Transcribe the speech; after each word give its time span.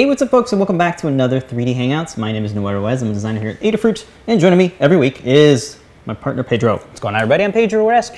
Hey, 0.00 0.06
what's 0.06 0.22
up 0.22 0.30
folks 0.30 0.50
and 0.50 0.58
welcome 0.58 0.78
back 0.78 0.96
to 0.96 1.08
another 1.08 1.42
3D 1.42 1.76
Hangouts. 1.76 2.16
My 2.16 2.32
name 2.32 2.42
is 2.42 2.54
Noe 2.54 2.72
Ruiz, 2.72 3.02
I'm 3.02 3.10
a 3.10 3.12
designer 3.12 3.38
here 3.38 3.50
at 3.50 3.60
Adafruit, 3.60 4.06
and 4.26 4.40
joining 4.40 4.58
me 4.58 4.72
every 4.80 4.96
week 4.96 5.26
is 5.26 5.78
my 6.06 6.14
partner 6.14 6.42
Pedro. 6.42 6.78
What's 6.78 7.00
going 7.00 7.14
on, 7.14 7.20
everybody? 7.20 7.44
I'm 7.44 7.52
Pedro 7.52 7.86
Ruiz, 7.86 8.08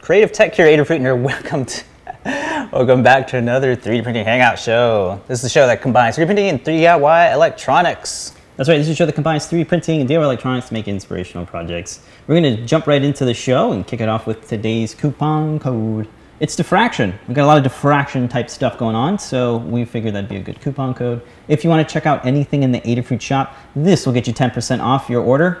creative 0.00 0.32
tech 0.32 0.54
curator 0.54 0.82
Fruit, 0.86 0.96
and 0.96 1.04
you're 1.04 1.14
welcome 1.14 1.66
to 1.66 1.84
welcome 2.72 3.02
back 3.02 3.26
to 3.26 3.36
another 3.36 3.76
3D 3.76 4.02
printing 4.02 4.24
hangout 4.24 4.58
show. 4.58 5.20
This 5.28 5.40
is 5.40 5.42
the 5.42 5.48
show 5.50 5.66
that 5.66 5.82
combines 5.82 6.16
3D 6.16 6.24
printing 6.24 6.48
and 6.48 6.64
3D 6.64 6.80
DIY 6.80 7.34
electronics. 7.34 8.32
That's 8.56 8.70
right, 8.70 8.78
this 8.78 8.86
is 8.86 8.94
a 8.94 8.96
show 8.96 9.04
that 9.04 9.14
combines 9.14 9.46
3D 9.46 9.68
printing 9.68 10.00
and 10.00 10.08
DIY 10.08 10.22
electronics 10.24 10.68
to 10.68 10.72
make 10.72 10.88
inspirational 10.88 11.44
projects. 11.44 12.00
We're 12.26 12.40
going 12.40 12.56
to 12.56 12.64
jump 12.64 12.86
right 12.86 13.04
into 13.04 13.26
the 13.26 13.34
show 13.34 13.72
and 13.72 13.86
kick 13.86 14.00
it 14.00 14.08
off 14.08 14.26
with 14.26 14.48
today's 14.48 14.94
coupon 14.94 15.58
code. 15.58 16.08
It's 16.38 16.54
diffraction. 16.54 17.18
We've 17.26 17.34
got 17.34 17.44
a 17.44 17.46
lot 17.46 17.56
of 17.56 17.64
diffraction 17.64 18.28
type 18.28 18.50
stuff 18.50 18.76
going 18.76 18.94
on, 18.94 19.18
so 19.18 19.56
we 19.56 19.86
figured 19.86 20.14
that'd 20.14 20.28
be 20.28 20.36
a 20.36 20.42
good 20.42 20.60
coupon 20.60 20.92
code. 20.92 21.22
If 21.48 21.64
you 21.64 21.70
want 21.70 21.86
to 21.86 21.90
check 21.90 22.04
out 22.04 22.26
anything 22.26 22.62
in 22.62 22.72
the 22.72 22.80
Adafruit 22.82 23.22
shop, 23.22 23.56
this 23.74 24.04
will 24.04 24.12
get 24.12 24.26
you 24.26 24.34
10% 24.34 24.80
off 24.80 25.08
your 25.08 25.22
order. 25.22 25.58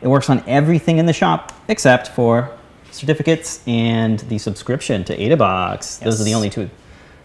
It 0.00 0.06
works 0.06 0.30
on 0.30 0.44
everything 0.46 0.98
in 0.98 1.06
the 1.06 1.12
shop 1.12 1.52
except 1.66 2.08
for 2.08 2.56
certificates 2.92 3.66
and 3.66 4.20
the 4.20 4.38
subscription 4.38 5.02
to 5.04 5.16
AdaBox. 5.16 5.76
Yes. 5.78 5.98
Those 5.98 6.20
are 6.20 6.24
the 6.24 6.34
only 6.34 6.50
two. 6.50 6.70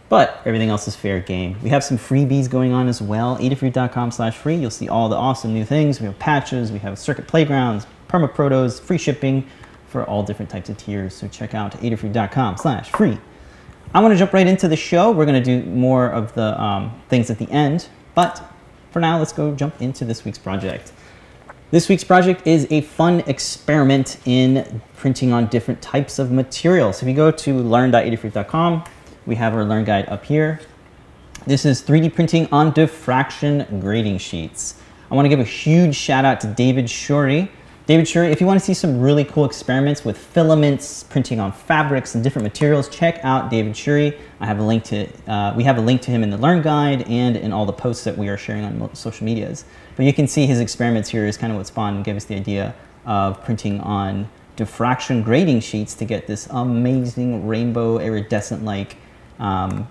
But 0.10 0.42
everything 0.46 0.70
else 0.70 0.88
is 0.88 0.96
fair 0.96 1.20
game. 1.20 1.58
We 1.62 1.70
have 1.70 1.84
some 1.84 2.00
freebies 2.00 2.50
going 2.50 2.72
on 2.72 2.88
as 2.88 3.00
well. 3.00 3.38
Adafruit.com 3.38 4.10
slash 4.10 4.38
free. 4.38 4.56
You'll 4.56 4.72
see 4.72 4.90
all 4.90 5.08
the 5.08 5.18
awesome 5.18 5.54
new 5.54 5.66
things. 5.66 6.00
We 6.00 6.08
have 6.08 6.18
patches, 6.18 6.72
we 6.72 6.80
have 6.80 6.98
circuit 6.98 7.28
playgrounds, 7.28 7.86
perma 8.10 8.32
protos, 8.32 8.80
free 8.82 8.98
shipping, 8.98 9.46
for 9.88 10.04
all 10.04 10.24
different 10.24 10.52
types 10.52 10.70
of 10.70 10.78
tiers. 10.78 11.14
So 11.14 11.28
check 11.28 11.54
out 11.54 11.74
adafruit.com 11.74 12.58
slash 12.58 12.90
free. 12.92 13.18
I 13.94 14.02
want 14.02 14.14
to 14.14 14.18
jump 14.18 14.34
right 14.34 14.48
into 14.48 14.68
the 14.68 14.76
show. 14.76 15.12
We're 15.12 15.26
going 15.26 15.42
to 15.42 15.62
do 15.62 15.68
more 15.70 16.08
of 16.08 16.34
the 16.34 16.62
um, 16.62 17.02
things 17.10 17.30
at 17.30 17.40
the 17.40 17.50
end, 17.50 17.88
but 18.16 18.44
for 18.92 19.00
now, 19.00 19.18
let's 19.18 19.32
go 19.32 19.54
jump 19.56 19.82
into 19.82 20.06
this 20.06 20.26
week's 20.26 20.38
project. 20.38 20.92
This 21.70 21.90
week's 21.90 22.04
project 22.04 22.48
is 22.48 22.66
a 22.72 22.82
fun 22.82 23.20
experiment 23.28 24.18
in 24.26 24.82
printing 24.96 25.34
on 25.34 25.48
different 25.48 25.82
types 25.82 26.18
of 26.18 26.32
materials. 26.32 27.02
If 27.02 27.08
you 27.08 27.14
go 27.14 27.30
to 27.30 27.60
learn.adafruit.com, 27.60 28.86
we 29.26 29.36
have 29.36 29.54
our 29.54 29.66
learn 29.66 29.84
guide 29.84 30.08
up 30.10 30.26
here. 30.26 30.62
This 31.46 31.66
is 31.66 31.82
3D 31.82 32.16
printing 32.16 32.48
on 32.52 32.72
diffraction 32.72 33.80
grating 33.80 34.18
sheets. 34.18 34.82
I 35.12 35.16
want 35.16 35.26
to 35.26 35.30
give 35.30 35.40
a 35.40 35.44
huge 35.44 35.96
shout 35.96 36.26
out 36.26 36.42
to 36.42 36.48
David 36.48 36.86
Shorey 36.86 37.50
David 37.88 38.06
Shorey, 38.06 38.32
if 38.32 38.42
you 38.42 38.48
want 38.48 38.60
to 38.60 38.66
see 38.66 38.74
some 38.74 39.00
really 39.00 39.24
cool 39.24 39.46
experiments 39.46 40.04
with 40.04 40.18
filaments, 40.18 41.04
printing 41.04 41.40
on 41.40 41.54
fabrics 41.54 42.16
and 42.16 42.24
different 42.24 42.44
materials, 42.44 42.90
check 42.90 43.22
out 43.24 43.50
David 43.50 43.72
Shorey. 43.72 44.20
I 44.42 44.46
have 44.46 44.60
a 44.60 44.64
link 44.64 44.84
to, 44.86 45.08
uh, 45.26 45.54
we 45.56 45.64
have 45.64 45.78
a 45.78 45.82
link 45.82 46.02
to 46.02 46.12
him 46.12 46.22
in 46.22 46.30
the 46.30 46.36
Learn 46.36 46.62
Guide 46.62 47.04
and 47.04 47.38
in 47.38 47.54
all 47.54 47.66
the 47.66 47.72
posts 47.72 48.04
that 48.04 48.18
we 48.18 48.28
are 48.28 48.36
sharing 48.36 48.66
on 48.66 48.94
social 48.94 49.24
medias. 49.26 49.64
But 49.96 50.06
you 50.06 50.12
can 50.12 50.28
see 50.28 50.46
his 50.46 50.60
experiments 50.60 51.08
here 51.08 51.26
is 51.26 51.38
kind 51.38 51.54
of 51.54 51.56
what 51.56 51.66
spawned 51.66 51.96
and 51.96 52.04
gave 52.04 52.18
us 52.18 52.26
the 52.26 52.36
idea 52.36 52.76
of 53.06 53.42
printing 53.46 53.80
on 53.80 54.28
diffraction 54.58 55.24
grating 55.24 55.62
sheets 55.62 55.94
to 55.96 56.04
get 56.04 56.28
this 56.28 56.46
amazing 56.50 57.48
rainbow 57.48 58.00
iridescent-like 58.00 58.98
um, 59.40 59.88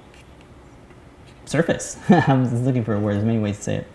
surface. 1.47 1.97
I 2.11 2.34
was 2.34 2.53
looking 2.61 2.84
for 2.84 2.93
a 2.93 3.01
word, 3.01 3.15
there's 3.15 3.25
many 3.25 3.39
ways 3.39 3.57
to 3.57 3.63
say 3.63 3.77
it. 3.77 3.87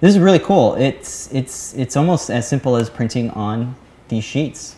This 0.00 0.14
is 0.14 0.20
really 0.20 0.38
cool. 0.38 0.74
It's, 0.76 1.32
it's, 1.32 1.74
it's 1.74 1.96
almost 1.96 2.30
as 2.30 2.48
simple 2.48 2.76
as 2.76 2.88
printing 2.88 3.30
on 3.30 3.74
these 4.06 4.22
sheets. 4.22 4.76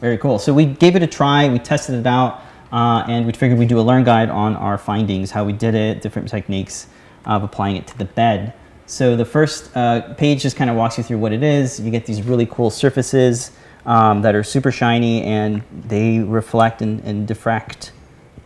Very 0.00 0.18
cool. 0.18 0.38
So 0.38 0.52
we 0.52 0.66
gave 0.66 0.96
it 0.96 1.02
a 1.02 1.06
try, 1.06 1.48
we 1.48 1.58
tested 1.58 1.94
it 1.94 2.06
out, 2.06 2.42
uh, 2.70 3.04
and 3.08 3.24
we 3.24 3.32
figured 3.32 3.58
we'd 3.58 3.68
do 3.68 3.80
a 3.80 3.82
learn 3.82 4.04
guide 4.04 4.28
on 4.28 4.56
our 4.56 4.76
findings, 4.76 5.30
how 5.30 5.44
we 5.44 5.54
did 5.54 5.74
it, 5.74 6.02
different 6.02 6.28
techniques 6.28 6.88
of 7.24 7.42
applying 7.42 7.76
it 7.76 7.86
to 7.86 7.96
the 7.96 8.04
bed. 8.04 8.52
So 8.84 9.16
the 9.16 9.24
first 9.24 9.74
uh, 9.74 10.14
page 10.14 10.42
just 10.42 10.56
kind 10.56 10.68
of 10.68 10.76
walks 10.76 10.98
you 10.98 11.04
through 11.04 11.18
what 11.18 11.32
it 11.32 11.42
is. 11.42 11.80
You 11.80 11.90
get 11.90 12.04
these 12.04 12.22
really 12.22 12.46
cool 12.46 12.68
surfaces 12.70 13.52
um, 13.86 14.20
that 14.22 14.34
are 14.34 14.42
super 14.42 14.70
shiny 14.70 15.22
and 15.22 15.62
they 15.88 16.18
reflect 16.18 16.82
and, 16.82 17.00
and 17.00 17.26
diffract 17.26 17.92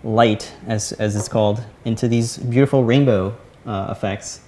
light, 0.05 0.53
as, 0.69 0.93
as 0.93 1.17
it's 1.17 1.29
called, 1.29 1.65
into 1.85 2.07
these 2.07 2.37
beautiful 2.37 2.85
rainbow 2.85 3.37
uh, 3.67 3.89
effects. 3.91 4.43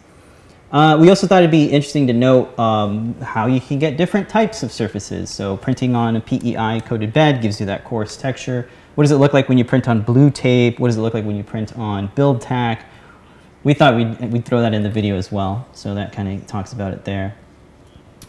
Uh, 0.73 0.99
we 1.01 1.09
also 1.09 1.27
thought 1.27 1.43
it'd 1.43 1.51
be 1.51 1.67
interesting 1.67 2.07
to 2.09 2.13
note 2.13 2.59
um, 2.59 3.15
how 3.21 3.47
you 3.47 3.61
can 3.61 3.79
get 3.79 3.97
different 3.97 4.29
types 4.29 4.63
of 4.63 4.73
surfaces. 4.73 5.31
So 5.31 5.57
printing 5.57 5.95
on 5.95 6.17
a 6.17 6.21
PEI 6.21 6.81
coated 6.81 7.13
bed 7.13 7.41
gives 7.41 7.61
you 7.61 7.67
that 7.67 7.85
coarse 7.85 8.17
texture. 8.17 8.69
What 8.97 9.05
does 9.05 9.13
it 9.13 9.17
look 9.17 9.33
like 9.33 9.49
when 9.49 9.59
you 9.59 9.65
print 9.65 9.89
on 9.89 10.03
blue 10.03 10.31
tape? 10.31 10.81
What 10.81 10.89
does 10.89 10.97
it 10.97 11.01
look 11.01 11.15
like 11.15 11.25
when 11.25 11.37
you 11.37 11.45
print 11.45 11.77
on 11.79 12.09
BuildTak? 12.11 12.83
We 13.63 13.75
thought 13.75 13.95
we'd, 13.95 14.33
we'd 14.33 14.45
throw 14.45 14.61
that 14.61 14.75
in 14.75 14.83
the 14.83 14.91
video 14.91 15.17
as 15.17 15.31
well. 15.31 15.69
So 15.73 15.95
that 15.95 16.13
kind 16.13 16.29
of 16.29 16.47
talks 16.47 16.73
about 16.73 16.93
it 16.93 17.05
there. 17.05 17.37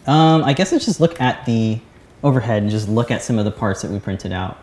Um, 0.05 0.43
I 0.43 0.53
guess 0.53 0.71
let's 0.71 0.85
just 0.85 0.99
look 0.99 1.19
at 1.19 1.45
the 1.45 1.79
overhead 2.23 2.61
and 2.61 2.71
just 2.71 2.87
look 2.87 3.11
at 3.11 3.21
some 3.21 3.39
of 3.39 3.45
the 3.45 3.51
parts 3.51 3.81
that 3.81 3.91
we 3.91 3.99
printed 3.99 4.31
out. 4.31 4.57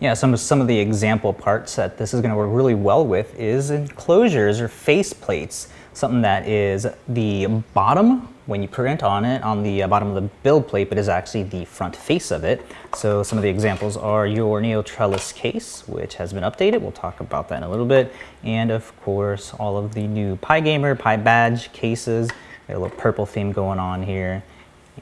Yeah, 0.00 0.14
some 0.14 0.32
of, 0.32 0.40
some 0.40 0.60
of 0.60 0.66
the 0.66 0.78
example 0.78 1.32
parts 1.32 1.76
that 1.76 1.98
this 1.98 2.14
is 2.14 2.20
going 2.22 2.30
to 2.30 2.36
work 2.36 2.50
really 2.50 2.74
well 2.74 3.06
with 3.06 3.38
is 3.38 3.70
enclosures 3.70 4.60
or 4.60 4.66
face 4.66 5.12
plates 5.12 5.68
something 5.92 6.22
that 6.22 6.46
is 6.48 6.86
the 7.08 7.46
bottom 7.74 8.28
when 8.46 8.62
you 8.62 8.68
print 8.68 9.02
on 9.02 9.24
it 9.24 9.42
on 9.42 9.62
the 9.62 9.82
uh, 9.82 9.88
bottom 9.88 10.08
of 10.08 10.14
the 10.14 10.28
build 10.42 10.66
plate, 10.66 10.88
but 10.88 10.98
is 10.98 11.08
actually 11.08 11.42
the 11.42 11.64
front 11.66 11.94
face 11.94 12.30
of 12.30 12.42
it. 12.42 12.64
So 12.94 13.22
some 13.22 13.38
of 13.38 13.42
the 13.42 13.48
examples 13.48 13.96
are 13.96 14.26
your 14.26 14.60
Neo 14.60 14.82
Trellis 14.82 15.32
case, 15.32 15.86
which 15.86 16.14
has 16.14 16.32
been 16.32 16.42
updated. 16.42 16.80
We'll 16.80 16.92
talk 16.92 17.20
about 17.20 17.48
that 17.50 17.58
in 17.58 17.62
a 17.62 17.70
little 17.70 17.86
bit. 17.86 18.12
And 18.42 18.70
of 18.70 18.98
course, 19.02 19.52
all 19.54 19.76
of 19.76 19.94
the 19.94 20.06
new 20.06 20.36
PyGamer, 20.36 20.98
Pi 20.98 21.16
Badge 21.16 21.72
cases. 21.72 22.30
Got 22.66 22.76
a 22.76 22.78
little 22.78 22.96
purple 22.96 23.26
theme 23.26 23.52
going 23.52 23.78
on 23.78 24.02
here. 24.02 24.42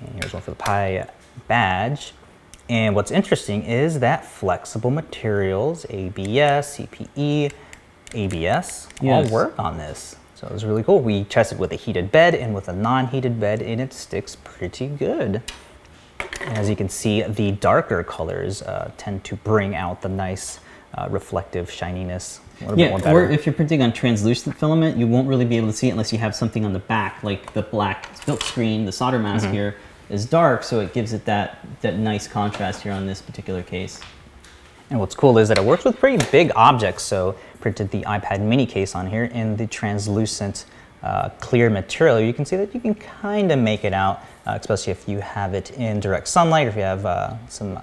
And 0.01 0.15
here's 0.15 0.33
one 0.33 0.43
for 0.43 0.51
the 0.51 0.57
Pi 0.57 1.09
Badge. 1.47 2.13
And 2.69 2.95
what's 2.95 3.11
interesting 3.11 3.65
is 3.65 4.01
that 4.01 4.25
flexible 4.25 4.91
materials, 4.91 5.87
ABS, 5.89 6.77
CPE, 6.77 7.53
ABS, 8.15 8.89
yes. 9.01 9.27
all 9.27 9.33
work 9.33 9.59
on 9.59 9.79
this. 9.79 10.17
So 10.35 10.47
it 10.47 10.53
was 10.53 10.65
really 10.65 10.83
cool. 10.83 11.01
We 11.01 11.25
tested 11.25 11.59
with 11.59 11.73
a 11.73 11.77
heated 11.77 12.13
bed 12.13 12.35
and 12.35 12.55
with 12.55 12.69
a 12.69 12.73
non-heated 12.73 13.41
bed 13.41 13.63
and 13.63 13.81
it 13.81 13.93
sticks 13.93 14.37
pretty 14.37 14.87
good. 14.87 15.43
As 16.41 16.69
you 16.69 16.77
can 16.77 16.89
see, 16.89 17.23
the 17.23 17.53
darker 17.53 18.05
colors 18.05 18.63
uh, 18.63 18.91
tend 18.97 19.25
to 19.25 19.37
bring 19.37 19.75
out 19.75 20.03
the 20.03 20.09
nice 20.09 20.61
uh, 20.95 21.09
reflective 21.11 21.71
shininess 21.71 22.41
yeah, 22.75 23.13
or 23.13 23.31
if 23.31 23.47
you're 23.47 23.53
printing 23.53 23.83
on 23.83 23.93
translucent 23.93 24.57
filament, 24.57 24.97
you 24.97 25.07
won't 25.07 25.29
really 25.29 25.45
be 25.45 25.57
able 25.57 25.69
to 25.69 25.73
see 25.73 25.89
it 25.89 25.93
unless 25.93 26.13
you 26.13 26.19
have 26.19 26.35
something 26.35 26.65
on 26.65 26.73
the 26.73 26.79
back, 26.81 27.23
like 27.23 27.53
the 27.53 27.63
black 27.63 28.09
silk 28.25 28.43
screen, 28.43 28.85
the 28.85 28.93
solder 28.93 29.19
mask 29.19 29.47
mm 29.47 29.51
-hmm. 29.51 29.55
here 29.55 29.75
is 30.11 30.27
dark, 30.27 30.63
so 30.63 30.81
it 30.81 30.93
gives 30.93 31.13
it 31.13 31.25
that, 31.27 31.59
that 31.83 31.97
nice 31.97 32.27
contrast 32.27 32.83
here 32.83 32.93
on 32.93 33.07
this 33.07 33.21
particular 33.21 33.63
case. 33.63 34.01
And 34.91 34.99
what's 34.99 35.15
cool 35.15 35.37
is 35.39 35.49
that 35.49 35.59
it 35.59 35.65
works 35.65 35.85
with 35.85 35.99
pretty 35.99 36.25
big 36.31 36.51
objects, 36.57 37.03
so 37.03 37.37
printed 37.61 37.91
the 37.91 38.03
iPad 38.03 38.41
mini 38.41 38.67
case 38.67 38.95
on 38.95 39.07
here 39.07 39.25
in 39.25 39.57
the 39.57 39.67
translucent 39.67 40.65
uh, 41.03 41.29
clear 41.41 41.71
material, 41.71 42.21
you 42.21 42.33
can 42.33 42.45
see 42.45 42.57
that 42.57 42.75
you 42.75 42.81
can 42.81 42.95
kind 42.95 43.53
of 43.53 43.59
make 43.59 43.85
it 43.85 43.93
out, 43.93 44.21
uh, 44.47 44.59
especially 44.61 44.91
if 44.91 45.09
you 45.09 45.21
have 45.21 45.55
it 45.55 45.71
in 45.73 46.01
direct 46.01 46.27
sunlight 46.27 46.67
or 46.67 46.71
if 46.71 46.77
you 46.77 46.83
have 46.83 47.07
uh, 47.07 47.35
some, 47.49 47.79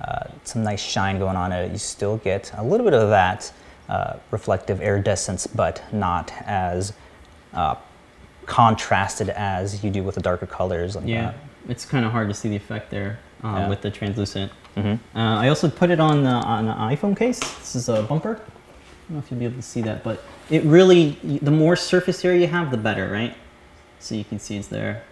uh, 0.00 0.24
some 0.44 0.64
nice 0.64 0.82
shine 0.82 1.18
going 1.18 1.36
on 1.36 1.52
it, 1.52 1.70
you 1.70 1.78
still 1.78 2.16
get 2.18 2.50
a 2.56 2.64
little 2.64 2.84
bit 2.84 2.94
of 2.94 3.10
that 3.10 3.52
uh, 3.88 4.16
reflective 4.30 4.80
iridescence, 4.80 5.46
but 5.46 5.82
not 5.92 6.32
as 6.40 6.92
uh, 7.52 7.74
contrasted 8.46 9.28
as 9.30 9.84
you 9.84 9.90
do 9.90 10.02
with 10.02 10.16
the 10.16 10.20
darker 10.20 10.46
colors. 10.46 10.96
Like 10.96 11.06
yeah, 11.06 11.26
that. 11.26 11.34
It's 11.68 11.84
kind 11.84 12.04
of 12.04 12.12
hard 12.12 12.28
to 12.28 12.34
see 12.34 12.48
the 12.48 12.56
effect 12.56 12.90
there 12.90 13.18
yeah. 13.42 13.68
with 13.68 13.80
the 13.80 13.90
translucent. 13.90 14.52
Mm 14.76 14.82
-hmm. 14.82 15.44
I 15.44 15.48
also 15.48 15.68
put 15.68 15.90
it 15.90 16.00
on, 16.00 16.22
the, 16.22 16.34
on 16.46 16.68
an 16.68 16.92
iPhone 16.92 17.14
case. 17.14 17.40
This 17.40 17.74
is 17.74 17.88
a 17.88 18.02
bumper 18.02 18.40
I 19.10 19.12
don't 19.12 19.22
know 19.22 19.24
if 19.24 19.30
you'll 19.32 19.40
be 19.40 19.46
able 19.46 19.56
to 19.56 19.68
see 19.68 19.82
that, 19.82 20.04
but 20.04 20.22
it 20.50 20.62
really, 20.62 21.18
the 21.42 21.50
more 21.50 21.74
surface 21.74 22.24
area 22.24 22.42
you 22.42 22.46
have, 22.46 22.70
the 22.70 22.76
better, 22.76 23.10
right? 23.10 23.34
So 23.98 24.14
you 24.14 24.22
can 24.22 24.38
see 24.38 24.56
it's 24.56 24.68
there. 24.68 25.02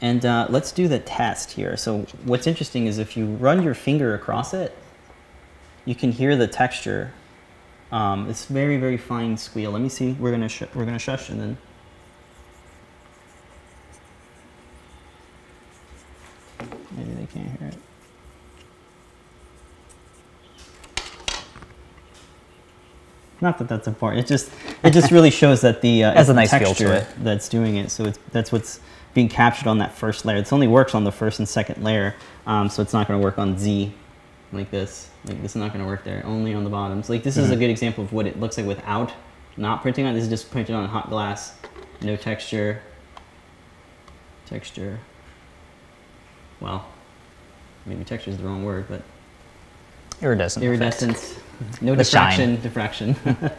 And 0.00 0.24
uh, 0.24 0.46
let's 0.48 0.70
do 0.70 0.86
the 0.86 1.00
test 1.00 1.50
here. 1.50 1.76
So 1.76 2.02
what's 2.24 2.46
interesting 2.46 2.86
is 2.86 2.98
if 2.98 3.16
you 3.16 3.26
run 3.26 3.64
your 3.64 3.74
finger 3.74 4.14
across 4.14 4.54
it, 4.54 4.76
you 5.86 5.96
can 5.96 6.12
hear 6.12 6.36
the 6.36 6.46
texture. 6.46 7.12
Um, 7.90 8.30
it's 8.30 8.44
very, 8.44 8.76
very 8.76 8.96
fine 8.96 9.36
squeal. 9.36 9.72
Let 9.72 9.82
me 9.82 9.88
see. 9.88 10.12
We're 10.12 10.30
gonna 10.30 10.50
we're 10.72 10.84
gonna 10.84 11.00
shush 11.00 11.30
and 11.30 11.40
then. 11.40 11.58
Maybe 16.92 17.10
they 17.12 17.26
can't 17.44 17.58
hear 17.60 17.68
it. 17.68 17.76
not 23.40 23.58
that 23.58 23.68
that's 23.68 23.86
important. 23.86 24.24
It 24.24 24.28
just 24.28 24.50
it 24.82 24.90
just 24.90 25.10
really 25.12 25.30
shows 25.30 25.60
that 25.60 25.80
the 25.80 26.04
uh, 26.04 26.12
it's 26.20 26.28
a 26.28 26.34
nice 26.34 26.50
feel 26.50 26.58
to 26.60 26.64
texture 26.66 26.92
it. 26.92 27.06
that's 27.18 27.48
doing 27.48 27.76
it. 27.76 27.90
So 27.90 28.04
it's 28.04 28.18
that's 28.32 28.50
what's 28.50 28.80
being 29.14 29.28
captured 29.28 29.68
on 29.68 29.78
that 29.78 29.94
first 29.94 30.24
layer. 30.24 30.38
This 30.40 30.52
only 30.52 30.66
works 30.68 30.94
on 30.94 31.04
the 31.04 31.12
first 31.12 31.38
and 31.38 31.48
second 31.48 31.82
layer, 31.82 32.14
um, 32.46 32.68
so 32.68 32.82
it's 32.82 32.92
not 32.92 33.06
going 33.06 33.18
to 33.20 33.24
work 33.24 33.38
on 33.38 33.56
Z 33.56 33.92
like 34.52 34.70
this. 34.70 35.10
Like 35.24 35.40
this 35.42 35.52
is 35.52 35.56
not 35.56 35.72
going 35.72 35.84
to 35.84 35.88
work 35.88 36.04
there. 36.04 36.24
Only 36.26 36.52
on 36.54 36.64
the 36.64 36.70
bottoms. 36.70 37.08
Like 37.08 37.22
this 37.22 37.36
is 37.36 37.48
a 37.48 37.52
Mm-hmm. 37.52 37.60
good 37.60 37.70
example 37.70 38.04
of 38.04 38.12
what 38.12 38.26
it 38.26 38.40
looks 38.40 38.56
like 38.58 38.66
without 38.66 39.12
not 39.56 39.82
printing 39.82 40.04
on. 40.06 40.14
This 40.14 40.24
is 40.24 40.30
just 40.30 40.50
printed 40.50 40.74
on 40.74 40.88
hot 40.88 41.08
glass, 41.08 41.54
no 42.02 42.16
texture. 42.16 42.82
Texture. 44.46 44.98
Well, 46.60 46.86
maybe 47.86 48.04
texture 48.04 48.30
is 48.30 48.36
the 48.36 48.44
wrong 48.44 48.64
word, 48.64 48.86
but 48.88 49.02
Iridescent. 50.22 50.64
effect. 50.64 50.80
iridescence, 50.80 51.34
no 51.80 51.94
The 51.94 52.04
diffraction, 52.04 52.54
shine. 52.56 52.62
diffraction. 52.62 53.16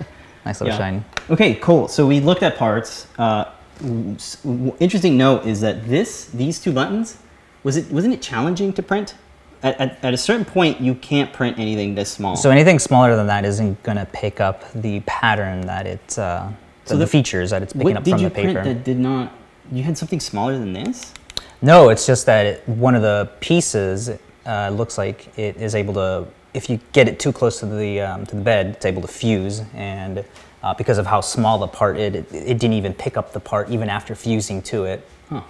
Nice 0.46 0.62
little 0.62 0.74
Yeah. 0.74 0.78
shine. 0.80 1.06
Okay, 1.30 1.56
cool. 1.56 1.90
So 1.90 2.08
we 2.08 2.22
looked 2.22 2.44
at 2.44 2.58
parts. 2.58 3.08
Uh, 3.20 3.46
w- 3.82 4.16
s- 4.16 4.38
w- 4.42 4.74
interesting 4.80 5.18
note 5.18 5.46
is 5.46 5.60
that 5.62 5.86
this, 5.88 6.26
these 6.28 6.60
two 6.62 6.72
buttons, 6.72 7.18
was 7.64 7.76
it 7.76 7.92
wasn't 7.92 8.14
it 8.14 8.22
challenging 8.22 8.72
to 8.74 8.82
print? 8.82 9.16
At, 9.62 9.80
at, 9.82 10.04
at 10.04 10.14
a 10.14 10.18
certain 10.18 10.46
point, 10.46 10.80
you 10.80 10.96
can't 10.96 11.34
print 11.34 11.60
anything 11.60 11.94
this 11.94 12.10
small. 12.10 12.38
So 12.38 12.50
anything 12.52 12.80
smaller 12.80 13.18
than 13.18 13.28
that 13.28 13.44
isn't 13.44 13.84
going 13.84 13.98
to 13.98 14.06
pick 14.06 14.40
up 14.40 14.64
the 14.72 15.02
pattern 15.02 15.60
that 15.68 15.86
it's, 15.86 16.18
uh, 16.18 16.50
So 16.86 16.94
the, 16.96 17.00
the- 17.02 17.08
features 17.08 17.50
that 17.50 17.62
it's 17.62 17.74
picking 17.74 17.98
up 17.98 18.08
from 18.08 18.24
the 18.24 18.30
paper. 18.30 18.48
Did 18.48 18.48
you 18.48 18.62
print 18.62 18.78
that 18.78 18.84
did 18.86 18.98
not? 19.00 19.34
You 19.74 19.84
had 19.84 19.98
something 19.98 20.22
smaller 20.22 20.58
than 20.58 20.72
this. 20.72 21.14
No, 21.62 21.90
it's 21.90 22.06
just 22.06 22.26
that 22.26 22.46
it, 22.46 22.70
one 22.70 22.96
of 22.96 23.02
the 23.02 23.30
pieces 23.42 24.12
uh, 24.46 24.70
looks 24.70 24.98
like 24.98 25.38
it 25.38 25.58
is 25.58 25.76
able 25.76 25.94
to, 25.96 26.28
if 26.54 26.70
you 26.70 26.80
get 26.94 27.08
it 27.10 27.20
too 27.20 27.34
close 27.34 27.60
to 27.60 27.66
the 27.66 28.02
um, 28.02 28.26
to 28.28 28.36
the 28.36 28.42
bed, 28.42 28.68
it's 28.68 28.86
able 28.86 29.02
to 29.02 29.08
fuse, 29.08 29.62
and 29.74 30.24
uh, 30.64 30.74
because 30.74 30.98
of 30.98 31.06
how 31.06 31.22
small 31.22 31.60
the 31.60 31.68
part 31.68 31.98
is, 31.98 32.16
it, 32.16 32.34
it 32.34 32.60
didn't 32.60 32.74
even 32.74 32.94
pick 32.94 33.18
up 33.18 33.34
the 33.34 33.40
part 33.40 33.70
even 33.70 33.90
after 33.90 34.16
fusing 34.16 34.62
to 34.62 34.86
it. 34.86 35.06
Huh. 35.30 35.42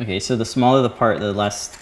Okay, 0.00 0.18
so 0.18 0.36
the 0.36 0.44
smaller 0.44 0.82
the 0.82 0.90
part, 0.90 1.20
the 1.20 1.32
less 1.32 1.78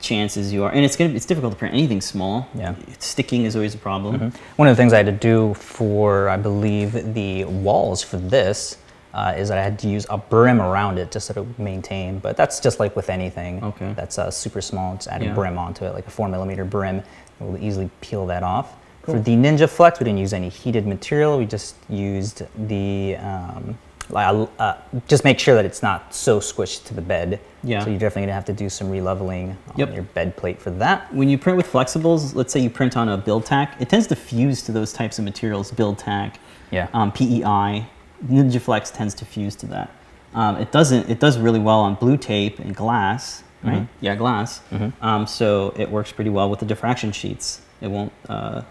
chances 0.00 0.52
you 0.52 0.64
are, 0.64 0.72
and 0.72 0.84
it's 0.84 0.96
gonna 0.96 1.10
be, 1.10 1.16
it's 1.16 1.24
difficult 1.24 1.52
to 1.52 1.58
print 1.58 1.72
anything 1.72 2.00
small. 2.00 2.48
Yeah. 2.54 2.74
Sticking 2.98 3.44
is 3.44 3.54
always 3.54 3.74
a 3.74 3.78
problem. 3.78 4.32
One 4.56 4.68
of 4.68 4.76
the 4.76 4.80
things 4.82 4.92
I 4.92 4.98
had 4.98 5.06
to 5.06 5.12
do 5.12 5.54
for, 5.54 6.28
I 6.28 6.36
believe, 6.36 7.14
the 7.14 7.44
walls 7.44 8.02
for 8.02 8.18
this 8.18 8.76
uh, 9.14 9.32
is 9.36 9.48
that 9.48 9.58
I 9.58 9.62
had 9.62 9.78
to 9.78 9.88
use 9.88 10.06
a 10.10 10.18
brim 10.18 10.60
around 10.60 10.98
it 10.98 11.10
to 11.12 11.20
sort 11.20 11.36
of 11.36 11.58
maintain. 11.58 12.18
But 12.18 12.36
that's 12.36 12.58
just 12.60 12.80
like 12.80 12.96
with 12.96 13.08
anything 13.08 13.62
Okay. 13.62 13.92
that's 13.94 14.18
uh, 14.18 14.30
super 14.30 14.60
small. 14.60 14.94
Just 14.96 15.08
add 15.08 15.22
a 15.22 15.26
Yeah. 15.26 15.34
brim 15.34 15.56
onto 15.56 15.84
it, 15.84 15.94
like 15.94 16.06
a 16.06 16.10
four 16.10 16.28
millimeter 16.28 16.64
brim. 16.64 17.02
We'll 17.40 17.62
easily 17.62 17.88
peel 18.00 18.26
that 18.26 18.42
off. 18.42 18.74
For 19.04 19.18
the 19.20 19.36
NinjaFlex, 19.36 20.00
we 20.00 20.04
didn't 20.04 20.18
use 20.18 20.32
any 20.32 20.48
heated 20.48 20.86
material. 20.86 21.36
We 21.38 21.44
just 21.46 21.76
used 21.90 22.42
the, 22.68 23.16
um, 23.16 23.78
uh, 24.14 24.74
just 25.08 25.24
make 25.24 25.38
sure 25.38 25.54
that 25.54 25.64
it's 25.64 25.82
not 25.82 26.14
so 26.14 26.40
squished 26.40 26.84
to 26.86 26.94
the 26.94 27.02
bed. 27.02 27.38
Yeah. 27.62 27.84
So 27.84 27.90
you're 27.90 27.98
definitely 27.98 28.22
gonna 28.22 28.32
have 28.34 28.44
to 28.46 28.52
do 28.52 28.68
some 28.70 28.90
releveling 28.90 29.50
on 29.50 29.56
Yep. 29.76 29.94
your 29.94 30.02
bed 30.04 30.36
plate 30.36 30.60
for 30.60 30.70
that. 30.70 31.12
When 31.14 31.28
you 31.28 31.36
print 31.38 31.56
with 31.56 31.70
flexibles, 31.70 32.34
let's 32.34 32.52
say 32.52 32.60
you 32.60 32.70
print 32.70 32.96
on 32.96 33.08
a 33.08 33.18
BuildTak, 33.18 33.68
it 33.78 33.88
tends 33.90 34.06
to 34.08 34.16
fuse 34.16 34.62
to 34.62 34.72
those 34.72 34.92
types 34.92 35.18
of 35.18 35.24
materials, 35.24 35.70
BuildTak, 35.70 36.34
Yeah. 36.70 36.88
um, 36.94 37.12
PEI. 37.12 37.86
NinjaFlex 38.26 38.92
tends 38.94 39.14
to 39.14 39.24
fuse 39.24 39.54
to 39.56 39.66
that. 39.66 39.90
Um, 40.34 40.56
it 40.56 40.72
doesn't. 40.72 41.08
It 41.08 41.20
does 41.20 41.38
really 41.38 41.60
well 41.60 41.80
on 41.80 41.94
blue 41.94 42.16
tape 42.16 42.58
and 42.58 42.74
glass, 42.74 43.42
right? 43.62 43.82
Mhm. 43.82 43.88
Yeah, 44.00 44.14
glass. 44.16 44.60
Mm-hmm. 44.72 45.04
Um, 45.04 45.26
so 45.26 45.72
it 45.76 45.90
works 45.90 46.10
pretty 46.12 46.30
well 46.30 46.50
with 46.50 46.60
the 46.60 46.66
diffraction 46.66 47.12
sheets. 47.12 47.60
It 47.80 47.88
won't. 47.88 48.12
Uh, 48.28 48.62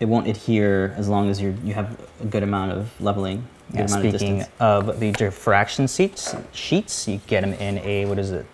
it 0.00 0.06
won't 0.06 0.28
adhere 0.28 0.94
as 0.96 1.08
long 1.08 1.28
as 1.30 1.40
you 1.40 1.56
you 1.64 1.74
have 1.74 1.98
a 2.20 2.24
good 2.26 2.42
amount 2.42 2.72
of 2.72 2.90
leveling. 3.00 3.44
Good 3.70 3.78
Yeah, 3.80 3.84
amount 3.86 4.04
of 4.06 4.10
speaking 4.14 4.36
distance. 4.38 4.54
of 4.60 5.00
the 5.00 5.12
diffraction 5.12 5.86
sheets, 5.86 6.34
sheets, 6.52 7.06
you 7.08 7.20
get 7.26 7.42
them 7.42 7.52
in 7.54 7.78
a 7.78 8.06
what 8.06 8.18
is 8.18 8.30
it, 8.32 8.46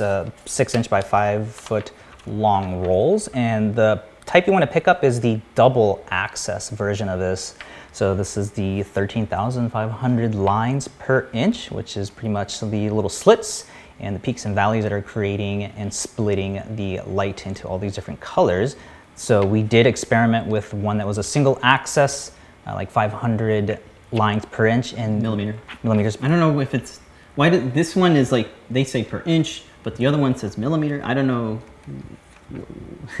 uh, 0.00 0.30
six 0.46 0.74
inch 0.74 0.88
by 0.88 1.00
five 1.02 1.50
foot 1.50 1.90
long 2.26 2.82
rolls, 2.86 3.28
and 3.28 3.74
the 3.74 4.02
type 4.24 4.46
you 4.46 4.52
want 4.54 4.62
to 4.62 4.70
pick 4.70 4.88
up 4.88 5.04
is 5.04 5.20
the 5.20 5.38
double 5.54 6.02
axis 6.10 6.70
version 6.70 7.08
of 7.10 7.18
this. 7.18 7.54
So 7.94 8.12
this 8.12 8.36
is 8.36 8.50
the 8.50 8.82
13,500 8.82 10.34
lines 10.34 10.88
per 10.88 11.28
inch, 11.32 11.70
which 11.70 11.96
is 11.96 12.10
pretty 12.10 12.28
much 12.28 12.58
the 12.58 12.90
little 12.90 13.08
slits 13.08 13.66
and 14.00 14.16
the 14.16 14.18
peaks 14.18 14.46
and 14.46 14.52
valleys 14.52 14.82
that 14.82 14.92
are 14.92 15.00
creating 15.00 15.62
and 15.62 15.94
splitting 15.94 16.60
the 16.74 17.02
light 17.06 17.46
into 17.46 17.68
all 17.68 17.78
these 17.78 17.94
different 17.94 18.18
colors. 18.20 18.74
So 19.14 19.46
we 19.46 19.62
did 19.62 19.86
experiment 19.86 20.48
with 20.48 20.74
one 20.74 20.98
that 20.98 21.06
was 21.06 21.18
a 21.18 21.22
single 21.22 21.56
axis, 21.62 22.32
uh, 22.66 22.74
like 22.74 22.90
500 22.90 23.78
lines 24.10 24.44
per 24.46 24.66
inch 24.66 24.92
and 24.94 25.22
Millimeter. 25.22 25.56
millimeters. 25.84 26.18
I 26.20 26.26
don't 26.26 26.40
know 26.40 26.58
if 26.58 26.74
it's 26.74 26.98
why 27.36 27.48
did 27.48 27.74
this 27.74 27.94
one 27.94 28.16
is 28.16 28.32
like 28.32 28.48
they 28.70 28.82
say 28.82 29.04
per 29.04 29.22
inch, 29.24 29.62
but 29.84 29.94
the 29.94 30.06
other 30.06 30.18
one 30.18 30.34
says 30.34 30.58
millimeter. 30.58 31.00
I 31.04 31.14
don't 31.14 31.28
know. 31.28 31.62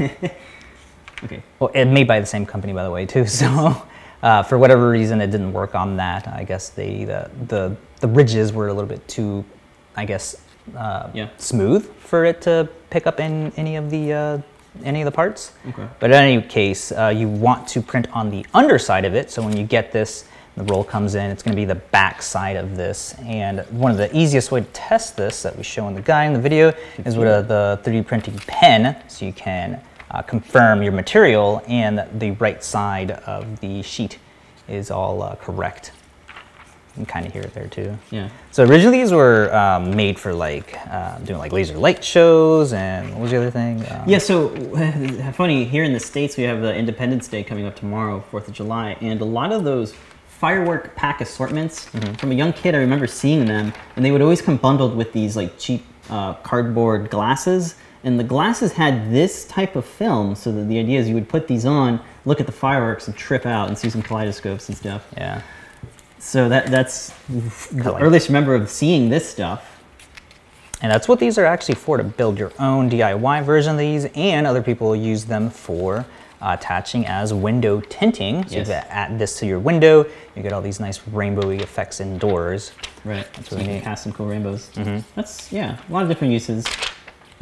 okay. 1.22 1.44
Well, 1.60 1.70
it 1.72 1.84
made 1.84 2.08
by 2.08 2.18
the 2.18 2.26
same 2.26 2.44
company, 2.44 2.72
by 2.72 2.82
the 2.82 2.90
way, 2.90 3.06
too. 3.06 3.24
So, 3.28 3.86
uh, 4.24 4.42
for 4.42 4.56
whatever 4.58 4.88
reason, 4.90 5.20
it 5.20 5.30
didn't 5.30 5.52
work 5.52 5.74
on 5.74 5.96
that. 5.98 6.26
I 6.26 6.42
guess 6.44 6.70
they 6.70 7.04
the 7.04 7.30
the, 7.48 7.76
the 8.00 8.08
ridges 8.08 8.52
were 8.52 8.68
a 8.68 8.72
little 8.74 8.88
bit 8.88 9.06
too, 9.06 9.44
I 9.96 10.04
guess, 10.06 10.34
uh, 10.76 11.10
Yeah. 11.14 11.28
smooth 11.36 11.84
for 11.98 12.24
it 12.24 12.40
to 12.42 12.68
pick 12.90 13.06
up 13.06 13.20
in 13.20 13.52
any 13.56 13.76
of 13.76 13.90
the 13.90 14.12
uh, 14.12 14.38
any 14.82 15.02
of 15.02 15.04
the 15.04 15.12
parts. 15.12 15.52
Okay. 15.68 15.86
But 16.00 16.10
in 16.10 16.16
any 16.16 16.42
case, 16.42 16.90
uh, 16.90 17.12
you 17.14 17.28
want 17.28 17.68
to 17.68 17.80
print 17.82 18.08
on 18.12 18.30
the 18.30 18.44
underside 18.54 19.04
of 19.04 19.14
it. 19.14 19.30
So 19.30 19.42
when 19.42 19.56
you 19.56 19.62
get 19.64 19.92
this, 19.92 20.24
the 20.56 20.64
roll 20.64 20.82
comes 20.84 21.14
in, 21.14 21.30
it's 21.30 21.42
going 21.42 21.54
to 21.54 21.60
be 21.60 21.64
the 21.66 21.80
back 21.92 22.22
side 22.22 22.56
of 22.56 22.76
this. 22.76 23.14
And 23.24 23.60
one 23.70 23.90
of 23.92 23.98
the 23.98 24.10
easiest 24.16 24.50
way 24.50 24.60
to 24.62 24.66
test 24.72 25.16
this 25.16 25.42
that 25.42 25.56
we 25.56 25.62
show 25.62 25.86
in 25.88 25.94
the 25.94 26.00
guide 26.02 26.26
in 26.26 26.32
the 26.32 26.40
video 26.40 26.72
is 27.04 27.16
with 27.16 27.28
a, 27.28 27.42
the 27.46 27.80
3D 27.88 28.06
printing 28.06 28.38
pen. 28.46 28.96
So 29.08 29.26
you 29.26 29.32
can 29.32 29.80
uh, 30.14 30.22
confirm 30.22 30.82
your 30.82 30.92
material 30.92 31.60
and 31.66 32.06
the 32.20 32.30
right 32.32 32.62
side 32.62 33.10
of 33.10 33.60
the 33.60 33.82
sheet 33.82 34.18
is 34.68 34.90
all 34.90 35.22
uh, 35.22 35.34
correct. 35.36 35.90
You 36.28 36.34
can 36.94 37.06
kind 37.06 37.26
of 37.26 37.32
hear 37.32 37.42
it 37.42 37.52
there 37.52 37.66
too. 37.66 37.98
Yeah. 38.12 38.28
So 38.52 38.64
originally 38.64 38.98
these 38.98 39.10
were 39.10 39.52
um, 39.52 39.96
made 39.96 40.16
for 40.16 40.32
like 40.32 40.78
uh, 40.86 41.18
doing 41.18 41.40
like 41.40 41.50
laser 41.50 41.76
light 41.76 42.04
shows 42.04 42.72
and 42.72 43.10
what 43.10 43.22
was 43.22 43.30
the 43.32 43.38
other 43.38 43.50
thing? 43.50 43.84
Um, 43.90 44.08
Yeah, 44.08 44.18
so 44.18 44.50
funny, 45.34 45.64
here 45.64 45.82
in 45.82 45.92
the 45.92 45.98
States, 45.98 46.36
we 46.36 46.44
have 46.44 46.62
the 46.62 46.72
Independence 46.72 47.26
Day 47.26 47.42
coming 47.42 47.66
up 47.66 47.74
tomorrow, 47.74 48.22
4th 48.30 48.46
of 48.46 48.54
July, 48.54 48.96
and 49.00 49.20
a 49.20 49.24
lot 49.24 49.50
of 49.50 49.64
those 49.64 49.94
firework 50.28 50.94
pack 50.94 51.20
assortments, 51.20 51.86
from 52.18 52.30
a 52.30 52.34
young 52.34 52.52
kid, 52.52 52.76
I 52.76 52.78
remember 52.78 53.08
seeing 53.08 53.46
them, 53.46 53.72
and 53.96 54.04
they 54.04 54.12
would 54.12 54.22
always 54.22 54.40
come 54.40 54.58
bundled 54.58 54.94
with 54.96 55.12
these 55.12 55.36
like 55.36 55.58
cheap 55.58 55.84
uh, 56.10 56.34
cardboard 56.34 57.10
glasses, 57.10 57.74
and 58.04 58.18
the 58.20 58.24
glasses 58.24 58.72
had 58.72 59.10
this 59.10 59.44
type 59.46 59.76
of 59.76 59.84
film, 59.84 60.34
so 60.34 60.52
that 60.52 60.68
the 60.68 60.78
idea 60.78 61.00
is 61.00 61.08
you 61.08 61.14
would 61.14 61.28
put 61.28 61.48
these 61.48 61.64
on, 61.66 62.00
look 62.24 62.38
at 62.40 62.46
the 62.46 62.52
fireworks, 62.52 63.08
and 63.08 63.16
trip 63.16 63.46
out 63.46 63.68
and 63.68 63.76
see 63.78 63.90
some 63.90 64.02
kaleidoscopes 64.02 64.68
and 64.68 64.76
stuff. 64.78 65.06
Yeah. 65.16 65.40
So 66.18 66.48
that 66.48 66.66
that's 66.70 67.12
the 67.28 67.92
like- 67.92 68.02
earliest 68.02 68.28
remember 68.28 68.54
of 68.54 68.70
seeing 68.70 69.08
this 69.10 69.28
stuff. 69.28 69.70
And 70.82 70.92
that's 70.92 71.08
what 71.08 71.18
these 71.18 71.38
are 71.38 71.46
actually 71.46 71.76
for, 71.76 71.96
to 71.96 72.04
build 72.04 72.38
your 72.38 72.52
own 72.58 72.90
DIY 72.90 73.44
version 73.44 73.72
of 73.72 73.78
these, 73.78 74.06
and 74.14 74.46
other 74.46 74.62
people 74.62 74.94
use 74.94 75.24
them 75.24 75.48
for 75.48 76.04
uh, 76.42 76.56
attaching 76.58 77.06
as 77.06 77.32
window 77.32 77.80
tinting. 77.80 78.46
So 78.46 78.56
Yes. 78.56 78.68
you 78.68 78.74
can 78.74 78.84
add 78.90 79.18
this 79.18 79.38
to 79.38 79.46
your 79.46 79.60
window, 79.60 80.04
you 80.36 80.42
get 80.42 80.52
all 80.52 80.60
these 80.60 80.80
nice 80.80 80.98
rainbowy 80.98 81.62
effects 81.62 82.00
indoors. 82.00 82.72
Right. 83.04 83.26
That's 83.34 83.36
really 83.36 83.48
so 83.48 83.56
you 83.56 83.64
can 83.64 83.74
neat. 83.76 83.82
cast 83.84 84.02
some 84.04 84.12
cool 84.12 84.26
rainbows. 84.26 84.70
Mm 84.74 84.84
-hmm. 84.84 85.02
That's 85.14 85.52
yeah, 85.52 85.76
a 85.88 85.92
lot 85.92 86.02
of 86.02 86.08
different 86.08 86.34
uses. 86.34 86.64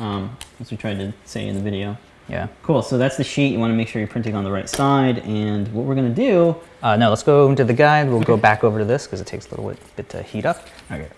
Um, 0.02 0.36
as 0.58 0.68
we 0.72 0.76
tried 0.76 0.98
to 0.98 1.12
say 1.24 1.46
in 1.46 1.54
the 1.54 1.60
video. 1.60 1.96
Yeah. 2.28 2.48
Cool. 2.64 2.82
So 2.82 2.98
that's 2.98 3.16
the 3.16 3.22
sheet. 3.22 3.52
You 3.52 3.60
want 3.60 3.70
to 3.70 3.76
make 3.76 3.86
sure 3.86 4.00
you're 4.00 4.08
printing 4.08 4.34
on 4.34 4.42
the 4.42 4.50
right 4.50 4.68
side. 4.68 5.18
And 5.20 5.72
what 5.72 5.84
we're 5.84 5.94
gonna 5.94 6.10
do. 6.10 6.56
Uh, 6.82 6.96
no, 6.96 7.08
let's 7.08 7.22
go 7.22 7.48
into 7.48 7.64
the 7.64 7.72
guide. 7.72 8.08
We'll 8.08 8.20
go 8.20 8.36
back 8.36 8.64
over 8.64 8.80
to 8.80 8.84
this 8.84 9.06
because 9.06 9.20
it 9.20 9.28
takes 9.28 9.46
a 9.46 9.50
little 9.50 9.68
bit, 9.70 9.96
bit 9.96 10.08
to 10.08 10.22
heat 10.22 10.44
up. 10.44 10.66
Okay. 10.90 11.08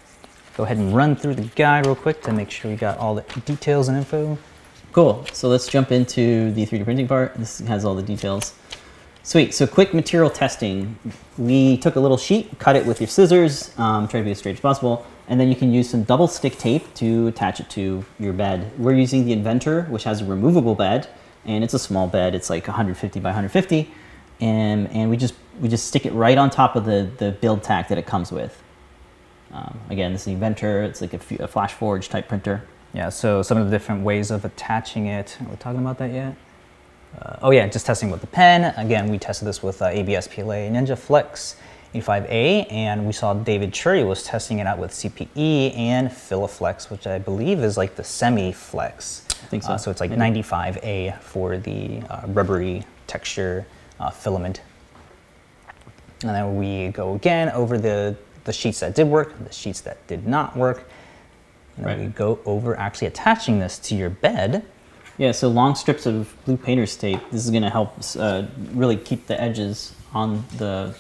Go 0.57 0.65
ahead 0.65 0.77
and 0.77 0.95
run 0.95 1.17
through 1.17 1.35
the 1.35 1.49
guide 1.57 1.87
real 1.87 1.97
quick 1.97 2.21
to 2.23 2.33
make 2.33 2.51
sure 2.51 2.71
we 2.71 2.77
got 2.77 2.99
all 2.99 3.15
the 3.15 3.23
details 3.47 3.89
and 3.89 3.97
info. 3.97 4.37
Cool. 4.93 5.25
So 5.33 5.49
let's 5.49 5.67
jump 5.67 5.91
into 5.91 6.53
the 6.53 6.67
3D 6.67 6.85
printing 6.85 7.09
part. 7.09 7.35
This 7.37 7.61
has 7.61 7.87
all 7.87 7.95
the 7.95 8.03
details. 8.03 8.55
Sweet. 9.27 9.55
So 9.55 9.67
quick 9.67 9.95
material 9.95 10.29
testing. 10.29 10.99
We 11.39 11.79
took 11.79 11.97
a 11.97 12.01
little 12.01 12.19
sheet, 12.19 12.59
cut 12.59 12.77
it 12.77 12.85
with 12.85 13.01
your 13.01 13.09
scissors, 13.09 13.73
um, 13.79 14.07
try 14.07 14.21
to 14.21 14.25
be 14.25 14.33
as 14.33 14.39
straight 14.39 14.53
as 14.53 14.61
possible, 14.61 15.07
and 15.29 15.41
then 15.41 15.49
you 15.49 15.57
can 15.57 15.73
use 15.73 15.89
some 15.89 16.03
double 16.03 16.29
stick 16.29 16.59
tape 16.59 16.93
to 16.97 17.29
attach 17.29 17.59
it 17.59 17.71
to 17.71 18.05
your 18.19 18.35
bed. 18.35 18.71
We're 18.79 18.93
using 18.93 19.25
the 19.25 19.33
Inventor, 19.33 19.85
which 19.85 20.05
has 20.05 20.21
a 20.21 20.27
removable 20.27 20.75
bed, 20.75 21.09
and 21.47 21.65
it's 21.65 21.73
a 21.73 21.79
small 21.79 22.07
bed. 22.07 22.35
It's 22.35 22.51
like 22.51 22.67
150 22.69 23.19
by 23.21 23.31
150, 23.31 23.91
and 24.43 24.89
and 24.89 25.09
we 25.09 25.17
just 25.17 25.35
we 25.59 25.71
just 25.71 25.87
stick 25.87 26.05
it 26.05 26.13
right 26.13 26.37
on 26.37 26.51
top 26.51 26.77
of 26.77 26.85
the 26.85 27.11
the 27.17 27.35
BuildTak 27.41 27.89
that 27.89 27.97
it 27.97 28.05
comes 28.05 28.31
with. 28.31 28.63
Um, 29.53 29.81
again, 29.89 30.13
this 30.13 30.21
is 30.21 30.27
the 30.27 30.33
Inventor. 30.33 30.83
It's 30.83 31.01
like 31.01 31.15
a 31.15 31.49
Flash 31.49 31.73
Forge 31.73 32.11
type 32.11 32.29
printer. 32.29 32.63
Yeah, 32.93 33.09
so 33.09 33.41
some 33.41 33.57
of 33.57 33.71
the 33.71 33.71
different 33.71 34.05
ways 34.05 34.31
of 34.31 34.45
attaching 34.45 35.07
it. 35.07 35.39
Are 35.41 35.49
we 35.49 35.57
talking 35.57 35.81
about 35.81 35.97
that 35.97 36.13
yet? 36.13 36.37
Uh, 37.21 37.37
oh 37.43 37.51
yeah, 37.51 37.67
just 37.69 37.87
testing 37.87 38.11
with 38.11 38.21
the 38.21 38.27
pen. 38.27 38.75
Again, 38.77 39.09
we 39.09 39.19
tested 39.19 39.47
this 39.49 39.63
with 39.63 39.81
uh, 39.83 39.87
ABS 39.87 40.29
PLA 40.29 40.69
NinjaFlex 40.71 41.57
85A, 41.95 42.73
and 42.73 43.07
we 43.07 43.13
saw 43.13 43.35
David 43.35 43.71
Shorey 43.73 44.07
was 44.07 44.25
testing 44.25 44.59
it 44.59 44.67
out 44.67 44.79
with 44.79 44.91
CPE 44.91 45.77
and 45.77 46.09
Filaflex, 46.09 46.91
which 46.91 47.07
I 47.07 47.19
believe 47.19 47.61
is 47.61 47.77
like 47.77 47.95
the 47.95 48.03
semi-flex. 48.03 49.27
I 49.31 49.47
think 49.47 49.63
so. 49.63 49.73
Uh, 49.73 49.77
so 49.79 49.91
it's 49.93 50.01
like 50.01 50.11
Maybe. 50.11 50.43
95A 50.43 51.21
for 51.21 51.57
the 51.57 52.01
uh, 52.11 52.23
rubbery 52.29 52.83
texture 53.07 53.65
uh, 54.01 54.11
filament. 54.11 54.61
And 56.23 56.31
then 56.31 56.57
we 56.57 56.89
go 56.89 57.15
again 57.15 57.51
over 57.51 57.79
the, 57.79 58.17
the 58.43 58.53
sheets 58.53 58.81
that 58.81 58.95
did 58.97 59.07
work, 59.07 59.33
the 59.45 59.53
sheets 59.53 59.81
that 59.83 60.05
did 60.09 60.27
not 60.27 60.57
work. 60.57 60.89
And 61.77 61.87
then 61.87 61.99
Right. 61.99 62.07
we 62.09 62.13
go 62.13 62.41
over 62.45 62.77
actually 62.77 63.09
attaching 63.09 63.61
this 63.61 63.79
to 63.81 63.95
your 63.95 64.11
bed. 64.11 64.65
Yeah, 65.17 65.31
so 65.31 65.49
long 65.49 65.77
strips 65.77 66.07
of 66.07 66.35
blue 66.45 66.57
painter's 66.57 66.97
tape. 66.97 67.21
This 67.31 67.45
is 67.45 67.51
going 67.53 67.63
to 67.63 67.71
help 67.71 67.95
uh, 68.19 68.47
really 68.73 68.97
keep 68.97 69.29
the 69.29 69.41
edges 69.41 69.95
on 70.13 70.45
the, 70.57 70.93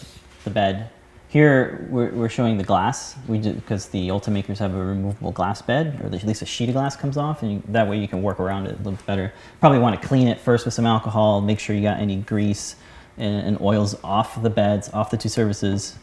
the 0.44 0.50
bed. 0.50 0.90
Here 1.28 1.88
we're, 1.90 2.12
we're 2.12 2.28
showing 2.28 2.56
the 2.56 2.62
glass. 2.62 3.16
We 3.26 3.38
because 3.38 3.88
the 3.88 4.10
Ultimakers 4.10 4.58
have 4.58 4.72
a 4.72 4.84
removable 4.84 5.32
glass 5.32 5.60
bed, 5.62 6.00
or 6.00 6.06
at 6.06 6.22
least 6.22 6.42
a 6.42 6.46
sheet 6.46 6.68
of 6.68 6.76
glass 6.76 6.94
comes 6.94 7.16
off, 7.16 7.42
and 7.42 7.54
you, 7.54 7.62
that 7.70 7.88
way 7.88 7.98
you 7.98 8.06
can 8.06 8.22
work 8.22 8.38
around 8.38 8.66
it 8.66 8.74
a 8.74 8.82
little 8.84 8.98
better. 9.04 9.32
Probably 9.58 9.80
want 9.80 10.00
to 10.00 10.06
clean 10.06 10.28
it 10.28 10.38
first 10.38 10.64
with 10.64 10.74
some 10.74 10.86
alcohol. 10.86 11.40
Make 11.40 11.58
sure 11.58 11.74
you 11.74 11.82
got 11.82 11.98
any 11.98 12.18
grease 12.18 12.76
and, 13.18 13.44
and 13.48 13.60
oils 13.60 13.96
off 14.04 14.40
the 14.40 14.50
beds, 14.50 14.90
off 14.90 15.10
the 15.10 15.16
two 15.16 15.28
surfaces. 15.28 15.98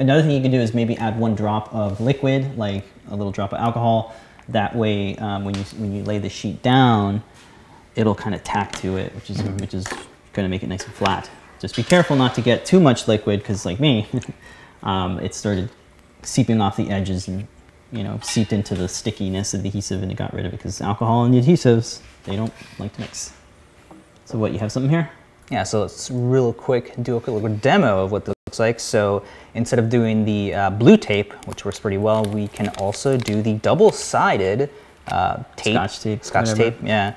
Another 0.00 0.20
thing 0.20 0.32
you 0.32 0.42
can 0.42 0.50
do 0.50 0.58
is 0.58 0.74
maybe 0.74 0.96
add 0.96 1.16
one 1.16 1.36
drop 1.36 1.72
of 1.72 2.00
liquid, 2.00 2.58
like 2.58 2.84
a 3.08 3.14
little 3.14 3.30
drop 3.30 3.52
of 3.52 3.60
alcohol. 3.60 4.16
That 4.48 4.74
way, 4.74 5.16
um, 5.18 5.44
when 5.44 5.54
you 5.54 5.62
when 5.76 5.92
you 5.92 6.02
lay 6.02 6.18
the 6.18 6.28
sheet 6.28 6.62
down, 6.62 7.22
it'll 7.96 8.14
kind 8.14 8.34
of 8.34 8.44
tack 8.44 8.72
to 8.76 8.96
it, 8.96 9.14
which 9.14 9.30
is 9.30 9.42
which 9.42 9.74
is 9.74 9.86
going 10.32 10.44
to 10.44 10.48
make 10.48 10.62
it 10.62 10.68
nice 10.68 10.84
and 10.84 10.94
flat. 10.94 11.28
Just 11.58 11.74
be 11.74 11.82
careful 11.82 12.14
not 12.14 12.34
to 12.34 12.42
get 12.42 12.66
too 12.66 12.78
much 12.78 13.08
liquid, 13.08 13.40
because 13.40 13.64
like 13.64 13.80
me, 13.80 14.06
um, 14.82 15.18
it 15.20 15.34
started 15.34 15.70
seeping 16.22 16.60
off 16.60 16.76
the 16.76 16.90
edges 16.90 17.28
and 17.28 17.46
you 17.90 18.04
know 18.04 18.20
seeped 18.22 18.52
into 18.52 18.74
the 18.74 18.88
stickiness 18.88 19.54
of 19.54 19.62
the 19.62 19.68
adhesive, 19.68 20.02
and 20.02 20.12
it 20.12 20.16
got 20.16 20.32
rid 20.32 20.46
of 20.46 20.52
it. 20.52 20.58
Because 20.58 20.80
alcohol 20.80 21.24
and 21.24 21.34
the 21.34 21.40
adhesives, 21.40 22.00
they 22.24 22.36
don't 22.36 22.52
like 22.78 22.92
to 22.94 23.00
mix. 23.00 23.32
So 24.26 24.38
what? 24.38 24.52
You 24.52 24.58
have 24.58 24.70
something 24.70 24.90
here? 24.90 25.10
Yeah, 25.50 25.62
so 25.62 25.82
let's 25.82 26.10
real 26.10 26.52
quick 26.52 26.94
do 27.02 27.16
a 27.16 27.20
quick 27.20 27.34
little 27.34 27.56
demo 27.56 28.04
of 28.04 28.10
what 28.10 28.24
this 28.24 28.34
looks 28.46 28.58
like. 28.58 28.80
So 28.80 29.24
instead 29.54 29.78
of 29.78 29.88
doing 29.88 30.24
the 30.24 30.52
uh, 30.52 30.70
blue 30.70 30.96
tape, 30.96 31.32
which 31.46 31.64
works 31.64 31.78
pretty 31.78 31.98
well, 31.98 32.24
we 32.24 32.48
can 32.48 32.68
also 32.78 33.16
do 33.16 33.42
the 33.42 33.54
double-sided 33.54 34.68
uh, 35.06 35.42
tape. 35.54 35.74
Scotch 35.74 36.00
tape, 36.00 36.24
Scotch 36.24 36.48
whatever. 36.48 36.70
tape, 36.72 36.82
yeah. 36.82 37.14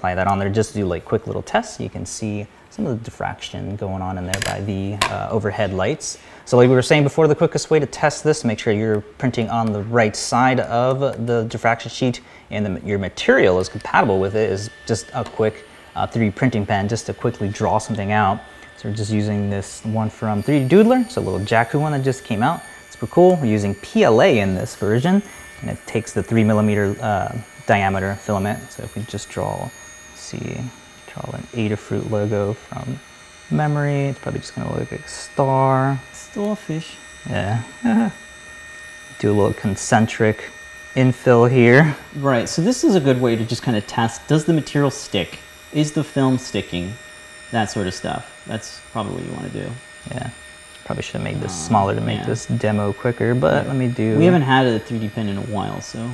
Apply 0.00 0.14
that 0.14 0.26
on 0.26 0.38
there 0.38 0.48
just 0.48 0.72
to 0.72 0.78
do 0.78 0.86
like 0.86 1.04
quick 1.04 1.26
little 1.26 1.42
tests. 1.42 1.78
You 1.78 1.90
can 1.90 2.06
see 2.06 2.46
some 2.70 2.86
of 2.86 2.98
the 2.98 3.04
diffraction 3.04 3.76
going 3.76 4.00
on 4.00 4.16
in 4.16 4.24
there 4.24 4.40
by 4.46 4.62
the 4.62 4.94
uh, 5.10 5.28
overhead 5.30 5.74
lights. 5.74 6.16
So 6.46 6.56
like 6.56 6.70
we 6.70 6.74
were 6.74 6.80
saying 6.80 7.02
before, 7.02 7.28
the 7.28 7.34
quickest 7.34 7.70
way 7.70 7.78
to 7.78 7.84
test 7.84 8.24
this, 8.24 8.42
make 8.42 8.58
sure 8.58 8.72
you're 8.72 9.02
printing 9.18 9.50
on 9.50 9.72
the 9.72 9.82
right 9.82 10.16
side 10.16 10.60
of 10.60 11.26
the 11.26 11.44
diffraction 11.44 11.90
sheet 11.90 12.22
and 12.50 12.64
the, 12.64 12.80
your 12.80 12.98
material 12.98 13.60
is 13.60 13.68
compatible 13.68 14.18
with 14.18 14.36
it 14.36 14.50
is 14.50 14.70
just 14.86 15.10
a 15.12 15.22
quick 15.22 15.66
uh, 15.94 16.06
3D 16.06 16.34
printing 16.34 16.64
pen 16.64 16.88
just 16.88 17.04
to 17.04 17.12
quickly 17.12 17.50
draw 17.50 17.76
something 17.76 18.10
out. 18.10 18.40
So 18.78 18.88
we're 18.88 18.96
just 18.96 19.12
using 19.12 19.50
this 19.50 19.84
one 19.84 20.08
from 20.08 20.42
3Doodler. 20.42 21.04
It's 21.04 21.18
a 21.18 21.20
little 21.20 21.40
Jakku 21.40 21.78
one 21.78 21.92
that 21.92 22.02
just 22.02 22.24
came 22.24 22.42
out. 22.42 22.62
Pretty 23.00 23.12
cool. 23.14 23.36
We're 23.36 23.46
using 23.46 23.74
PLA 23.76 24.40
in 24.42 24.54
this 24.54 24.76
version 24.76 25.22
and 25.62 25.70
it 25.70 25.78
takes 25.86 26.12
the 26.12 26.22
three 26.22 26.44
millimeter 26.44 26.94
uh, 27.00 27.34
diameter 27.66 28.14
filament. 28.14 28.70
So 28.70 28.82
if 28.82 28.94
we 28.94 29.02
just 29.04 29.30
draw, 29.30 29.70
see, 30.30 30.60
draw 31.12 31.30
an 31.32 31.42
Adafruit 31.52 32.10
logo 32.10 32.52
from 32.52 32.98
memory, 33.50 34.06
it's 34.06 34.18
probably 34.18 34.40
just 34.40 34.54
gonna 34.54 34.68
look 34.70 34.90
like 34.90 35.00
a 35.00 35.08
star. 35.08 36.00
Still 36.12 36.52
a 36.52 36.56
fish. 36.56 36.96
Yeah. 37.28 37.62
Do 39.18 39.30
a 39.30 39.34
little 39.34 39.52
concentric 39.52 40.50
infill 40.94 41.50
here. 41.50 41.96
Right, 42.16 42.48
so 42.48 42.62
this 42.62 42.84
is 42.84 42.94
a 42.94 43.00
good 43.00 43.20
way 43.20 43.36
to 43.36 43.44
just 43.44 43.62
kind 43.62 43.76
of 43.76 43.86
test, 43.86 44.26
does 44.28 44.44
the 44.44 44.52
material 44.52 44.90
stick? 44.90 45.40
Is 45.72 45.92
the 45.92 46.04
film 46.04 46.38
sticking? 46.38 46.92
That 47.50 47.70
sort 47.70 47.86
of 47.86 47.94
stuff. 47.94 48.42
That's 48.46 48.80
probably 48.92 49.14
what 49.14 49.24
you 49.24 49.32
want 49.32 49.52
to 49.52 49.62
do. 49.64 49.70
Yeah. 50.10 50.30
Probably 50.84 51.02
should 51.02 51.14
have 51.14 51.22
made 51.22 51.40
this 51.40 51.52
um, 51.52 51.68
smaller 51.68 51.94
to 51.94 52.00
make 52.00 52.20
yeah. 52.20 52.26
this 52.26 52.46
demo 52.46 52.92
quicker, 52.92 53.34
but 53.34 53.66
let 53.66 53.76
me 53.76 53.88
do. 53.88 54.16
We 54.18 54.24
haven't 54.24 54.42
had 54.42 54.66
a 54.66 54.80
3D 54.80 55.12
pen 55.12 55.28
in 55.28 55.36
a 55.36 55.42
while, 55.42 55.80
so 55.80 56.10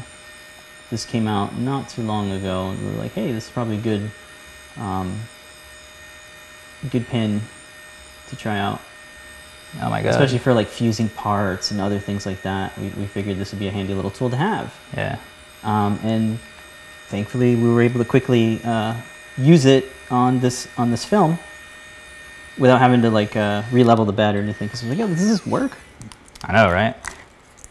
this 0.91 1.05
came 1.05 1.27
out 1.27 1.57
not 1.59 1.89
too 1.89 2.03
long 2.03 2.31
ago, 2.33 2.71
and 2.71 2.81
we 2.81 2.93
were 2.93 2.99
like, 2.99 3.13
hey, 3.13 3.33
this 3.33 3.47
is 3.47 3.51
probably 3.51 3.77
good, 3.77 4.11
um, 4.79 5.19
good 6.91 7.07
pen 7.09 7.41
to 8.29 8.37
try 8.37 8.59
out. 8.59 8.81
Oh 9.83 9.91
my 9.91 10.03
god. 10.03 10.11
Especially 10.11 10.39
for 10.39 10.55
like 10.55 10.69
fusing 10.69 11.09
parts 11.09 11.71
and 11.71 11.81
other 11.81 11.99
things 11.99 12.25
like 12.25 12.41
that. 12.43 12.77
We, 12.79 12.89
we 12.91 13.07
figured 13.07 13.37
this 13.37 13.51
would 13.53 13.59
be 13.59 13.69
a 13.69 13.71
handy 13.71 13.95
little 13.95 14.11
tool 14.11 14.31
to 14.31 14.37
have. 14.37 14.75
Yeah. 14.97 15.19
um, 15.65 15.99
and 16.03 16.39
thankfully 17.09 17.57
we 17.57 17.69
were 17.69 17.83
able 17.83 17.99
to 17.99 18.05
quickly 18.05 18.61
uh, 18.65 18.95
use 19.37 19.65
it 19.65 19.87
on 20.11 20.41
this 20.41 20.69
on 20.79 20.91
this 20.91 21.05
film 21.05 21.39
without 22.59 22.79
having 22.79 23.03
to 23.03 23.11
like 23.11 23.37
uh, 23.37 23.63
re-level 23.73 24.05
the 24.05 24.13
bed 24.13 24.35
or 24.37 24.39
anything. 24.41 24.69
Because 24.69 24.83
I 24.83 24.89
was 24.89 24.99
like, 24.99 25.09
"Yo, 25.09 25.15
does 25.15 25.29
this 25.29 25.45
work?" 25.47 25.77
I 26.45 26.53
know, 26.53 26.71
right? 26.73 26.95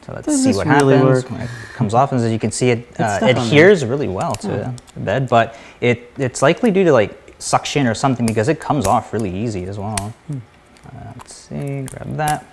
So 0.05 0.13
let's 0.13 0.27
Does 0.27 0.43
see 0.43 0.53
what 0.53 0.67
really 0.67 0.97
happens 0.97 1.23
work? 1.23 1.31
when 1.31 1.41
it 1.41 1.49
comes 1.73 1.93
off. 1.93 2.11
And 2.11 2.21
as 2.21 2.31
you 2.31 2.37
can 2.37 2.51
see, 2.51 2.69
it 2.69 2.87
uh, 2.99 3.17
stuck 3.17 3.29
on 3.29 3.35
there. 3.35 3.43
adheres 3.43 3.83
really 3.83 4.07
well 4.07 4.33
to 4.35 4.47
Yeah. 4.47 4.73
the 4.93 4.99
bed, 4.99 5.29
but 5.29 5.57
it 5.81 6.11
it's 6.17 6.41
likely 6.41 6.69
due 6.71 6.83
to 6.83 6.91
like 6.91 7.33
suction 7.39 7.87
or 7.87 7.95
something 7.95 8.25
because 8.25 8.47
it 8.47 8.59
comes 8.59 8.85
off 8.85 9.13
really 9.13 9.35
easy 9.35 9.63
as 9.65 9.79
well. 9.79 10.13
Hmm. 10.27 10.37
Uh, 10.85 10.89
let's 11.17 11.33
see, 11.33 11.81
grab 11.81 12.15
that. 12.17 12.45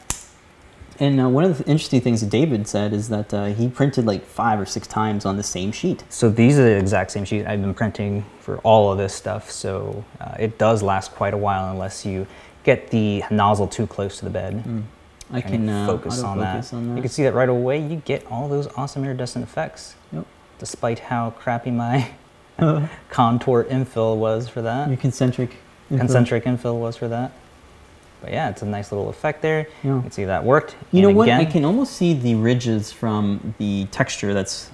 And 0.99 1.21
uh, 1.21 1.29
one 1.29 1.45
of 1.45 1.59
the 1.59 1.65
interesting 1.65 2.01
things 2.01 2.21
that 2.21 2.31
David 2.31 2.67
said 2.69 2.93
is 2.93 3.09
that 3.09 3.35
uh, 3.35 3.47
he 3.47 3.69
printed 3.69 4.07
like 4.07 4.25
five 4.25 4.61
or 4.61 4.67
six 4.67 4.87
times 4.87 5.27
on 5.27 5.37
the 5.37 5.43
same 5.43 5.73
sheet. 5.73 6.05
So 6.09 6.31
these 6.31 6.59
are 6.59 6.65
the 6.65 6.79
exact 6.79 7.11
same 7.11 7.25
sheet 7.25 7.47
I've 7.47 7.61
been 7.61 7.75
printing 7.75 8.25
for 8.41 8.59
all 8.59 8.93
of 8.93 8.99
this 8.99 9.13
stuff. 9.15 9.51
So 9.51 10.05
uh, 10.21 10.37
it 10.39 10.59
does 10.59 10.83
last 10.83 11.13
quite 11.13 11.35
a 11.35 11.39
while 11.39 11.71
unless 11.71 12.07
you 12.07 12.27
get 12.65 12.91
the 12.91 13.25
nozzle 13.31 13.67
too 13.69 13.87
close 13.87 14.19
to 14.19 14.25
the 14.25 14.31
bed. 14.31 14.85
I 15.33 15.41
can 15.41 15.69
uh, 15.69 15.87
focus 15.87 16.23
on 16.23 16.39
that. 16.41 16.73
on 16.73 16.89
that. 16.91 16.97
You 16.97 17.03
can 17.03 17.11
see 17.11 17.23
that 17.23 17.33
right 17.35 17.49
away. 17.49 17.79
You 17.85 17.97
get 18.05 18.27
all 18.31 18.49
those 18.49 18.67
awesome 18.77 19.05
iridescent 19.05 19.43
effects, 19.43 19.95
Yep. 20.13 20.27
despite 20.59 20.99
how 20.99 21.31
crappy 21.31 21.71
my 21.71 22.11
contour 23.11 23.65
infill 23.65 24.17
was 24.17 24.49
for 24.49 24.63
that. 24.63 24.89
Your 24.89 24.97
concentric. 24.99 25.57
info. 25.91 25.99
Concentric 26.05 26.45
infill 26.45 26.79
was 26.79 26.97
for 26.97 27.09
that. 27.09 27.33
But 28.21 28.33
yeah, 28.33 28.51
it's 28.51 28.63
a 28.63 28.67
nice 28.67 28.93
little 28.93 29.09
effect 29.09 29.43
there. 29.43 29.67
Yeah. 29.83 29.97
You 29.97 30.03
can 30.03 30.11
see 30.13 30.25
that 30.27 30.45
worked. 30.45 30.77
You 30.93 31.03
know 31.03 31.09
And 31.09 31.17
what? 31.17 31.29
I 31.29 31.45
can 31.45 31.65
almost 31.65 31.95
see 31.97 32.15
the 32.15 32.35
ridges 32.37 32.93
from 32.93 33.55
the 33.59 33.87
texture 33.87 34.33
that's 34.33 34.71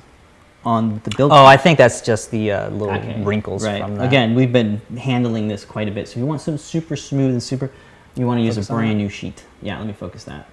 on 0.66 1.00
the 1.04 1.10
build. 1.16 1.32
Oh, 1.32 1.46
I 1.46 1.56
think 1.56 1.78
that's 1.78 2.02
just 2.02 2.30
the 2.30 2.52
uh, 2.52 2.68
little 2.70 2.90
Okay, 2.94 3.22
wrinkles 3.22 3.64
right. 3.64 3.80
from 3.80 3.94
that. 3.96 4.06
Again, 4.06 4.34
we've 4.34 4.52
been 4.52 4.80
handling 4.98 5.48
this 5.48 5.64
quite 5.64 5.88
a 5.88 5.90
bit. 5.90 6.08
So 6.08 6.12
if 6.12 6.16
you 6.18 6.26
want 6.26 6.42
something 6.42 6.58
super 6.58 6.94
smooth 6.94 7.30
and 7.30 7.42
super, 7.42 7.70
you 8.18 8.26
want 8.26 8.38
to 8.38 8.44
use 8.44 8.56
Focus 8.56 8.70
a 8.70 8.72
brand 8.74 8.98
new 8.98 9.08
sheet. 9.08 9.44
Yeah, 9.62 9.78
let 9.78 9.86
me 9.86 9.92
focus 9.92 10.24
that. 10.24 10.48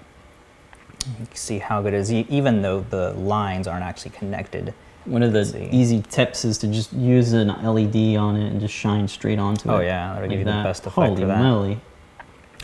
you 1.20 1.26
can 1.26 1.36
see 1.36 1.58
how 1.58 1.82
good 1.82 1.94
it 1.94 1.98
is, 1.98 2.12
even 2.12 2.62
though 2.62 2.80
the 2.80 3.12
lines 3.14 3.66
aren't 3.66 3.84
actually 3.84 4.12
connected. 4.12 4.72
One 5.04 5.22
of 5.22 5.32
the 5.32 5.44
see. 5.44 5.68
easy 5.70 6.02
tips 6.02 6.44
is 6.44 6.58
to 6.58 6.66
just 6.68 6.92
use 6.92 7.32
an 7.32 7.48
LED 7.48 8.16
on 8.16 8.36
it 8.36 8.50
and 8.50 8.60
just 8.60 8.74
shine 8.74 9.06
straight 9.06 9.38
onto 9.38 9.68
Oh, 9.70 9.76
it. 9.76 9.78
Oh 9.78 9.80
yeah, 9.82 10.08
that'll 10.08 10.22
like 10.22 10.30
give 10.30 10.38
you 10.40 10.44
the 10.44 10.50
best 10.50 10.82
effect 10.86 10.94
Holy 10.94 11.20
for 11.22 11.26
that. 11.28 11.38
moly. 11.42 11.80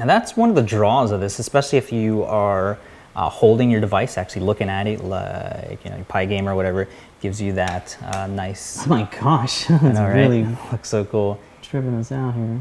And 0.01 0.09
that's 0.11 0.37
one 0.37 0.49
of 0.49 0.55
the 0.57 0.63
draws 0.63 1.11
of 1.13 1.21
this, 1.21 1.39
especially 1.39 1.79
if 1.79 1.93
you 1.93 2.25
are 2.25 2.79
uh, 3.15 3.29
holding 3.29 3.71
your 3.71 3.81
device, 3.81 4.17
actually 4.19 4.43
looking 4.43 4.69
at 4.69 4.87
it, 4.87 5.05
like 5.05 5.85
you 5.85 5.91
know, 5.91 5.97
your 5.97 6.05
Pi 6.07 6.25
Game 6.25 6.49
or 6.49 6.55
whatever, 6.57 6.89
gives 7.21 7.41
you 7.41 7.53
that 7.53 7.97
uh, 8.03 8.27
nice. 8.27 8.85
Oh 8.87 8.89
my 8.91 9.05
gosh, 9.21 9.65
that's 9.69 9.83
know, 9.83 10.05
right? 10.07 10.17
really 10.17 10.45
looks 10.73 10.89
so 10.89 11.05
cool. 11.05 11.39
tripping 11.61 11.95
us 11.95 12.11
out 12.11 12.35
here. 12.35 12.59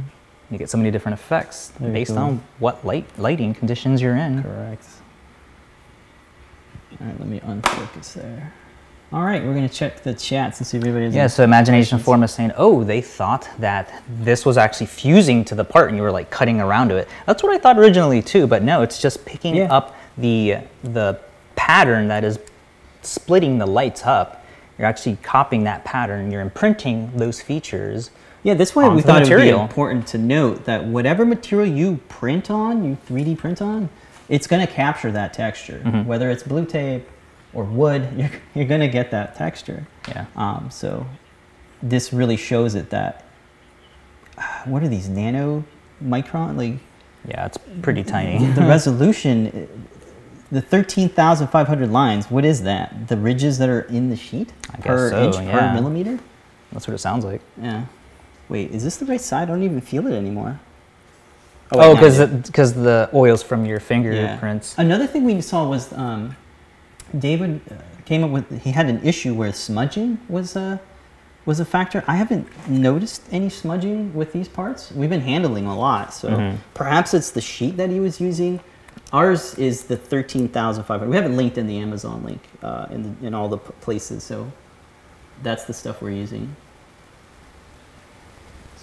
You 0.51 0.57
get 0.57 0.69
so 0.69 0.77
many 0.77 0.91
different 0.91 1.17
effects 1.17 1.71
Very 1.79 1.93
based 1.93 2.11
on 2.17 2.43
what 2.59 2.85
light 2.85 3.07
lighting 3.17 3.53
conditions 3.53 4.01
you're 4.01 4.17
in. 4.17 4.43
Correct. 4.43 4.85
All 6.99 7.07
right, 7.07 7.19
let 7.19 7.27
me 7.29 7.39
unfocus 7.39 8.13
there. 8.13 8.53
All 9.13 9.23
right, 9.23 9.43
we're 9.43 9.53
gonna 9.53 9.69
check 9.69 10.03
the 10.03 10.13
chats 10.13 10.59
and 10.59 10.67
see 10.67 10.77
if 10.77 10.83
anybody 10.83 11.05
has 11.05 11.15
Yeah, 11.15 11.27
so 11.27 11.43
Imagination 11.43 11.97
questions. 11.97 12.03
Form 12.05 12.23
is 12.23 12.31
saying, 12.31 12.51
oh, 12.57 12.83
they 12.83 13.01
thought 13.01 13.49
that 13.59 14.03
this 14.19 14.45
was 14.45 14.57
actually 14.57 14.85
fusing 14.87 15.43
to 15.45 15.55
the 15.55 15.63
part 15.65 15.87
and 15.87 15.97
you 15.97 16.03
were 16.03 16.11
like 16.11 16.29
cutting 16.29 16.59
around 16.61 16.89
to 16.89 16.97
it. 16.97 17.07
That's 17.25 17.41
what 17.43 17.53
I 17.53 17.57
thought 17.57 17.77
originally 17.79 18.21
too, 18.21 18.45
but 18.45 18.61
no, 18.61 18.81
it's 18.81 19.01
just 19.01 19.25
picking 19.25 19.55
Yeah. 19.55 19.73
up 19.73 19.95
the, 20.17 20.57
the 20.83 21.19
pattern 21.55 22.07
that 22.09 22.23
is 22.23 22.39
splitting 23.01 23.57
the 23.57 23.65
lights 23.65 24.05
up. 24.05 24.45
You're 24.77 24.87
actually 24.87 25.17
copying 25.23 25.63
that 25.63 25.83
pattern, 25.85 26.31
you're 26.31 26.41
imprinting 26.41 27.11
those 27.15 27.41
features. 27.41 28.11
Yeah, 28.43 28.55
this 28.55 28.75
way 28.75 28.89
we 28.89 29.01
thought 29.01 29.21
it 29.21 29.29
would 29.29 29.41
be 29.41 29.49
important 29.49 30.07
to 30.07 30.17
note 30.17 30.65
that 30.65 30.83
whatever 30.85 31.25
material 31.25 31.67
you 31.67 31.99
print 32.09 32.49
on, 32.49 32.83
you 32.83 32.97
3D 33.07 33.37
print 33.37 33.61
on, 33.61 33.89
it's 34.29 34.47
going 34.47 34.65
to 34.65 34.71
capture 34.71 35.11
that 35.11 35.33
texture. 35.33 35.81
Mm-hmm. 35.83 36.07
Whether 36.07 36.29
it's 36.31 36.41
blue 36.41 36.65
tape 36.65 37.07
or 37.53 37.63
wood, 37.63 38.09
you're, 38.17 38.31
you're 38.55 38.65
going 38.65 38.81
to 38.81 38.87
get 38.87 39.11
that 39.11 39.35
texture. 39.35 39.85
Yeah. 40.07 40.25
Um, 40.35 40.69
so 40.71 41.05
this 41.83 42.11
really 42.13 42.37
shows 42.37 42.75
it 42.75 42.89
that 42.89 43.25
what 44.65 44.81
are 44.81 44.87
these 44.87 45.07
nano 45.07 45.63
micron? 46.03 46.57
Like 46.57 46.79
Yeah, 47.27 47.45
it's 47.45 47.59
pretty 47.81 48.03
tiny. 48.03 48.45
the 48.53 48.61
resolution, 48.67 49.47
uh, 49.47 50.05
the 50.51 50.61
thirteen 50.61 51.09
thousand 51.09 51.47
five 51.47 51.67
hundred 51.67 51.91
lines. 51.91 52.31
What 52.31 52.43
is 52.43 52.63
that? 52.63 53.07
The 53.07 53.17
ridges 53.17 53.57
that 53.59 53.69
are 53.69 53.81
in 53.81 54.09
the 54.09 54.15
sheet 54.15 54.51
I 54.71 54.77
per 54.77 55.09
so, 55.09 55.23
inch 55.25 55.35
per 55.35 55.73
millimeter. 55.73 56.19
That's 56.71 56.87
what 56.87 56.93
it 56.93 56.99
sounds 56.99 57.23
like. 57.23 57.41
Yeah. 57.61 57.85
Wait, 58.51 58.71
is 58.71 58.83
this 58.83 58.97
the 58.97 59.05
right 59.05 59.21
side? 59.21 59.43
I 59.43 59.53
don't 59.53 59.63
even 59.63 59.79
feel 59.79 60.05
it 60.07 60.13
anymore. 60.13 60.59
Oh, 61.71 61.91
I 61.91 61.93
because 61.93 62.17
do. 62.17 62.27
because 62.27 62.73
the 62.73 63.09
oils 63.13 63.41
from 63.41 63.65
your 63.65 63.79
fingerprints. 63.79 64.77
Another 64.77 65.07
thing 65.07 65.23
we 65.23 65.39
saw 65.39 65.65
was 65.69 65.93
um, 65.93 66.35
David 67.17 67.61
uh, 67.71 67.75
came 68.03 68.25
up 68.25 68.31
with 68.31 68.61
he 68.61 68.71
had 68.71 68.87
an 68.87 69.01
issue 69.05 69.33
where 69.33 69.53
smudging 69.53 70.19
was 70.27 70.57
a 70.57 70.81
was 71.45 71.61
a 71.61 71.65
factor. 71.65 72.03
I 72.07 72.17
haven't 72.17 72.45
noticed 72.67 73.21
any 73.31 73.49
smudging 73.49 74.13
with 74.13 74.33
these 74.33 74.49
parts. 74.49 74.91
We've 74.91 75.09
been 75.09 75.21
handling 75.21 75.65
a 75.65 75.77
lot, 75.77 76.13
so 76.13 76.27
Mhm. 76.27 76.57
perhaps 76.73 77.13
it's 77.13 77.31
the 77.31 77.41
sheet 77.41 77.77
that 77.77 77.89
he 77.89 78.01
was 78.01 78.19
using. 78.19 78.59
Ours 79.13 79.55
is 79.57 79.83
the 79.85 79.95
thirteen 79.95 80.49
thousand 80.49 80.83
five 80.83 80.99
hundred. 80.99 81.11
We 81.11 81.15
have 81.15 81.25
it 81.25 81.35
linked 81.35 81.57
in 81.57 81.67
the 81.67 81.77
Amazon 81.79 82.25
link 82.25 82.41
uh, 82.61 82.87
in 82.91 83.03
the, 83.03 83.27
in 83.27 83.33
all 83.33 83.47
the 83.47 83.57
places, 83.57 84.25
so 84.25 84.51
that's 85.41 85.63
the 85.63 85.73
stuff 85.73 86.01
we're 86.01 86.11
using. 86.11 86.53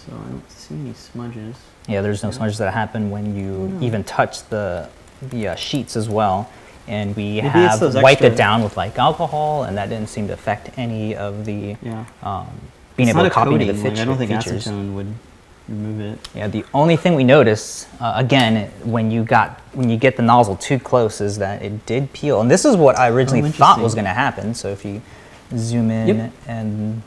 So 0.09 0.15
I 0.17 0.31
don't 0.31 0.51
see 0.51 0.75
any 0.75 0.93
smudges. 0.95 1.57
Yeah, 1.87 2.01
there's 2.03 2.23
no 2.23 2.31
smudges 2.31 2.59
that 2.59 2.73
happen 2.73 3.11
when 3.11 3.35
you 3.37 3.69
no. 3.69 3.81
even 3.87 4.05
touch 4.05 4.43
the 4.49 4.89
the 5.23 5.49
uh, 5.49 5.55
sheets 5.57 5.97
as 5.97 6.09
well. 6.09 6.49
And 6.87 7.15
we 7.17 7.35
Maybe 7.43 7.49
have 7.49 7.81
wiped 7.83 8.23
extra- 8.23 8.29
it 8.29 8.37
down 8.37 8.63
with 8.63 8.77
like 8.77 8.99
alcohol, 8.99 9.65
and 9.65 9.77
that 9.77 9.91
didn't 9.91 10.09
seem 10.09 10.27
to 10.29 10.33
affect 10.33 10.71
any 10.79 11.15
of 11.15 11.45
the 11.45 11.77
Yeah. 11.83 12.05
um, 12.23 12.47
being 12.97 13.09
It's 13.11 13.17
able 13.17 13.29
to 13.29 13.31
copy 13.35 13.51
coating, 13.51 13.67
the 13.69 13.73
like, 13.75 13.83
feature, 13.83 14.03
I 14.03 14.05
don't 14.07 14.17
think 14.17 14.31
features. 14.31 14.67
acetone 14.67 14.95
would 14.95 15.13
remove 15.69 16.01
it. 16.01 16.29
Yeah, 16.35 16.49
the 16.49 16.65
only 16.73 16.97
thing 16.97 17.15
we 17.15 17.25
noticed 17.25 17.89
uh, 18.01 18.15
again 18.17 18.71
when 18.85 19.11
you 19.11 19.23
got 19.23 19.61
when 19.75 19.91
you 19.91 19.99
get 19.99 20.17
the 20.17 20.23
nozzle 20.23 20.57
too 20.57 20.79
close 20.79 21.21
is 21.21 21.37
that 21.39 21.61
it 21.63 21.85
did 21.85 22.11
peel, 22.15 22.41
and 22.41 22.51
this 22.51 22.65
is 22.65 22.75
what 22.75 22.99
I 22.99 23.09
originally 23.11 23.47
Oh, 23.51 23.53
thought 23.53 23.81
was 23.81 23.95
going 23.95 24.07
to 24.07 24.15
happen. 24.15 24.55
So 24.55 24.69
if 24.69 24.83
you 24.85 25.03
zoom 25.57 25.91
in 25.91 26.09
Yep. 26.17 26.33
and 26.47 27.03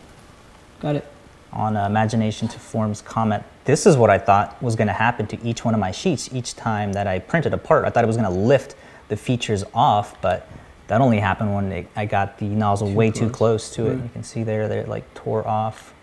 Got 0.79 0.95
it. 0.97 1.05
On 1.53 1.75
uh, 1.75 1.85
Imagination 1.85 2.47
to 2.49 2.59
Forms 2.59 3.01
comment, 3.01 3.43
this 3.65 3.85
is 3.85 3.97
what 3.97 4.09
I 4.09 4.17
thought 4.17 4.61
was 4.61 4.75
going 4.75 4.87
to 4.87 4.93
happen 4.93 5.27
to 5.27 5.43
each 5.45 5.63
one 5.65 5.73
of 5.73 5.79
my 5.79 5.91
sheets 5.91 6.29
each 6.33 6.55
time 6.55 6.93
that 6.93 7.07
I 7.07 7.19
printed 7.19 7.53
a 7.53 7.57
part. 7.57 7.85
I 7.85 7.89
thought 7.89 8.03
it 8.03 8.07
was 8.07 8.17
going 8.17 8.31
to 8.31 8.39
lift 8.39 8.75
the 9.09 9.17
features 9.17 9.63
off, 9.73 10.19
but 10.21 10.47
that 10.87 11.01
only 11.01 11.19
happened 11.19 11.53
when 11.53 11.71
it, 11.71 11.87
I 11.95 12.05
got 12.05 12.37
the 12.37 12.45
nozzle 12.45 12.89
Too 12.89 12.95
way 12.95 13.11
too 13.11 13.29
close. 13.29 13.69
close 13.69 13.75
to 13.75 13.87
it. 13.87 13.93
Right. 13.95 14.03
You 14.03 14.09
can 14.09 14.23
see 14.23 14.43
there 14.43 14.67
that 14.67 14.77
it 14.77 14.87
like 14.87 15.13
tore 15.13 15.47
off 15.47 15.93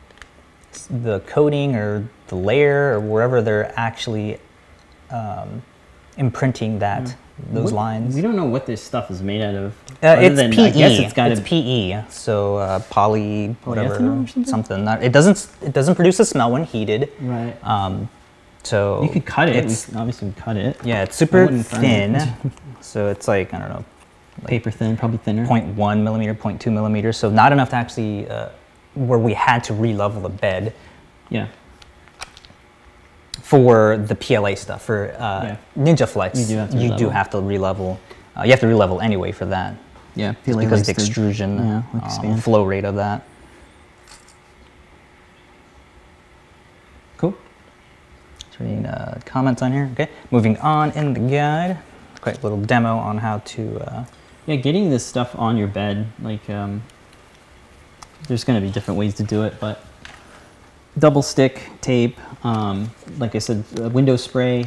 the 0.90 1.20
coating 1.20 1.74
or 1.74 2.08
the 2.28 2.36
layer 2.36 2.94
or 2.94 3.00
wherever 3.00 3.42
they're 3.42 3.72
actually 3.78 4.38
um, 5.10 5.62
imprinting 6.16 6.78
that 6.80 7.16
those 7.52 7.64
What- 7.72 7.74
lines. 7.74 8.14
We 8.14 8.20
don't 8.22 8.36
know 8.36 8.44
what 8.44 8.66
this 8.66 8.82
stuff 8.82 9.10
is 9.10 9.22
made 9.22 9.42
out 9.42 9.54
of. 9.54 9.74
Uh, 10.02 10.16
it's 10.20 10.36
than, 10.36 10.52
PE. 10.52 10.62
I 10.62 10.70
guess 10.70 10.98
it's 10.98 11.12
got 11.12 11.30
it's 11.30 11.40
PE. 11.40 12.04
So 12.08 12.56
uh, 12.58 12.80
poly, 12.90 13.56
whatever, 13.64 14.26
something? 14.44 14.84
Not- 14.84 15.02
it 15.02 15.12
doesn't. 15.12 15.48
It 15.62 15.72
doesn't 15.72 15.94
produce 15.94 16.20
a 16.20 16.24
smell 16.24 16.50
when 16.50 16.64
heated. 16.64 17.10
Right. 17.20 17.56
Um, 17.64 18.08
so 18.62 19.02
you 19.02 19.08
could 19.08 19.24
cut 19.26 19.48
it. 19.48 19.56
It's, 19.56 19.94
obviously 19.94 20.32
cut 20.36 20.56
it. 20.56 20.76
yeah, 20.84 21.02
it's 21.02 21.16
super 21.16 21.48
thin. 21.48 22.16
it. 22.16 22.28
so 22.80 23.08
it's 23.08 23.26
like 23.26 23.54
I 23.54 23.58
don't 23.58 23.68
know, 23.70 23.84
Paper 24.46 24.70
thin, 24.70 24.96
probably 24.96 25.18
thinner. 25.18 25.46
0.1 25.46 26.02
millimeter, 26.02 26.34
0.2 26.34 26.72
millimeter. 26.72 27.12
So 27.12 27.30
not 27.30 27.52
enough 27.52 27.70
to 27.70 27.76
actually 27.76 28.28
uh, 28.28 28.50
where 28.94 29.18
we 29.18 29.34
had 29.34 29.64
to 29.64 29.74
re-level 29.74 30.20
the 30.22 30.28
bed 30.28 30.74
Yeah. 31.30 31.48
For 33.48 33.96
the 33.96 34.14
PLA 34.14 34.54
stuff. 34.56 34.82
For 34.84 35.10
uh, 35.18 35.42
Yeah. 35.42 35.56
NinjaFlex, 35.78 36.38
You 36.38 36.46
do 36.46 36.56
have 36.58 36.70
to 36.70 36.76
you 36.76 36.82
re-level. 36.90 37.10
have 37.10 37.30
to 37.30 37.40
re-level. 37.40 38.00
Uh, 38.36 38.42
you 38.42 38.50
have 38.50 38.60
to 38.60 38.66
re-level 38.66 39.00
anyway 39.00 39.32
for 39.32 39.46
that. 39.46 39.74
Yeah. 40.14 40.34
Just 40.44 40.58
because 40.58 40.82
the 40.84 40.92
extrusion 40.92 41.56
yeah, 41.56 41.82
um, 42.22 42.36
flow 42.40 42.64
rate 42.64 42.84
of 42.84 42.96
that. 42.96 43.22
Cool. 47.16 47.34
Just 48.48 48.60
reading 48.60 48.84
uh, 48.84 49.18
comments 49.24 49.62
on 49.62 49.72
here. 49.72 49.88
Okay, 49.94 50.10
moving 50.30 50.58
on 50.58 50.90
in 50.92 51.14
the 51.14 51.20
guide. 51.20 51.78
Quick 52.20 52.42
little 52.42 52.60
demo 52.60 52.98
on 52.98 53.16
how 53.16 53.38
to. 53.38 53.78
Uh, 53.80 54.04
Yeah, 54.46 54.56
getting 54.56 54.90
this 54.90 55.06
stuff 55.06 55.34
on 55.38 55.56
your 55.56 55.68
bed, 55.68 56.06
like, 56.22 56.48
um, 56.50 56.82
there's 58.28 58.44
going 58.44 58.60
to 58.60 58.66
be 58.66 58.70
different 58.72 58.98
ways 58.98 59.14
to 59.14 59.22
do 59.22 59.44
it, 59.44 59.54
but 59.60 59.84
double 60.98 61.22
stick 61.22 61.62
tape, 61.80 62.18
um, 62.44 62.90
like 63.18 63.34
I 63.34 63.38
said, 63.38 63.64
window 63.92 64.16
spray 64.16 64.66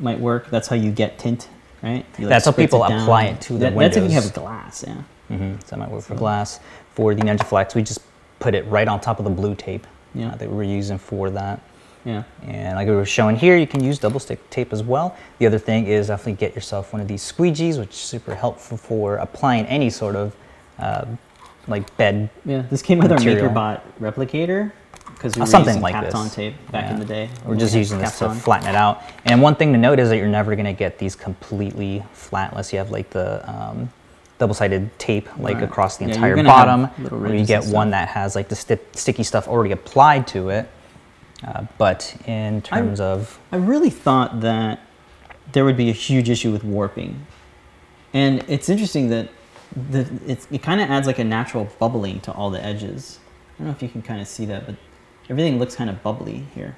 might 0.00 0.18
work. 0.18 0.50
That's 0.50 0.68
how 0.68 0.76
you 0.76 0.90
get 0.90 1.18
tint, 1.18 1.48
right? 1.82 2.04
You, 2.18 2.24
like, 2.24 2.28
That's 2.30 2.46
how 2.46 2.52
people 2.52 2.80
down. 2.86 3.00
apply 3.02 3.24
it 3.26 3.40
to 3.42 3.52
the 3.54 3.58
That- 3.58 3.76
That's 3.78 3.96
if 3.96 4.04
you 4.04 4.10
have 4.10 4.32
glass, 4.32 4.84
yeah. 4.86 4.94
mhm, 5.30 5.60
so 5.62 5.66
that 5.70 5.78
might 5.78 5.90
work 5.90 6.02
for 6.02 6.14
glass. 6.14 6.60
For 6.94 7.14
the 7.14 7.22
NinjaFlex, 7.22 7.74
we 7.74 7.82
just 7.82 8.00
put 8.38 8.54
it 8.54 8.66
right 8.68 8.88
on 8.88 9.00
top 9.00 9.18
of 9.18 9.24
the 9.24 9.30
blue 9.30 9.54
tape 9.54 9.86
Yeah. 10.14 10.30
uh, 10.30 10.36
that 10.36 10.48
we 10.48 10.56
were 10.56 10.62
using 10.62 10.98
for 10.98 11.30
that. 11.30 11.60
Yeah. 12.04 12.22
And 12.46 12.76
like 12.76 12.88
we 12.88 12.94
were 12.94 13.04
showing 13.04 13.36
here, 13.36 13.58
you 13.58 13.66
can 13.66 13.84
use 13.84 13.98
double 13.98 14.20
stick 14.20 14.48
tape 14.48 14.72
as 14.72 14.82
well. 14.82 15.14
The 15.38 15.46
other 15.46 15.58
thing 15.58 15.86
is 15.86 16.06
definitely 16.06 16.32
get 16.34 16.54
yourself 16.54 16.94
one 16.94 17.02
of 17.02 17.08
these 17.08 17.22
squeegees, 17.22 17.78
which 17.78 17.90
is 17.90 17.96
super 17.96 18.34
helpful 18.34 18.78
for 18.78 19.16
applying 19.16 19.66
any 19.66 19.90
sort 19.90 20.16
of 20.16 20.34
uh, 20.78 21.04
like 21.70 21.96
bed. 21.96 22.28
Yeah, 22.44 22.62
this 22.70 22.82
came 22.82 22.98
with 22.98 23.10
Material. 23.10 23.48
our 23.48 23.52
MakerBot 23.54 23.80
replicator 24.00 24.72
because 25.14 25.34
we 25.36 25.40
were 25.40 25.46
something 25.46 25.68
using 25.76 25.82
like 25.82 25.94
Kapton 25.94 26.24
this. 26.24 26.34
tape 26.34 26.54
back 26.72 26.84
Yeah. 26.86 26.92
in 26.94 26.98
the 26.98 27.04
day. 27.04 27.30
We're 27.44 27.56
just 27.56 27.74
using 27.74 27.98
this 27.98 28.18
to 28.18 28.30
flatten 28.30 28.68
it 28.68 28.74
out. 28.74 29.02
And 29.24 29.40
one 29.42 29.54
thing 29.54 29.72
to 29.72 29.78
note 29.78 29.98
is 29.98 30.08
that 30.08 30.16
you're 30.16 30.28
never 30.28 30.54
going 30.54 30.66
to 30.66 30.72
get 30.72 30.98
these 30.98 31.14
completely 31.14 32.02
flat 32.12 32.50
unless 32.52 32.72
you 32.72 32.78
have 32.78 32.90
like 32.90 33.10
the 33.10 33.48
um, 33.50 33.90
double-sided 34.38 34.98
tape 34.98 35.28
like 35.38 35.56
Right. 35.56 35.64
across 35.64 35.98
the 35.98 36.06
Yeah, 36.06 36.14
entire 36.14 36.42
bottom, 36.42 36.88
or 37.10 37.34
you 37.34 37.44
get 37.44 37.64
one 37.66 37.90
that 37.90 38.08
has 38.08 38.34
like 38.34 38.48
the 38.48 38.56
sti- 38.56 38.78
sticky 38.92 39.22
stuff 39.22 39.46
already 39.48 39.72
applied 39.72 40.26
to 40.28 40.48
it. 40.50 40.68
Uh, 41.46 41.64
but 41.78 42.14
in 42.26 42.60
terms 42.62 43.00
of 43.00 43.38
I 43.52 43.56
really 43.56 43.90
thought 43.90 44.40
that 44.40 44.80
there 45.52 45.64
would 45.64 45.76
be 45.76 45.90
a 45.90 45.94
huge 45.94 46.30
issue 46.30 46.50
with 46.52 46.64
warping. 46.64 47.26
And 48.14 48.42
it's 48.48 48.68
interesting 48.68 49.08
that 49.10 49.28
the, 49.74 50.08
it's, 50.26 50.46
it 50.50 50.62
kind 50.62 50.80
of 50.80 50.90
adds 50.90 51.06
like 51.06 51.18
a 51.18 51.24
natural 51.24 51.68
bubbling 51.78 52.20
to 52.22 52.32
all 52.32 52.50
the 52.50 52.64
edges. 52.64 53.18
I 53.54 53.58
don't 53.58 53.66
know 53.68 53.72
if 53.72 53.82
you 53.82 53.88
can 53.88 54.02
kind 54.02 54.20
of 54.20 54.26
see 54.28 54.44
that, 54.46 54.66
but 54.66 54.74
everything 55.28 55.58
looks 55.58 55.74
kind 55.76 55.88
of 55.90 56.02
bubbly 56.02 56.44
here. 56.54 56.76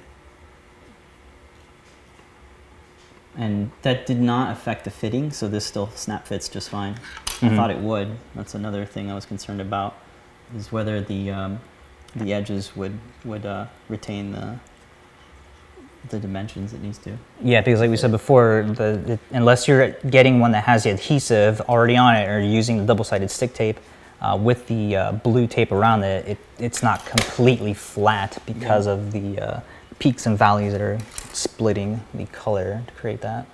And 3.35 3.71
that 3.81 4.05
did 4.05 4.19
not 4.21 4.51
affect 4.51 4.83
the 4.83 4.91
fitting, 4.91 5.31
so 5.31 5.47
this 5.47 5.65
still 5.65 5.89
snap 5.95 6.27
fits 6.27 6.47
just 6.47 6.69
fine. 6.69 6.95
I 7.41 7.47
Mhm. 7.49 7.55
thought 7.55 7.71
it 7.71 7.79
would. 7.79 8.17
That's 8.35 8.53
another 8.53 8.85
thing 8.85 9.09
I 9.09 9.15
was 9.15 9.25
concerned 9.25 9.59
about, 9.59 9.95
is 10.55 10.71
whether 10.71 11.01
the 11.01 11.31
um, 11.31 11.59
the 12.15 12.31
edges 12.31 12.75
would 12.75 12.99
would 13.25 13.43
uh, 13.45 13.65
retain 13.89 14.33
the 14.33 14.59
the 16.09 16.19
dimensions 16.19 16.73
it 16.73 16.81
needs 16.81 16.97
to. 16.99 17.17
Yeah, 17.41 17.61
because 17.61 17.79
like 17.79 17.89
we 17.89 17.97
said 17.97 18.11
before, 18.11 18.65
the, 18.75 19.13
it, 19.13 19.19
unless 19.31 19.67
you're 19.67 19.91
getting 20.09 20.39
one 20.39 20.51
that 20.51 20.63
has 20.65 20.83
the 20.83 20.91
adhesive 20.91 21.61
already 21.61 21.95
on 21.97 22.15
it, 22.15 22.27
or 22.29 22.39
using 22.41 22.77
the 22.77 22.85
double-sided 22.85 23.31
stick 23.31 23.53
tape 23.53 23.79
uh, 24.21 24.37
with 24.41 24.67
the 24.67 24.95
uh, 24.95 25.11
blue 25.13 25.47
tape 25.47 25.71
around 25.71 26.03
it, 26.03 26.27
it, 26.27 26.37
it's 26.59 26.83
not 26.83 27.05
completely 27.05 27.73
flat 27.73 28.37
because 28.45 28.85
of 28.87 29.11
the 29.11 29.39
uh, 29.39 29.59
peaks 29.99 30.25
and 30.25 30.37
valleys 30.37 30.73
that 30.73 30.81
are 30.81 30.99
splitting 31.31 32.01
the 32.13 32.25
color 32.27 32.83
to 32.85 32.93
create 32.93 33.21
that. 33.21 33.45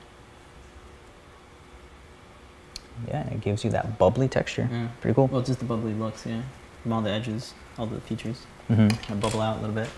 Yeah, 3.07 3.27
it 3.29 3.41
gives 3.41 3.63
you 3.63 3.69
that 3.71 3.97
bubbly 3.97 4.27
texture. 4.27 4.67
Yeah. 4.71 4.88
Pretty 4.99 5.15
cool. 5.15 5.27
Well, 5.27 5.41
just 5.41 5.59
the 5.59 5.65
bubbly 5.65 5.93
looks, 5.93 6.25
yeah, 6.25 6.41
from 6.83 6.93
all 6.93 7.01
the 7.01 7.12
edges, 7.12 7.53
all 7.77 7.85
the 7.85 8.01
features, 8.01 8.45
hmm 8.67 8.88
kind 8.89 9.12
of 9.12 9.19
bubble 9.21 9.41
out 9.41 9.57
a 9.57 9.62
little 9.62 9.75
bit. 9.75 9.89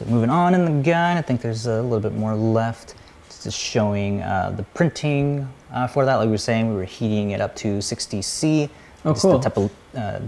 So 0.00 0.06
moving 0.06 0.30
on 0.30 0.54
in 0.54 0.64
the 0.64 0.82
guide, 0.82 1.18
I 1.18 1.20
think 1.20 1.42
there's 1.42 1.66
a 1.66 1.82
little 1.82 2.00
bit 2.00 2.14
more 2.14 2.34
left. 2.34 2.94
It's 3.26 3.44
just 3.44 3.58
showing 3.58 4.22
uh, 4.22 4.54
the 4.56 4.62
printing 4.62 5.46
uh, 5.70 5.88
for 5.88 6.06
that. 6.06 6.16
Like 6.16 6.24
we 6.24 6.30
were 6.30 6.38
saying, 6.38 6.70
we 6.70 6.74
were 6.76 6.86
heating 6.86 7.32
it 7.32 7.40
up 7.42 7.54
to 7.56 7.78
60C. 7.80 8.70
Oh, 9.04 9.12
cool. 9.12 9.32
The 9.38 9.50
type 9.50 9.58
of, 9.58 9.70
uh, 9.94 10.20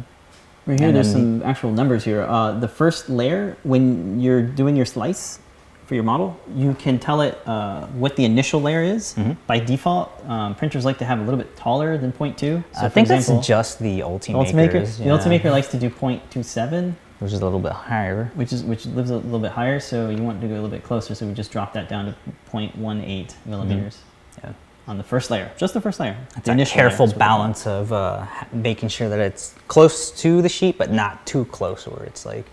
Right 0.67 0.79
here, 0.79 0.93
there's 0.93 1.15
then 1.15 1.41
some 1.41 1.43
actual 1.49 1.73
numbers 1.73 2.05
here. 2.05 2.21
Uh, 2.25 2.53
the 2.53 2.69
first 2.69 3.09
layer, 3.09 3.57
when 3.63 4.21
you're 4.21 4.43
doing 4.43 4.77
your 4.77 4.85
slice 4.85 5.39
for 5.87 5.95
your 5.95 6.05
model, 6.05 6.39
you 6.55 6.75
can 6.75 6.99
tell 6.99 7.23
it 7.23 7.41
uh, 7.49 7.87
what 7.87 8.15
the 8.17 8.27
initial 8.27 8.61
layer 8.61 8.83
is. 8.83 9.15
Mhm. 9.15 9.39
By 9.47 9.59
default, 9.59 10.13
um, 10.29 10.55
printers 10.55 10.85
like 10.85 10.99
to 10.99 11.07
have 11.07 11.19
a 11.19 11.23
little 11.23 11.39
bit 11.39 11.57
taller 11.57 11.97
than 11.97 12.13
0.2. 12.13 12.63
So 12.75 12.85
I 12.85 12.89
think 12.91 13.07
example, 13.07 13.37
that's 13.37 13.47
just 13.47 13.79
the 13.79 14.01
Ultimaker. 14.01 14.35
Ultimaker. 14.45 14.99
The 14.99 15.05
Ultimaker 15.05 15.51
likes 15.51 15.69
to 15.69 15.79
do 15.79 15.89
0.27, 15.89 16.95
which 17.23 17.33
is 17.33 17.41
a 17.41 17.45
little 17.45 17.61
bit 17.61 17.73
higher. 17.73 18.31
which 18.35 18.53
is 18.53 18.65
which 18.65 18.85
lives 18.87 19.11
a 19.11 19.17
little 19.17 19.39
bit 19.39 19.53
higher. 19.53 19.79
So 19.81 20.09
you 20.11 20.23
want 20.23 20.41
to 20.41 20.47
go 20.49 20.55
a 20.55 20.57
little 20.57 20.69
bit 20.71 20.83
closer. 20.83 21.15
So 21.15 21.27
we 21.27 21.33
just 21.35 21.53
drop 21.53 21.73
that 21.75 21.89
down 21.89 22.07
to 22.07 22.15
0.18 22.51 23.35
millimeters 23.47 23.99
Yeah. 24.43 24.53
on 24.89 24.99
the 24.99 25.05
first 25.05 25.31
layer, 25.31 25.51
just 25.57 25.73
the 25.75 25.81
first 25.81 26.01
layer. 26.01 26.17
It's 26.37 26.45
the 26.47 26.51
a 26.51 26.55
initial 26.55 26.79
layer 26.79 26.89
careful 26.89 27.05
is 27.07 27.11
what 27.13 27.17
we 27.17 27.21
call 27.25 27.37
it. 27.37 27.39
balance 27.39 27.67
of 27.67 27.93
uh, 27.93 28.27
making 28.53 28.89
sure 28.89 29.09
that 29.09 29.21
it's 29.21 29.55
close 29.69 30.11
to 30.23 30.43
the 30.43 30.49
sheet, 30.49 30.77
but 30.79 30.91
not 30.91 31.25
too 31.27 31.45
close, 31.47 31.87
where 31.87 32.05
it's 32.05 32.27
like 32.27 32.45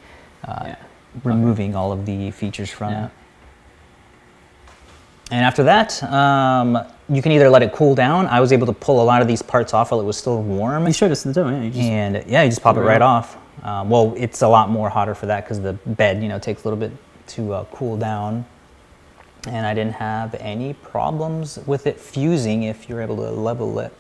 uh, 0.48 0.64
Yeah. 0.68 0.76
removing 1.24 1.76
all 1.76 1.92
of 1.92 2.06
the 2.06 2.32
features 2.32 2.70
from 2.70 2.92
Yeah. 2.92 3.06
it. 3.06 3.12
And 5.32 5.46
after 5.46 5.64
that, 5.64 6.02
um, 6.04 6.78
you 7.08 7.22
can 7.22 7.32
either 7.32 7.50
let 7.50 7.62
it 7.62 7.72
cool 7.72 7.94
down. 7.94 8.26
I 8.28 8.40
was 8.40 8.52
able 8.52 8.66
to 8.68 8.74
pull 8.74 9.00
a 9.02 9.04
lot 9.06 9.22
of 9.22 9.28
these 9.28 9.42
parts 9.44 9.74
off 9.76 9.92
while 9.92 10.00
it 10.00 10.04
was 10.04 10.18
still 10.18 10.42
warm. 10.42 10.88
You 10.88 10.94
showed 10.94 11.12
us 11.12 11.22
the 11.24 11.34
demo, 11.34 11.50
yeah. 11.52 11.62
You 11.64 11.70
just, 11.70 11.80
And 11.82 12.24
yeah, 12.28 12.42
you 12.44 12.50
just 12.50 12.64
pop 12.64 12.78
it 12.78 12.82
right 12.82 13.02
off. 13.02 13.38
Um, 13.64 13.90
well, 13.90 14.14
it's 14.18 14.42
a 14.42 14.48
lot 14.48 14.70
more 14.70 14.90
hotter 14.90 15.16
for 15.16 15.26
that 15.28 15.44
because 15.44 15.62
the 15.62 15.74
bed, 15.74 16.22
you 16.22 16.30
know, 16.30 16.40
takes 16.40 16.64
a 16.64 16.68
little 16.68 16.80
bit 16.80 16.92
to 17.28 17.54
uh, 17.54 17.66
cool 17.72 17.98
down. 17.98 18.46
And 19.48 19.66
I 19.66 19.74
didn't 19.74 19.94
have 19.94 20.36
any 20.36 20.74
problems 20.74 21.60
with 21.66 21.88
it 21.88 22.00
fusing 22.00 22.64
if 22.64 22.90
you're 22.90 23.02
able 23.02 23.16
to 23.18 23.32
level 23.32 23.80
it 23.80 23.94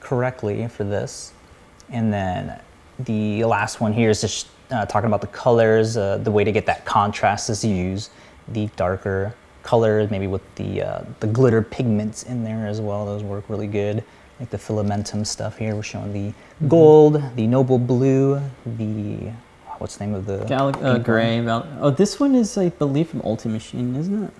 correctly 0.00 0.66
for 0.68 0.84
this. 0.84 1.32
And 1.90 2.12
then 2.12 2.60
the 2.98 3.44
last 3.44 3.80
one 3.80 3.92
here 3.92 4.10
is 4.10 4.20
just 4.22 4.48
uh, 4.70 4.86
talking 4.86 5.06
about 5.06 5.20
the 5.20 5.26
colors. 5.28 5.96
Uh, 5.96 6.18
the 6.18 6.30
way 6.30 6.44
to 6.44 6.52
get 6.52 6.66
that 6.66 6.84
contrast 6.84 7.50
is 7.50 7.60
to 7.60 7.68
use 7.68 8.10
the 8.48 8.68
darker 8.76 9.34
colors, 9.62 10.10
maybe 10.10 10.26
with 10.26 10.42
the 10.54 10.82
uh, 10.82 11.04
the 11.20 11.26
glitter 11.26 11.60
pigments 11.60 12.22
in 12.22 12.44
there 12.44 12.66
as 12.66 12.80
well. 12.80 13.04
Those 13.04 13.22
work 13.22 13.44
really 13.48 13.66
good. 13.66 14.02
Like 14.38 14.50
the 14.50 14.58
Fillamentum 14.58 15.26
stuff 15.26 15.56
here, 15.56 15.74
we're 15.74 15.82
showing 15.82 16.12
the 16.12 16.32
gold, 16.68 17.22
the 17.36 17.46
noble 17.46 17.78
blue, 17.78 18.40
the 18.66 19.32
what's 19.78 19.96
the 19.96 20.04
name 20.06 20.14
of 20.14 20.26
the 20.26 20.44
Gal- 20.44 20.76
uh, 20.84 20.98
gray. 20.98 21.40
Val- 21.40 21.66
oh, 21.80 21.90
this 21.90 22.20
one 22.20 22.34
is, 22.34 22.56
I 22.58 22.68
believe, 22.68 23.08
from 23.08 23.20
UltiMachine, 23.22 23.96
isn't 23.96 24.24
it? 24.24 24.30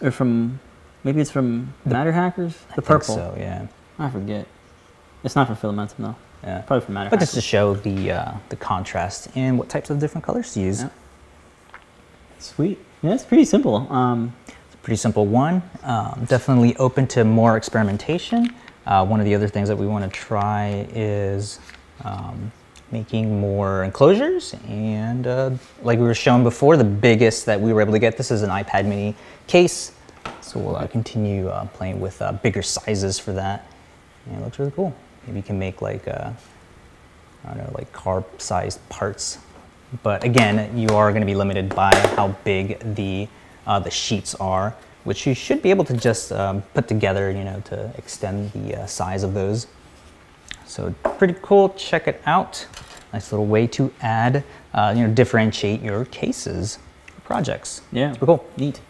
Or 0.00 0.10
from, 0.10 0.60
maybe 1.04 1.20
it's 1.20 1.30
from 1.30 1.74
the, 1.84 1.94
MatterHackers? 1.94 2.54
I 2.70 2.76
The 2.76 2.82
think 2.82 2.84
purple. 2.86 3.14
So 3.14 3.34
yeah, 3.38 3.66
I 3.98 4.08
forget. 4.10 4.46
It's 5.22 5.36
not 5.36 5.48
from 5.48 5.56
Fillamentum, 5.56 5.96
though. 6.04 6.16
yeah. 6.42 6.60
Probably 6.62 6.84
from 6.86 6.94
Matter 6.94 7.10
But 7.10 7.20
just 7.20 7.34
to 7.34 7.40
show 7.42 7.74
the 7.74 8.12
uh, 8.12 8.32
the 8.48 8.56
contrast 8.56 9.28
and 9.34 9.58
what 9.58 9.68
types 9.68 9.90
of 9.90 9.98
different 9.98 10.24
colors 10.24 10.54
to 10.54 10.60
use. 10.60 10.82
Yeah. 10.82 10.88
Sweet. 12.38 12.78
Yeah, 13.02 13.14
it's 13.14 13.24
pretty 13.24 13.44
simple. 13.44 13.90
Um, 13.92 14.34
pretty 14.82 14.96
simple 14.96 15.26
one. 15.26 15.62
Um, 15.82 16.24
definitely 16.26 16.74
open 16.76 17.06
to 17.08 17.24
more 17.24 17.56
experimentation. 17.56 18.54
Uh, 18.88 19.04
one 19.04 19.20
of 19.20 19.26
the 19.26 19.34
other 19.34 19.48
things 19.48 19.68
that 19.68 19.76
we 19.76 19.86
want 19.86 20.02
to 20.02 20.08
try 20.08 20.88
is 20.94 21.60
um, 22.04 22.50
making 22.90 23.38
more 23.38 23.84
enclosures. 23.84 24.54
And 24.66 25.26
uh, 25.26 25.50
like 25.82 25.98
we 25.98 26.06
were 26.06 26.14
shown 26.14 26.42
before, 26.42 26.78
the 26.78 26.84
biggest 26.84 27.44
that 27.44 27.60
we 27.60 27.74
were 27.74 27.82
able 27.82 27.92
to 27.92 27.98
get, 27.98 28.16
this 28.16 28.30
is 28.30 28.40
an 28.40 28.48
iPad 28.48 28.86
mini 28.86 29.14
case. 29.46 29.92
So 30.40 30.58
we'll 30.58 30.76
uh, 30.76 30.86
continue 30.86 31.48
uh, 31.48 31.66
playing 31.66 32.00
with 32.00 32.22
uh, 32.22 32.32
bigger 32.32 32.62
sizes 32.62 33.18
for 33.18 33.32
that. 33.32 33.70
And 34.24 34.40
it 34.40 34.42
looks 34.42 34.58
really 34.58 34.70
cool. 34.70 34.96
Maybe 35.26 35.40
you 35.40 35.42
can 35.42 35.58
make 35.58 35.82
like, 35.82 36.08
uh, 36.08 36.30
I 37.44 37.48
don't 37.48 37.58
know, 37.58 37.72
like 37.76 37.92
car 37.92 38.24
sized 38.38 38.80
parts. 38.88 39.36
But 40.02 40.24
again, 40.24 40.78
you 40.78 40.88
are 40.96 41.10
going 41.10 41.20
to 41.20 41.26
be 41.26 41.34
limited 41.34 41.74
by 41.74 41.94
how 42.16 42.28
big 42.42 42.78
the, 42.94 43.28
the 43.66 43.90
sheets 43.90 44.34
are, 44.36 44.74
which 45.08 45.26
you 45.26 45.34
should 45.34 45.62
be 45.62 45.70
able 45.70 45.86
to 45.86 45.96
just 45.96 46.30
um, 46.32 46.60
put 46.74 46.86
together, 46.86 47.30
you 47.30 47.42
know, 47.42 47.60
to 47.64 47.90
extend 47.96 48.52
the 48.52 48.82
uh, 48.82 48.86
size 48.86 49.22
of 49.22 49.32
those. 49.32 49.66
So 50.66 50.94
pretty 51.16 51.34
cool. 51.40 51.70
Check 51.70 52.06
it 52.06 52.20
out. 52.26 52.66
Nice 53.14 53.32
little 53.32 53.46
way 53.46 53.66
to 53.68 53.90
add, 54.02 54.44
uh, 54.74 54.92
you 54.94 55.08
know, 55.08 55.14
differentiate 55.14 55.80
your 55.80 56.04
cases 56.04 56.78
projects. 57.24 57.80
yeah. 57.90 58.12
Super 58.12 58.26
cool. 58.26 58.46
Neat. 58.58 58.80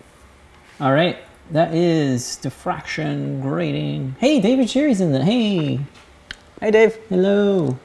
All 0.80 0.92
right. 0.92 1.18
That 1.52 1.72
is 1.72 2.36
diffraction 2.36 3.40
grating. 3.40 4.16
Hey, 4.18 4.40
David 4.40 4.68
Shorey's 4.68 5.00
in 5.00 5.12
the. 5.12 5.24
Hey. 5.24 5.78
Hey, 6.60 6.70
Dave. 6.72 6.98
Hello. 7.08 7.78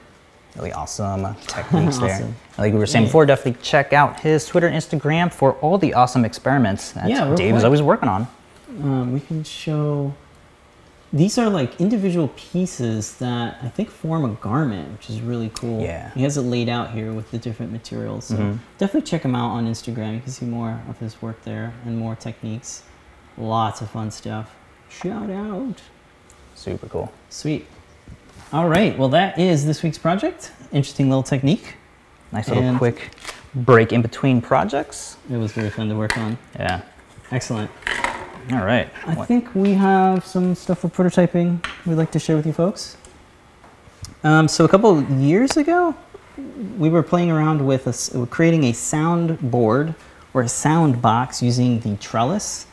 Really 0.55 0.71
awesome 0.71 1.35
techniques 1.47 1.97
there. 1.97 2.27
Like 2.57 2.73
we 2.73 2.79
were 2.79 2.85
saying 2.85 3.03
Yeah. 3.05 3.09
before, 3.09 3.25
definitely 3.25 3.59
check 3.63 3.91
out 3.93 4.19
his 4.19 4.45
Twitter 4.45 4.67
and 4.67 4.75
Instagram 4.75 5.33
for 5.33 5.53
all 5.53 5.77
the 5.77 5.93
awesome 5.95 6.25
experiments 6.25 6.91
that 6.91 7.09
Yeah, 7.09 7.33
Dave 7.35 7.55
is 7.55 7.63
always 7.63 7.81
working 7.81 8.09
on. 8.09 8.27
Um, 8.81 9.13
we 9.13 9.19
can 9.19 9.43
show. 9.43 10.13
These 11.11 11.37
are 11.37 11.47
like 11.49 11.79
individual 11.79 12.29
pieces 12.35 13.15
that 13.17 13.57
I 13.61 13.69
think 13.69 13.89
form 13.91 14.25
a 14.25 14.29
garment, 14.29 14.91
which 14.93 15.09
is 15.11 15.21
really 15.21 15.51
cool. 15.53 15.81
Yeah. 15.81 16.11
He 16.15 16.23
has 16.23 16.37
it 16.37 16.41
laid 16.41 16.69
out 16.69 16.91
here 16.91 17.13
with 17.13 17.29
the 17.31 17.37
different 17.37 17.71
materials. 17.71 18.25
So 18.25 18.35
Mhm. 18.35 18.57
definitely 18.79 19.07
check 19.07 19.21
him 19.23 19.35
out 19.35 19.49
on 19.51 19.67
Instagram. 19.67 20.15
You 20.15 20.21
can 20.21 20.31
see 20.31 20.45
more 20.47 20.79
of 20.89 20.97
his 20.99 21.21
work 21.21 21.43
there 21.43 21.73
and 21.85 21.97
more 21.99 22.15
techniques. 22.15 22.81
Lots 23.37 23.81
of 23.81 23.89
fun 23.91 24.09
stuff. 24.11 24.55
Shout 24.89 25.29
out. 25.29 25.81
Super 26.55 26.87
cool. 26.87 27.11
Sweet. 27.29 27.67
All 28.53 28.69
right. 28.69 28.95
Well, 28.97 29.09
that 29.09 29.39
is 29.39 29.65
this 29.65 29.81
week's 29.81 29.97
project. 29.97 30.51
Interesting 30.71 31.09
little 31.09 31.23
technique. 31.23 31.75
Nice 32.31 32.47
little 32.49 32.63
And- 32.63 32.77
quick 32.77 33.09
break 33.55 33.91
in 33.91 34.01
between 34.03 34.41
projects. 34.41 35.17
It 35.29 35.37
was 35.37 35.51
very 35.51 35.69
fun 35.71 35.89
to 35.89 35.95
work 35.95 36.15
on. 36.17 36.37
Yeah. 36.59 36.81
Excellent. 37.31 37.71
All 38.51 38.63
right. 38.63 38.89
I 39.07 39.13
What- 39.15 39.27
think 39.27 39.55
we 39.55 39.73
have 39.73 40.25
some 40.25 40.53
stuff 40.53 40.79
for 40.79 40.89
prototyping 40.89 41.65
we'd 41.85 41.95
like 41.95 42.11
to 42.11 42.19
share 42.19 42.35
with 42.35 42.45
you 42.45 42.53
folks. 42.53 42.95
Um, 44.23 44.47
so 44.47 44.65
a 44.65 44.67
couple 44.67 45.01
years 45.03 45.57
ago, 45.57 45.95
we 46.77 46.89
were 46.89 47.03
playing 47.03 47.31
around 47.31 47.65
with 47.65 47.87
a 47.87 48.25
creating 48.27 48.65
a 48.65 48.73
sound 48.73 49.39
board 49.51 49.95
or 50.33 50.41
a 50.41 50.49
sound 50.49 51.01
box 51.01 51.41
using 51.41 51.79
the 51.79 51.95
trellis. 51.97 52.65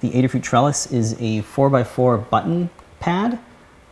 The 0.00 0.10
Adafruit 0.10 0.42
trellis 0.42 0.86
is 0.92 1.14
a 1.20 1.42
4x4 1.42 2.16
button 2.18 2.70
pad. 3.00 3.38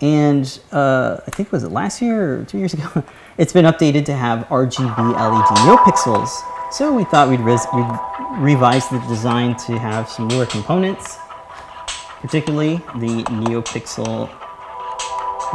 And 0.00 0.61
uh, 0.72 1.18
I 1.26 1.30
think, 1.30 1.52
was 1.52 1.64
it 1.64 1.70
last 1.70 2.02
year 2.02 2.40
or 2.40 2.44
two 2.44 2.59
years 2.59 2.74
ago? 2.74 3.04
it's 3.38 3.52
been 3.52 3.64
updated 3.64 4.04
to 4.06 4.14
have 4.14 4.46
RGB 4.48 4.96
LED 4.96 5.44
NeoPixels. 5.59 6.30
So 6.72 6.92
we 6.94 7.04
thought 7.04 7.28
we'd, 7.28 7.44
we'd 7.44 8.40
revise 8.42 8.88
the 8.88 8.98
design 9.09 9.56
to 9.66 9.78
have 9.78 10.09
some 10.09 10.28
newer 10.28 10.46
components 10.46 11.16
particularly 12.26 12.76
the 12.96 13.22
NeoPixel 13.30 14.28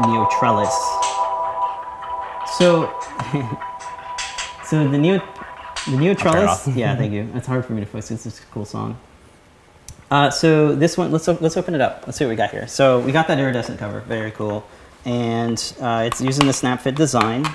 Neo 0.07 0.27
Trellis. 0.31 0.73
So, 2.57 2.89
so 4.65 4.87
the 4.87 4.97
Neo, 4.97 5.21
the 5.89 5.97
Neo 5.97 6.13
Trellis. 6.13 6.67
yeah, 6.67 6.95
thank 6.95 7.11
you. 7.17 7.29
It's 7.35 7.47
hard 7.47 7.65
for 7.65 7.73
me 7.73 7.81
to 7.81 7.85
focus. 7.85 8.25
It's 8.25 8.39
a 8.39 8.43
cool 8.53 8.65
song. 8.65 8.97
Uh, 10.11 10.29
so 10.29 10.75
this 10.75 10.97
one, 10.97 11.09
let's 11.09 11.25
let's 11.29 11.55
open 11.55 11.73
it 11.73 11.79
up. 11.79 12.03
Let's 12.05 12.17
see 12.17 12.25
what 12.25 12.31
we 12.31 12.35
got 12.35 12.51
here. 12.51 12.67
So 12.67 12.99
we 12.99 13.13
got 13.13 13.29
that 13.29 13.39
iridescent 13.39 13.79
cover, 13.79 14.01
very 14.01 14.31
cool, 14.31 14.67
and 15.05 15.57
uh, 15.79 16.03
it's 16.05 16.19
using 16.19 16.45
the 16.45 16.51
SnapFit 16.51 16.95
design, 16.95 17.45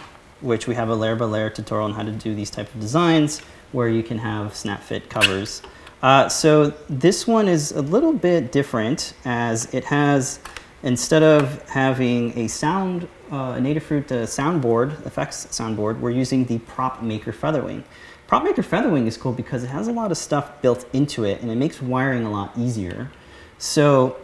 which 0.40 0.66
we 0.66 0.75
have 0.75 0.88
a 0.88 0.95
layer 0.95 1.16
by 1.16 1.27
layer 1.27 1.51
tutorial 1.51 1.85
on 1.85 1.92
how 1.92 2.03
to 2.03 2.11
do 2.11 2.35
these 2.35 2.49
type 2.49 2.75
of 2.75 2.81
designs, 2.81 3.40
where 3.73 3.88
you 3.88 4.03
can 4.03 4.16
have 4.16 4.53
SnapFit 4.53 5.11
covers. 5.11 5.61
Uh, 6.03 6.31
so 6.31 6.69
this 6.88 7.27
one 7.27 7.47
is 7.47 7.73
a 7.73 7.83
little 7.83 8.14
bit 8.14 8.53
different, 8.53 9.12
as 9.27 9.73
it 9.75 9.85
has 9.85 10.38
instead 10.83 11.23
of 11.23 11.62
having 11.69 12.38
a 12.38 12.49
sound, 12.49 13.07
uh, 13.31 13.57
a 13.57 13.61
Adafruit 13.61 14.11
uh, 14.11 14.25
soundboard, 14.25 15.05
effects 15.05 15.47
soundboard, 15.47 16.01
we're 16.01 16.11
using 16.11 16.47
the 16.47 16.59
Prop 16.61 17.03
Maker 17.03 17.33
Featherwing. 17.33 17.83
Prop 18.27 18.43
Maker 18.43 18.62
Featherwing 18.62 19.07
is 19.07 19.17
cool 19.17 19.33
because 19.33 19.62
it 19.62 19.69
has 19.69 19.87
a 19.87 19.93
lot 19.93 20.11
of 20.11 20.19
stuff 20.19 20.61
built 20.61 20.85
into 20.93 21.25
it 21.25 21.43
and 21.43 21.51
it 21.51 21.55
makes 21.55 21.81
wiring 21.81 22.25
a 22.25 22.31
lot 22.31 22.53
easier. 22.59 23.11
So 23.59 24.17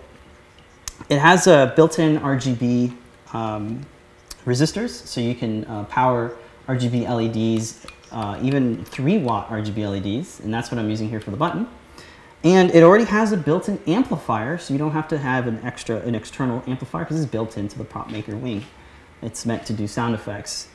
it 1.08 1.18
has 1.18 1.46
a 1.46 1.72
built-in 1.76 2.18
RGB 2.18 2.96
um, 3.32 3.86
resistors, 4.44 4.90
so 4.90 5.20
you 5.20 5.34
can 5.34 5.64
uh, 5.66 5.84
power 5.84 6.36
RGB 6.68 7.08
LEDs, 7.08 7.86
uh, 8.10 8.38
even 8.42 8.84
3 8.84 9.18
watt 9.18 9.48
RGB 9.48 9.88
LEDs, 9.88 10.40
and 10.40 10.52
that's 10.52 10.70
what 10.70 10.78
I'm 10.78 10.90
using 10.90 11.08
here 11.08 11.20
for 11.20 11.30
the 11.30 11.36
button. 11.36 11.68
And 12.44 12.72
it 12.72 12.82
already 12.82 13.04
has 13.04 13.30
a 13.30 13.36
built-in 13.36 13.80
amplifier, 13.86 14.58
so 14.58 14.74
you 14.74 14.78
don't 14.78 14.90
have 14.90 15.06
to 15.08 15.18
have 15.18 15.46
an 15.46 15.60
extra, 15.62 15.98
an 16.00 16.16
external 16.16 16.62
amplifier 16.66 17.04
because 17.04 17.20
it's 17.20 17.30
built 17.30 17.56
into 17.56 17.78
the 17.78 17.84
Prop 17.84 18.10
Maker 18.10 18.36
wing. 18.36 18.64
It's 19.22 19.46
meant 19.46 19.64
to 19.66 19.72
do 19.72 19.86
sound 19.86 20.16
effects 20.16 20.68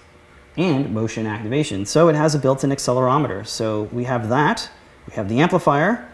and 0.57 0.93
motion 0.93 1.25
activation. 1.25 1.85
So 1.85 2.09
it 2.09 2.15
has 2.15 2.35
a 2.35 2.39
built-in 2.39 2.71
accelerometer. 2.71 3.45
So 3.45 3.83
we 3.91 4.05
have 4.05 4.29
that, 4.29 4.69
we 5.07 5.13
have 5.13 5.29
the 5.29 5.39
amplifier, 5.39 6.09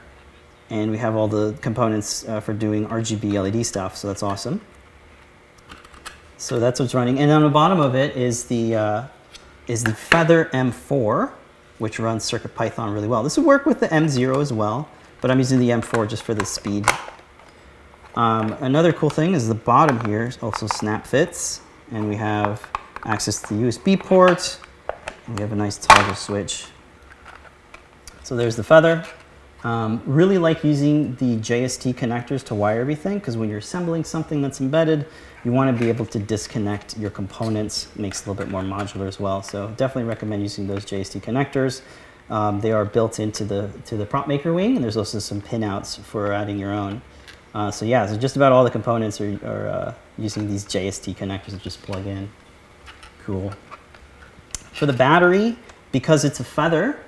and 0.69 0.91
we 0.91 0.97
have 0.97 1.15
all 1.15 1.27
the 1.27 1.55
components 1.61 2.27
uh, 2.27 2.39
for 2.39 2.53
doing 2.53 2.87
RGB 2.87 3.33
LED 3.33 3.65
stuff. 3.65 3.95
So 3.95 4.07
that's 4.07 4.23
awesome. 4.23 4.61
So 6.37 6.59
that's 6.59 6.79
what's 6.79 6.93
running. 6.93 7.19
And 7.19 7.31
on 7.31 7.41
the 7.41 7.49
bottom 7.49 7.79
of 7.79 7.95
it 7.95 8.17
is 8.17 8.45
the 8.45 8.75
uh, 8.75 9.03
is 9.67 9.83
the 9.83 9.93
Feather 9.93 10.45
M4, 10.53 11.31
which 11.77 11.99
runs 11.99 12.29
CircuitPython 12.29 12.93
really 12.93 13.07
well. 13.07 13.23
This 13.23 13.37
would 13.37 13.45
work 13.45 13.65
with 13.65 13.79
the 13.79 13.87
M0 13.87 14.41
as 14.41 14.51
well, 14.51 14.89
but 15.21 15.31
I'm 15.31 15.39
using 15.39 15.59
the 15.59 15.69
M4 15.69 16.09
just 16.09 16.23
for 16.23 16.33
the 16.33 16.45
speed. 16.45 16.85
Um, 18.15 18.53
another 18.59 18.91
cool 18.91 19.09
thing 19.09 19.33
is 19.33 19.47
the 19.47 19.55
bottom 19.55 20.05
here 20.05 20.31
also 20.41 20.67
snap 20.67 21.07
fits, 21.07 21.61
and 21.91 22.09
we 22.09 22.15
have 22.17 22.67
access 23.05 23.41
to 23.41 23.53
the 23.53 23.61
USB 23.63 23.99
port, 23.99 24.59
and 25.27 25.35
we 25.35 25.41
have 25.41 25.51
a 25.51 25.55
nice 25.55 25.77
toggle 25.77 26.15
switch. 26.15 26.65
So 28.23 28.35
there's 28.35 28.55
the 28.55 28.63
Feather. 28.63 29.05
Um, 29.63 30.01
really 30.05 30.37
like 30.37 30.63
using 30.63 31.15
the 31.15 31.37
JST 31.37 31.95
connectors 31.95 32.43
to 32.45 32.55
wire 32.55 32.81
everything 32.81 33.19
because 33.19 33.37
when 33.37 33.47
you're 33.47 33.59
assembling 33.59 34.03
something 34.03 34.41
that's 34.41 34.59
embedded, 34.59 35.07
you 35.45 35.53
want 35.53 35.75
to 35.75 35.81
be 35.81 35.89
able 35.89 36.05
to 36.07 36.19
disconnect 36.19 36.97
your 36.97 37.09
components. 37.09 37.87
Makes 37.95 38.25
a 38.25 38.29
little 38.29 38.43
bit 38.43 38.51
more 38.51 38.61
modular 38.61 39.07
as 39.07 39.19
well. 39.19 39.41
So 39.41 39.69
definitely 39.77 40.09
recommend 40.09 40.41
using 40.41 40.67
those 40.67 40.85
JST 40.85 41.21
connectors. 41.21 41.81
Um, 42.29 42.59
they 42.59 42.71
are 42.71 42.85
built 42.85 43.19
into 43.19 43.45
the 43.45 43.69
to 43.85 43.95
the 43.97 44.05
prop 44.05 44.27
maker 44.27 44.53
wing, 44.53 44.75
and 44.75 44.83
there's 44.83 44.97
also 44.97 45.19
some 45.19 45.41
pinouts 45.41 45.99
for 45.99 46.33
adding 46.33 46.57
your 46.57 46.73
own. 46.73 47.01
Uh, 47.53 47.69
so 47.69 47.85
yeah, 47.85 48.05
so 48.05 48.17
just 48.17 48.35
about 48.35 48.51
all 48.51 48.63
the 48.63 48.71
components 48.71 49.21
are, 49.21 49.39
are 49.45 49.67
uh, 49.67 49.93
using 50.17 50.47
these 50.47 50.65
JST 50.65 51.15
connectors 51.15 51.51
to 51.51 51.57
just 51.57 51.81
plug 51.83 52.05
in. 52.05 52.29
Cool. 53.25 53.53
For 54.73 54.85
the 54.85 54.93
battery, 54.93 55.57
because 55.91 56.25
it's 56.25 56.39
a 56.39 56.43
feather, 56.43 56.99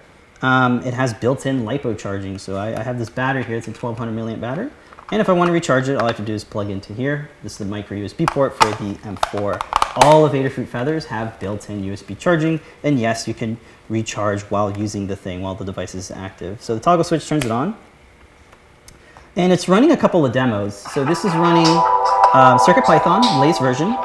um, 0.42 0.82
it 0.84 0.94
has 0.94 1.14
built-in 1.14 1.64
LiPo 1.64 1.98
charging. 1.98 2.38
So 2.38 2.56
I, 2.56 2.80
I, 2.80 2.84
have 2.84 3.00
this 3.00 3.10
battery 3.10 3.44
here, 3.44 3.58
it's 3.58 3.68
a 3.68 3.72
1200 3.72 4.14
milliamp 4.14 4.40
battery. 4.40 4.70
And 5.12 5.22
if 5.22 5.30
I 5.30 5.34
want 5.34 5.50
to 5.50 5.52
recharge 5.52 5.90
it, 5.90 5.96
all 5.96 6.06
I 6.06 6.08
have 6.08 6.18
to 6.18 6.24
do 6.24 6.34
is 6.34 6.44
plug 6.44 6.70
into 6.70 6.94
here. 6.94 7.30
This 7.44 7.54
is 7.54 7.58
the 7.60 7.66
micro 7.66 7.98
USB 7.98 8.28
port 8.28 8.56
for 8.56 8.70
the 8.70 8.96
M4. 9.04 9.62
All 10.04 10.26
of 10.26 10.34
Adafruit 10.34 10.68
feathers 10.68 11.06
have 11.06 11.40
built-in 11.40 11.84
USB 11.84 12.18
charging. 12.18 12.60
And 12.84 13.00
yes, 13.00 13.28
you 13.28 13.34
can 13.34 13.58
recharge 13.90 14.42
while 14.44 14.76
using 14.78 15.08
the 15.08 15.16
thing, 15.16 15.42
while 15.42 15.56
the 15.56 15.66
device 15.66 15.96
is 15.96 16.12
active. 16.12 16.62
So 16.62 16.76
the 16.76 16.82
toggle 16.82 17.04
switch 17.04 17.28
turns 17.28 17.46
it 17.46 17.52
on. 17.52 17.78
And 19.36 19.52
it's 19.52 19.68
running 19.68 19.92
a 19.92 19.98
couple 19.98 20.26
of 20.26 20.32
demos. 20.32 20.76
So 20.94 21.04
this 21.04 21.26
is 21.26 21.34
running 21.34 21.68
um, 21.68 22.58
CircuitPython, 22.58 23.40
latest 23.40 23.60
version. 23.60 23.96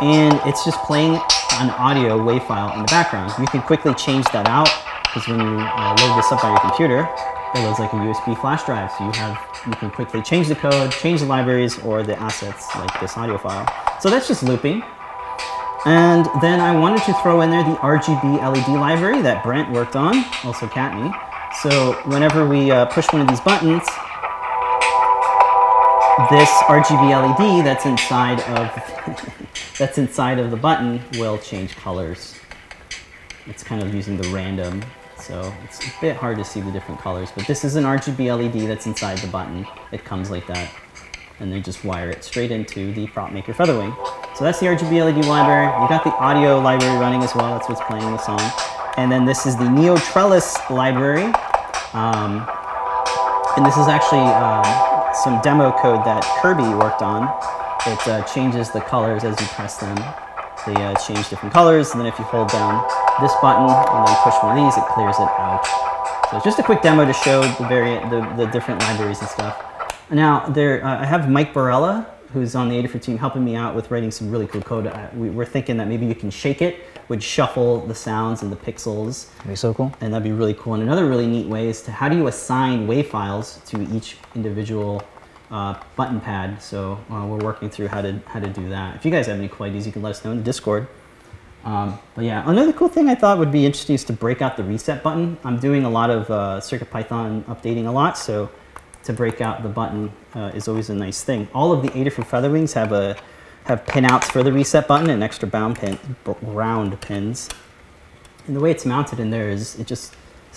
And 0.00 0.40
it's 0.44 0.64
just 0.64 0.78
playing 0.84 1.14
an 1.54 1.70
audio 1.70 2.18
WAV 2.18 2.46
file 2.46 2.72
in 2.74 2.80
the 2.80 2.86
background. 2.86 3.32
You 3.38 3.46
can 3.46 3.62
quickly 3.62 3.94
change 3.94 4.24
that 4.32 4.46
out 4.46 4.68
because 5.04 5.26
when 5.28 5.40
you 5.40 5.58
uh, 5.58 5.96
load 6.00 6.18
this 6.18 6.30
up 6.32 6.44
on 6.44 6.52
your 6.52 6.60
computer, 6.60 7.08
it 7.54 7.64
loads 7.64 7.78
like 7.78 7.92
a 7.92 7.96
USB 7.96 8.38
flash 8.40 8.64
drive. 8.64 8.92
So 8.92 9.04
you 9.04 9.12
have 9.12 9.38
you 9.66 9.72
can 9.74 9.90
quickly 9.90 10.22
change 10.22 10.48
the 10.48 10.54
code, 10.54 10.92
change 10.92 11.20
the 11.20 11.26
libraries 11.26 11.78
or 11.82 12.02
the 12.02 12.18
assets 12.20 12.68
like 12.76 13.00
this 13.00 13.16
audio 13.16 13.38
file. 13.38 13.66
So 14.00 14.10
that's 14.10 14.28
just 14.28 14.42
looping. 14.42 14.82
And 15.86 16.26
then 16.42 16.60
I 16.60 16.76
wanted 16.76 17.02
to 17.04 17.14
throw 17.22 17.40
in 17.42 17.50
there 17.50 17.62
the 17.62 17.76
RGB 17.76 18.42
LED 18.42 18.68
library 18.78 19.22
that 19.22 19.42
Brent 19.42 19.70
worked 19.70 19.96
on, 19.96 20.24
also 20.44 20.66
Kattni. 20.66 21.14
So 21.62 21.94
whenever 22.10 22.46
we 22.46 22.70
uh, 22.70 22.86
push 22.86 23.06
one 23.12 23.22
of 23.22 23.28
these 23.28 23.40
buttons, 23.40 23.86
this 26.30 26.50
RGB 26.64 27.36
LED 27.38 27.64
that's 27.64 27.86
inside 27.86 28.40
of 28.40 29.74
that's 29.78 29.98
inside 29.98 30.38
of 30.38 30.50
the 30.50 30.56
button 30.56 31.00
will 31.18 31.38
change 31.38 31.76
colors. 31.76 32.34
It's 33.46 33.62
kind 33.62 33.82
of 33.82 33.94
using 33.94 34.16
the 34.16 34.28
random 34.28 34.82
so 35.26 35.52
it's 35.64 35.84
a 35.84 35.90
bit 36.00 36.14
hard 36.14 36.38
to 36.38 36.44
see 36.44 36.60
the 36.60 36.70
different 36.70 37.00
colors, 37.00 37.30
but 37.34 37.48
this 37.48 37.64
is 37.64 37.74
an 37.74 37.82
RGB 37.82 38.38
LED 38.38 38.68
that's 38.68 38.86
inside 38.86 39.18
the 39.18 39.26
button. 39.26 39.66
It 39.90 40.04
comes 40.04 40.30
like 40.30 40.46
that, 40.46 40.72
and 41.40 41.50
they 41.50 41.60
just 41.60 41.84
wire 41.84 42.10
it 42.10 42.22
straight 42.22 42.52
into 42.52 42.92
the 42.92 43.08
Prop 43.08 43.32
Maker 43.32 43.52
Featherwing. 43.52 43.92
So 44.36 44.44
that's 44.44 44.60
the 44.60 44.66
RGB 44.66 45.04
LED 45.04 45.24
library. 45.24 45.66
You 45.82 45.88
got 45.88 46.04
the 46.04 46.12
audio 46.12 46.60
library 46.60 46.96
running 46.98 47.24
as 47.24 47.34
well. 47.34 47.54
That's 47.54 47.68
what's 47.68 47.80
playing 47.82 48.04
the 48.04 48.18
song. 48.18 48.40
And 48.98 49.10
then 49.10 49.24
this 49.24 49.46
is 49.46 49.56
the 49.56 49.68
Neo 49.68 49.96
Trellis 49.96 50.56
library. 50.70 51.24
Um, 51.92 52.46
and 53.56 53.66
this 53.66 53.76
is 53.76 53.88
actually 53.88 54.20
um, 54.20 54.95
some 55.16 55.40
demo 55.40 55.72
code 55.72 56.04
that 56.04 56.22
Kirby 56.42 56.68
worked 56.76 57.02
on. 57.02 57.24
It 57.86 58.08
uh, 58.08 58.22
changes 58.24 58.70
the 58.70 58.80
colors 58.80 59.24
as 59.24 59.40
you 59.40 59.46
press 59.48 59.78
them. 59.78 59.96
They 60.66 60.74
uh, 60.74 60.94
change 60.96 61.28
different 61.28 61.52
colors, 61.52 61.92
and 61.92 62.00
then 62.00 62.06
if 62.06 62.18
you 62.18 62.24
hold 62.24 62.48
down 62.48 62.82
this 63.20 63.32
button 63.40 63.70
and 63.70 64.06
then 64.06 64.16
push 64.24 64.34
one 64.42 64.58
of 64.58 64.64
these, 64.64 64.76
it 64.76 64.84
clears 64.90 65.16
it 65.16 65.30
out. 65.38 65.64
So 66.30 66.36
it's 66.36 66.44
just 66.44 66.58
a 66.58 66.62
quick 66.62 66.82
demo 66.82 67.04
to 67.04 67.12
show 67.12 67.42
the 67.42 67.66
the, 68.10 68.44
the 68.44 68.50
different 68.50 68.80
libraries 68.80 69.20
and 69.20 69.28
stuff. 69.28 69.62
Now, 70.10 70.46
there, 70.48 70.84
uh, 70.84 71.00
I 71.02 71.04
have 71.04 71.30
Mike 71.30 71.52
Barela, 71.52 72.06
who's 72.32 72.54
on 72.54 72.68
the 72.68 72.82
Adafruit 72.82 73.02
team, 73.02 73.18
helping 73.18 73.44
me 73.44 73.56
out 73.56 73.74
with 73.74 73.90
writing 73.90 74.10
some 74.10 74.30
really 74.30 74.46
cool 74.46 74.62
code. 74.62 74.86
Uh, 74.86 75.08
we, 75.14 75.28
are 75.36 75.44
thinking 75.44 75.76
that 75.76 75.88
maybe 75.88 76.06
you 76.06 76.14
can 76.14 76.30
shake 76.30 76.62
it, 76.62 76.84
would 77.08 77.22
shuffle 77.22 77.86
the 77.86 77.94
sounds 77.94 78.42
and 78.42 78.50
the 78.50 78.56
pixels. 78.56 79.32
That'd 79.36 79.50
be 79.50 79.56
so 79.56 79.72
cool. 79.72 79.94
And 80.00 80.12
that'd 80.12 80.24
be 80.24 80.32
really 80.32 80.54
cool. 80.54 80.74
And 80.74 80.82
another 80.82 81.06
really 81.06 81.26
neat 81.26 81.46
way 81.46 81.68
is 81.68 81.82
to 81.82 81.92
how 81.92 82.08
do 82.08 82.16
you 82.16 82.26
assign 82.26 82.86
WAV 82.86 83.06
files 83.06 83.60
to 83.66 83.82
each 83.94 84.16
individual 84.34 85.02
uh, 85.50 85.80
button 85.94 86.20
pad. 86.20 86.60
So 86.60 86.98
uh, 87.10 87.24
we're 87.26 87.38
working 87.38 87.70
through 87.70 87.88
how 87.88 88.02
to 88.02 88.20
how 88.26 88.40
to 88.40 88.48
do 88.48 88.68
that. 88.70 88.96
If 88.96 89.04
you 89.04 89.10
guys 89.10 89.26
have 89.26 89.38
any 89.38 89.48
cool 89.48 89.66
ideas, 89.66 89.86
you 89.86 89.92
can 89.92 90.02
let 90.02 90.10
us 90.10 90.24
know 90.24 90.32
in 90.32 90.38
the 90.38 90.42
Discord. 90.42 90.88
Um, 91.64 91.98
but 92.14 92.24
yeah, 92.24 92.48
another 92.48 92.72
cool 92.72 92.88
thing 92.88 93.08
I 93.08 93.16
thought 93.16 93.38
would 93.38 93.50
be 93.50 93.66
interesting 93.66 93.94
is 93.94 94.04
to 94.04 94.12
break 94.12 94.40
out 94.40 94.56
the 94.56 94.62
reset 94.62 95.02
button. 95.02 95.36
I'm 95.42 95.58
doing 95.58 95.84
a 95.84 95.90
lot 95.90 96.10
of 96.10 96.30
uh, 96.30 96.60
CircuitPython 96.60 97.42
updating 97.44 97.86
a 97.86 97.90
lot, 97.90 98.16
so 98.16 98.48
to 99.06 99.12
break 99.12 99.40
out 99.40 99.62
the 99.62 99.68
button 99.68 100.12
uh, 100.34 100.50
is 100.54 100.68
always 100.68 100.90
a 100.90 100.94
nice 100.94 101.22
thing. 101.22 101.48
All 101.54 101.72
of 101.72 101.82
the 101.82 101.88
Adafruit 101.88 102.26
Featherwings 102.26 102.74
have 102.74 102.92
a 102.92 103.16
have 103.64 103.84
pinouts 103.84 104.24
for 104.24 104.44
the 104.44 104.52
reset 104.52 104.86
button 104.86 105.10
and 105.10 105.24
extra 105.24 105.48
bound 105.48 105.76
pin, 105.76 105.98
round 106.42 107.00
pins. 107.00 107.48
And 108.46 108.54
the 108.54 108.60
way 108.60 108.70
it's 108.70 108.86
mounted 108.86 109.18
in 109.18 109.30
there 109.30 109.48
is 109.48 109.76
it 109.78 109.88
just 109.88 110.14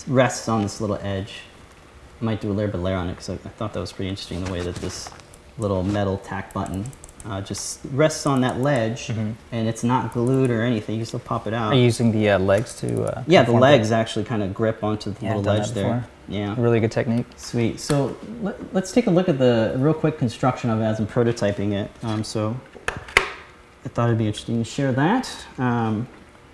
rests 0.07 0.47
on 0.47 0.61
this 0.61 0.79
little 0.79 0.97
edge. 0.97 1.41
I 2.21 2.25
might 2.25 2.39
do 2.39 2.51
a 2.51 2.53
layer 2.53 2.67
by 2.67 2.77
layer 2.77 2.97
on 2.97 3.07
it 3.07 3.13
because 3.13 3.29
I, 3.29 3.33
I, 3.33 3.49
thought 3.49 3.73
that 3.73 3.79
was 3.79 3.91
pretty 3.91 4.09
interesting 4.09 4.43
the 4.43 4.51
way 4.51 4.61
that 4.61 4.75
this 4.75 5.09
little 5.57 5.81
metal 5.81 6.17
tack 6.17 6.53
button 6.53 6.85
uh, 7.25 7.41
just 7.41 7.79
rests 7.91 8.25
on 8.25 8.41
that 8.41 8.59
ledge 8.59 9.09
mm 9.09 9.15
-hmm. 9.15 9.33
and 9.51 9.67
it's 9.67 9.83
not 9.83 10.13
glued 10.13 10.49
or 10.49 10.61
anything. 10.61 10.95
You 10.97 11.05
still 11.05 11.19
pop 11.19 11.47
it 11.47 11.53
out. 11.53 11.71
Are 11.71 11.75
you 11.75 11.87
using 11.87 12.11
the 12.11 12.35
uh, 12.35 12.39
legs 12.39 12.75
to? 12.81 12.87
Uh, 12.87 13.23
yeah, 13.27 13.45
the 13.45 13.51
legs 13.51 13.91
actually 13.91 14.25
kind 14.25 14.43
of 14.43 14.53
grip 14.53 14.83
onto 14.83 15.11
the 15.11 15.25
yeah, 15.25 15.35
little 15.35 15.53
ledge 15.53 15.71
there. 15.73 16.03
Yeah, 16.27 16.55
really 16.57 16.79
good 16.79 16.91
technique. 16.91 17.25
Sweet. 17.37 17.79
So 17.79 18.15
let, 18.43 18.83
us 18.83 18.91
take 18.91 19.09
a 19.09 19.11
look 19.11 19.29
at 19.29 19.37
the 19.37 19.73
real 19.77 19.93
quick 19.93 20.17
construction 20.19 20.71
of 20.71 20.79
it 20.79 20.85
as 20.85 20.99
I'm 20.99 21.07
prototyping 21.07 21.71
it. 21.73 21.89
Um, 22.03 22.23
so 22.23 22.55
I 23.85 23.89
thought 23.89 24.07
it'd 24.07 24.17
be 24.17 24.27
interesting 24.27 24.63
to 24.63 24.69
share 24.69 24.91
that. 24.93 25.25
Um, 25.57 26.07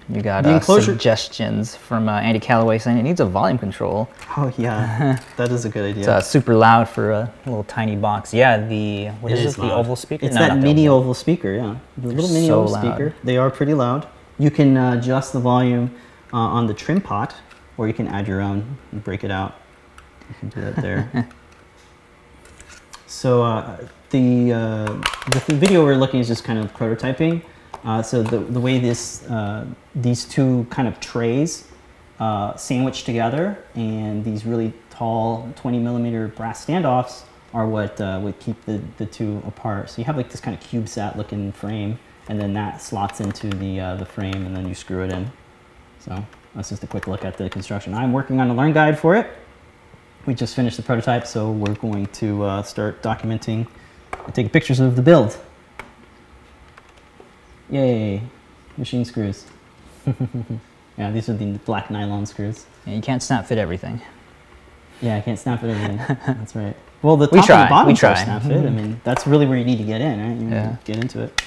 you 0.07 0.21
got 0.21 0.45
uh, 0.45 0.59
suggestions 0.59 1.75
from 1.75 2.07
uh, 2.07 2.19
Andy 2.19 2.39
Calloway 2.39 2.77
saying 2.77 2.99
it 2.99 3.03
needs 3.03 3.19
a 3.19 3.25
volume 3.25 3.57
control. 3.57 4.07
Oh 4.37 4.53
yeah, 4.55 5.19
that 5.37 5.51
is 5.51 5.65
a 5.65 5.69
good 5.69 5.83
idea. 5.83 6.01
It's 6.01 6.07
uh, 6.07 6.21
super 6.21 6.53
loud 6.53 6.87
for 6.87 7.11
a 7.11 7.33
little 7.45 7.63
tiny 7.63 7.95
box. 7.95 8.31
Yeah, 8.31 8.67
the 8.67 9.07
what 9.21 9.31
is, 9.31 9.39
is 9.39 9.45
this? 9.45 9.55
The 9.55 9.73
oval 9.73 9.95
speaker. 9.95 10.25
It's 10.27 10.35
no, 10.35 10.41
that 10.41 10.59
mini 10.59 10.87
oval. 10.87 10.99
oval. 10.99 11.13
speaker. 11.15 11.53
Yeah, 11.53 11.77
the 11.97 12.09
little 12.09 12.29
mini 12.29 12.47
so 12.47 12.61
oval 12.61 12.73
loud. 12.73 12.81
speaker. 12.81 13.15
They 13.23 13.37
are 13.37 13.49
pretty 13.49 13.73
loud. 13.73 14.07
You 14.37 14.51
can 14.51 14.77
uh, 14.77 14.97
adjust 14.99 15.33
the 15.33 15.39
volume 15.39 15.95
uh, 16.31 16.37
on 16.37 16.67
the 16.67 16.73
trim 16.73 17.01
pot, 17.01 17.33
or 17.77 17.87
you 17.87 17.93
can 17.93 18.07
add 18.07 18.27
your 18.27 18.41
own 18.41 18.77
and 18.91 19.03
break 19.03 19.23
it 19.23 19.31
out. 19.31 19.55
You 20.29 20.35
can 20.39 20.49
do 20.49 20.61
that 20.61 20.75
there. 20.75 21.29
so 23.07 23.41
uh, 23.41 23.77
the 24.11 24.49
the 25.31 25.55
video 25.55 25.83
we're 25.83 25.95
looking 25.95 26.19
is 26.19 26.27
just 26.27 26.43
kind 26.43 26.59
of 26.59 26.71
prototyping. 26.73 27.41
Uh, 27.85 28.01
so 28.01 28.23
the, 28.23 28.39
the 28.39 28.59
way 28.59 28.79
this, 28.79 29.23
uh, 29.29 29.65
these 29.93 30.25
two 30.25 30.65
kind 30.71 30.87
of 30.87 30.99
trays 30.99 31.67
uh, 32.19 32.55
sandwich 32.55 33.03
together 33.03 33.63
and 33.75 34.25
these 34.25 34.43
really 34.43 34.73
tall 34.89 35.51
20 35.55 35.77
millimeter 35.77 36.27
brass 36.29 36.65
standoffs 36.65 37.23
are 37.53 37.67
what 37.67 38.01
uh, 38.01 38.19
would 38.23 38.37
keep 38.39 38.65
the, 38.65 38.81
the 38.97 39.05
two 39.05 39.41
apart. 39.45 39.89
So 39.89 39.99
you 39.99 40.05
have 40.05 40.17
like 40.17 40.29
this 40.29 40.41
kind 40.41 40.57
of 40.57 40.63
CubeSat 40.63 41.15
looking 41.15 41.51
frame 41.51 41.99
and 42.27 42.41
then 42.41 42.53
that 42.53 42.81
slots 42.81 43.21
into 43.21 43.49
the, 43.49 43.79
uh, 43.79 43.95
the 43.97 44.05
frame 44.05 44.47
and 44.47 44.55
then 44.55 44.67
you 44.67 44.73
screw 44.73 45.03
it 45.03 45.11
in. 45.11 45.31
So 45.99 46.25
that's 46.55 46.69
just 46.69 46.83
a 46.83 46.87
quick 46.87 47.05
look 47.05 47.23
at 47.23 47.37
the 47.37 47.51
construction. 47.51 47.93
I'm 47.93 48.13
working 48.13 48.39
on 48.39 48.49
a 48.49 48.55
learn 48.55 48.73
guide 48.73 48.97
for 48.97 49.15
it. 49.15 49.29
We 50.25 50.33
just 50.33 50.55
finished 50.55 50.77
the 50.77 50.83
prototype, 50.83 51.27
so 51.27 51.51
we're 51.51 51.75
going 51.75 52.07
to 52.07 52.63
start 52.65 53.03
documenting 53.03 53.67
and 54.25 54.33
taking 54.33 54.49
pictures 54.49 54.79
of 54.79 54.95
the 54.95 55.03
build. 55.03 55.37
Yay, 57.69 58.21
machine 58.77 59.05
screws. 59.05 59.45
yeah, 60.97 61.11
these 61.11 61.29
are 61.29 61.33
the 61.33 61.53
black 61.65 61.89
nylon 61.89 62.25
screws. 62.25 62.65
Yeah, 62.85 62.93
you 62.93 63.01
can't 63.01 63.23
snap 63.23 63.45
fit 63.45 63.57
everything. 63.57 64.01
Yeah, 65.01 65.17
I 65.17 65.21
can't 65.21 65.39
snap 65.39 65.61
fit 65.61 65.71
everything. 65.71 65.97
that's 66.27 66.55
right. 66.55 66.75
Well, 67.01 67.17
the 67.17 67.27
top 67.27 67.35
we 67.35 67.41
try. 67.41 67.61
and 67.61 67.67
the 67.67 67.69
bottom 67.69 67.87
we 67.87 67.93
try. 67.93 68.23
snap 68.23 68.43
fit. 68.43 68.65
I 68.65 68.69
mean, 68.69 69.01
that's 69.03 69.27
really 69.27 69.45
where 69.45 69.57
you 69.57 69.65
need 69.65 69.77
to 69.77 69.83
get 69.83 70.01
in, 70.01 70.19
right? 70.19 70.41
You 70.41 70.49
yeah. 70.49 70.75
get 70.85 70.97
into 70.97 71.21
it. 71.21 71.41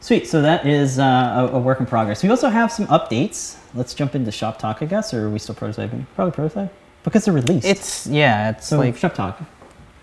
Sweet. 0.00 0.26
So 0.26 0.42
that 0.42 0.66
is 0.66 0.98
uh, 0.98 1.50
a, 1.52 1.56
a, 1.56 1.58
work 1.58 1.78
in 1.78 1.86
progress. 1.86 2.22
We 2.22 2.30
also 2.30 2.48
have 2.48 2.72
some 2.72 2.86
updates. 2.86 3.58
Let's 3.74 3.94
jump 3.94 4.14
into 4.14 4.32
shop 4.32 4.58
talk, 4.58 4.78
I 4.80 4.86
guess, 4.86 5.12
or 5.12 5.26
are 5.26 5.30
we 5.30 5.38
still 5.38 5.54
prototyping? 5.54 6.06
Probably 6.14 6.32
prototype 6.32 6.72
because 7.04 7.24
they're 7.24 7.34
released. 7.34 7.66
It's 7.66 8.06
yeah. 8.06 8.50
It's 8.50 8.66
so 8.66 8.78
like 8.78 8.96
shop 8.96 9.14
talk. 9.14 9.40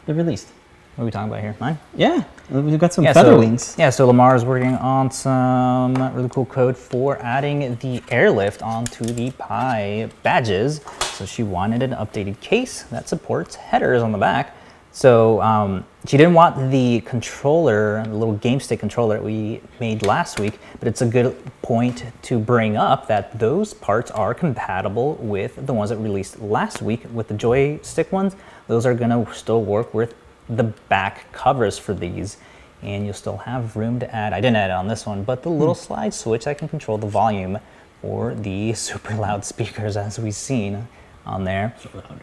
They're 0.05 0.15
released. 0.15 0.49
What 0.97 1.03
are 1.03 1.05
we 1.05 1.11
talking 1.11 1.29
about 1.29 1.41
here? 1.41 1.55
Mine? 1.59 1.77
Yeah, 1.95 2.23
we've 2.49 2.79
got 2.79 2.91
some 2.91 3.03
yeah, 3.03 3.13
feather 3.13 3.33
so, 3.33 3.37
wings. 3.37 3.75
Yeah, 3.77 3.91
so 3.91 4.11
Limor 4.11 4.35
is 4.35 4.43
working 4.43 4.73
on 4.77 5.11
some 5.11 5.93
really 6.15 6.29
cool 6.29 6.47
code 6.47 6.75
for 6.75 7.19
adding 7.21 7.75
the 7.75 8.01
airlift 8.09 8.63
onto 8.63 9.05
the 9.05 9.29
Pi 9.29 10.09
badges. 10.23 10.81
So 11.01 11.27
she 11.27 11.43
wanted 11.43 11.83
an 11.83 11.91
updated 11.91 12.39
case 12.39 12.81
that 12.89 13.07
supports 13.07 13.53
headers 13.53 14.01
on 14.01 14.11
the 14.11 14.17
back. 14.17 14.55
So 14.91 15.39
um, 15.43 15.85
she 16.07 16.17
didn't 16.17 16.33
want 16.33 16.71
the 16.71 17.01
controller, 17.01 18.03
the 18.03 18.15
little 18.15 18.33
game 18.33 18.59
stick 18.59 18.79
controller 18.79 19.17
that 19.17 19.23
we 19.23 19.61
made 19.79 20.03
last 20.03 20.39
week, 20.39 20.57
but 20.79 20.87
it's 20.87 21.03
a 21.03 21.05
good 21.05 21.37
point 21.61 22.05
to 22.23 22.39
bring 22.39 22.75
up 22.75 23.07
that 23.07 23.37
those 23.37 23.71
parts 23.71 24.09
are 24.09 24.33
compatible 24.33 25.13
with 25.21 25.63
the 25.63 25.73
ones 25.75 25.91
that 25.91 25.97
released 25.97 26.41
last 26.41 26.81
week 26.81 27.05
with 27.13 27.27
the 27.27 27.35
joystick 27.35 28.11
ones. 28.11 28.35
Those 28.65 28.87
are 28.87 28.95
gonna 28.95 29.31
still 29.31 29.63
work 29.63 29.93
with 29.93 30.15
the 30.49 30.63
back 30.63 31.31
covers 31.31 31.77
for 31.77 31.93
these 31.93 32.37
and 32.81 33.05
you'll 33.05 33.13
still 33.13 33.37
have 33.37 33.75
room 33.75 33.99
to 33.99 34.15
add, 34.15 34.33
I 34.33 34.41
didn't 34.41 34.57
add 34.57 34.69
it 34.69 34.73
on 34.73 34.87
this 34.87 35.05
one, 35.05 35.23
but 35.23 35.43
the 35.43 35.49
little 35.49 35.73
hmm. 35.73 35.81
slide 35.81 36.13
switch 36.13 36.45
that 36.45 36.57
can 36.57 36.67
control 36.67 36.97
the 36.97 37.07
volume 37.07 37.59
for 38.01 38.35
the 38.35 38.73
super 38.75 39.15
loud 39.15 39.45
speakers 39.45 39.97
as 39.97 40.19
we've 40.19 40.35
seen 40.35 40.87
on 41.25 41.43
there. 41.43 41.75
So 41.81 41.89
loud. 41.93 42.21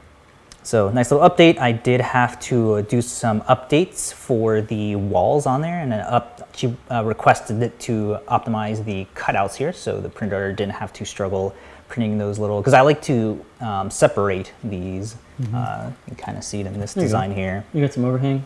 So 0.63 0.89
nice 0.89 1.11
little 1.11 1.29
update. 1.29 1.59
I 1.59 1.73
did 1.73 2.01
have 2.01 2.41
to 2.41 2.77
uh, 2.77 2.81
do 2.81 3.03
some 3.03 3.43
updates 3.43 4.11
for 4.11 4.63
the 4.63 4.97
walls 4.97 5.45
on 5.45 5.61
there, 5.61 5.81
and 5.81 5.93
then 5.93 6.01
up 6.01 6.49
she 6.57 6.75
uh, 6.91 7.05
requested 7.05 7.63
it 7.63 7.79
to 7.81 8.19
optimize 8.29 8.83
the 8.83 9.07
cutouts 9.15 9.57
here, 9.57 9.75
so 9.75 10.01
the 10.01 10.09
printer 10.09 10.55
didn't 10.55 10.73
have 10.73 10.91
to 10.95 11.05
struggle 11.05 11.55
printing 11.89 12.17
those 12.17 12.39
little. 12.39 12.61
Because 12.61 12.73
I 12.73 12.81
like 12.81 13.03
to 13.03 13.45
um, 13.61 13.91
separate 13.91 14.55
these. 14.63 15.17
Uh, 15.53 15.91
you 16.09 16.17
kind 16.17 16.39
of 16.39 16.45
see 16.45 16.61
it 16.61 16.67
in 16.67 16.79
this 16.79 16.95
you 16.97 17.03
design 17.03 17.33
here. 17.33 17.65
You 17.73 17.81
got 17.81 17.93
some 17.93 18.05
overhang? 18.05 18.45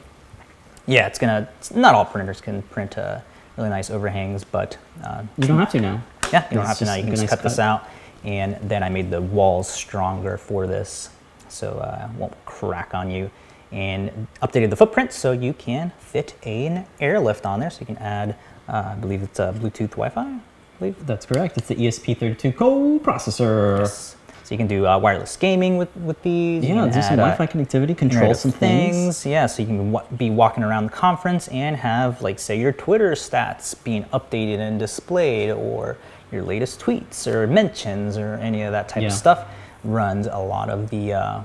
Yeah, 0.86 1.06
it's 1.06 1.18
gonna. 1.18 1.48
It's, 1.58 1.72
not 1.74 1.94
all 1.94 2.04
printers 2.04 2.40
can 2.40 2.62
print 2.62 2.96
uh, 2.96 3.20
really 3.56 3.68
nice 3.68 3.90
overhangs, 3.90 4.44
but 4.44 4.78
uh, 5.04 5.22
You 5.36 5.46
don't 5.48 5.58
have 5.58 5.70
to 5.72 5.80
now. 5.80 6.02
yeah, 6.32 6.46
you 6.50 6.56
don't 6.56 6.66
have 6.66 6.78
to 6.78 6.84
now. 6.86 6.94
You 6.94 7.02
can 7.02 7.10
just 7.10 7.22
nice 7.24 7.30
cut 7.30 7.42
this 7.42 7.58
out, 7.58 7.84
and 8.24 8.56
then 8.62 8.82
I 8.82 8.88
made 8.88 9.10
the 9.10 9.20
walls 9.20 9.68
stronger 9.70 10.38
for 10.38 10.66
this, 10.66 11.10
so 11.48 11.72
uh, 11.78 12.08
it 12.10 12.18
won't 12.18 12.34
crack 12.46 12.94
on 12.94 13.10
you. 13.10 13.30
And 13.70 14.26
updated 14.40 14.70
the 14.70 14.76
footprint 14.76 15.12
so 15.12 15.32
you 15.32 15.52
can 15.52 15.92
fit 15.98 16.34
an 16.44 16.86
airlift 17.00 17.44
on 17.44 17.60
there. 17.60 17.68
So 17.68 17.80
you 17.80 17.86
can 17.86 17.98
add, 17.98 18.34
uh, 18.66 18.92
I 18.92 18.94
believe 18.94 19.22
it's 19.22 19.38
a 19.40 19.52
Bluetooth 19.54 19.90
Wi-Fi. 19.90 20.22
I 20.22 20.40
believe. 20.78 21.06
That's 21.06 21.26
correct. 21.26 21.58
It's 21.58 21.68
the 21.68 21.74
E 21.74 21.86
ESP32 21.86 22.56
co-processor. 22.56 24.16
So 24.48 24.54
you 24.54 24.56
can 24.56 24.66
do 24.66 24.86
uh, 24.86 24.98
wireless 24.98 25.36
gaming 25.36 25.76
with 25.76 25.94
with 25.94 26.22
these. 26.22 26.64
Yeah, 26.64 26.86
do 26.86 27.02
some 27.02 27.20
uh, 27.20 27.28
Wi-Fi 27.28 27.46
connectivity, 27.48 27.94
control 27.94 28.32
some 28.32 28.50
things. 28.50 29.26
Yeah, 29.26 29.44
so 29.44 29.60
you 29.60 29.68
can 29.68 30.16
be 30.16 30.30
walking 30.30 30.64
around 30.64 30.84
the 30.86 30.92
conference 30.92 31.48
and 31.48 31.76
have, 31.76 32.22
like, 32.22 32.38
say, 32.38 32.58
your 32.58 32.72
Twitter 32.72 33.10
stats 33.10 33.74
being 33.84 34.04
updated 34.04 34.56
and 34.56 34.78
displayed, 34.80 35.50
or 35.50 35.98
your 36.32 36.42
latest 36.44 36.80
tweets 36.80 37.26
or 37.26 37.46
mentions 37.46 38.16
or 38.16 38.36
any 38.36 38.62
of 38.62 38.72
that 38.72 38.88
type 38.88 39.02
Yeah. 39.02 39.08
of 39.08 39.12
stuff. 39.12 39.44
Runs 39.84 40.26
a 40.26 40.38
lot 40.38 40.70
of 40.70 40.88
the 40.88 41.12
uh, 41.12 41.40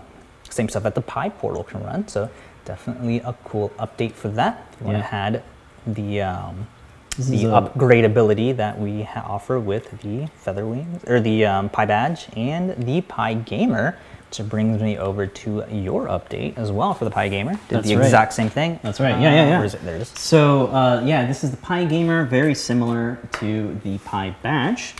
same 0.49 0.69
stuff 0.69 0.83
that 0.83 0.95
the 0.95 1.01
PyPortal 1.01 1.67
can 1.67 1.83
run. 1.83 2.07
So 2.07 2.29
definitely 2.63 3.17
a 3.19 3.35
cool 3.43 3.71
update 3.79 4.13
for 4.13 4.29
that. 4.29 4.65
If 4.71 4.79
you 4.79 4.87
want 4.87 5.03
to 5.03 5.13
add 5.13 5.43
the 5.85 6.21
um, 6.21 6.67
the 7.17 7.43
upgradability 7.43 8.55
that 8.57 8.79
we 8.79 9.03
ha- 9.03 9.25
offer 9.27 9.59
with 9.59 10.01
the 10.01 10.27
Feather 10.37 10.65
Wings 10.65 11.03
or 11.05 11.19
the 11.19 11.45
um, 11.45 11.69
PyBadge 11.69 12.35
and 12.37 12.71
the 12.85 13.01
PyGamer, 13.01 13.95
which 14.29 14.49
brings 14.49 14.81
me 14.81 14.97
over 14.97 15.27
to 15.27 15.63
your 15.71 16.07
update 16.07 16.57
as 16.57 16.71
well 16.71 16.93
for 16.93 17.05
the 17.05 17.11
PyGamer. 17.11 17.51
Did 17.51 17.59
That's 17.69 17.87
the 17.87 17.95
right. 17.97 18.05
exact 18.05 18.33
same 18.33 18.49
thing. 18.49 18.79
That's 18.81 18.99
right. 18.99 19.11
Yeah, 19.19 19.33
yeah, 19.33 19.45
yeah. 19.49 19.57
Where 19.57 19.65
is 19.65 19.73
it? 19.75 19.83
There 19.83 19.95
it 19.95 20.01
is. 20.01 20.09
So 20.09 20.67
uh, 20.67 21.03
yeah, 21.05 21.25
this 21.27 21.43
is 21.43 21.51
the 21.51 21.57
PyGamer, 21.57 22.27
very 22.27 22.55
similar 22.55 23.19
to 23.33 23.79
the 23.83 23.99
Pi 23.99 24.35
Badge, 24.41 24.95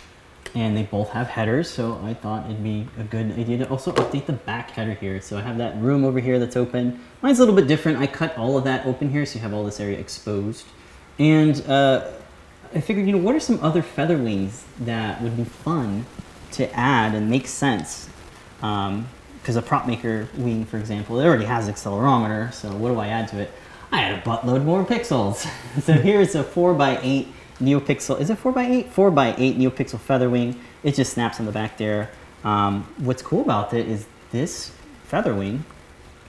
and 0.54 0.76
they 0.76 0.84
both 0.84 1.10
have 1.10 1.26
headers. 1.26 1.68
So 1.68 2.00
I 2.04 2.14
thought 2.14 2.44
it'd 2.46 2.62
be 2.62 2.86
a 2.96 3.02
good 3.02 3.36
idea 3.36 3.58
to 3.58 3.68
also 3.68 3.92
update 3.92 4.26
the 4.26 4.34
back 4.34 4.70
header 4.70 4.94
here. 4.94 5.20
So 5.20 5.36
I 5.36 5.40
have 5.40 5.58
that 5.58 5.76
room 5.80 6.04
over 6.04 6.20
here 6.20 6.38
that's 6.38 6.56
open. 6.56 7.00
Mine's 7.22 7.40
a 7.40 7.42
little 7.42 7.56
bit 7.56 7.66
different. 7.66 7.98
I 7.98 8.06
cut 8.06 8.38
all 8.38 8.56
of 8.56 8.62
that 8.64 8.86
open 8.86 9.10
here, 9.10 9.26
so 9.26 9.34
you 9.34 9.40
have 9.40 9.52
all 9.52 9.64
this 9.64 9.80
area 9.80 9.98
exposed. 9.98 10.64
And 11.18 11.60
uh, 11.68 12.10
I 12.74 12.80
figured, 12.80 13.06
you 13.06 13.12
know, 13.12 13.18
what 13.18 13.34
are 13.34 13.40
some 13.40 13.62
other 13.62 13.82
feather 13.82 14.16
wings 14.16 14.64
that 14.80 15.22
would 15.22 15.36
be 15.36 15.44
fun 15.44 16.06
to 16.52 16.72
add 16.74 17.14
and 17.14 17.30
make 17.30 17.46
sense? 17.46 18.08
Because 18.56 19.56
a 19.56 19.62
prop 19.62 19.86
maker 19.86 20.28
wing, 20.36 20.64
for 20.64 20.78
example, 20.78 21.20
it 21.20 21.26
already 21.26 21.44
has 21.44 21.68
accelerometer. 21.68 22.52
So 22.52 22.74
what 22.74 22.88
do 22.88 22.98
I 22.98 23.08
add 23.08 23.28
to 23.28 23.40
it? 23.40 23.52
I 23.92 24.02
add 24.02 24.18
a 24.18 24.22
buttload 24.22 24.64
more 24.64 24.84
pixels. 24.84 25.46
so 25.82 25.92
here's 25.92 26.34
a 26.34 26.42
four 26.42 26.74
by 26.74 26.98
eight 27.02 27.28
NeoPixel. 27.60 28.20
Is 28.20 28.30
it 28.30 28.38
four 28.38 28.50
by 28.50 28.64
eight? 28.64 28.90
Four 28.90 29.10
by 29.10 29.34
eight 29.38 29.56
NeoPixel 29.56 30.00
feather 30.00 30.28
wing. 30.28 30.60
It 30.82 30.94
just 30.94 31.12
snaps 31.12 31.38
on 31.38 31.46
the 31.46 31.52
back 31.52 31.78
there. 31.78 32.10
Um, 32.42 32.92
what's 32.98 33.22
cool 33.22 33.42
about 33.42 33.72
it 33.72 33.88
is 33.88 34.06
this 34.32 34.72
feather 35.04 35.34
wing 35.34 35.64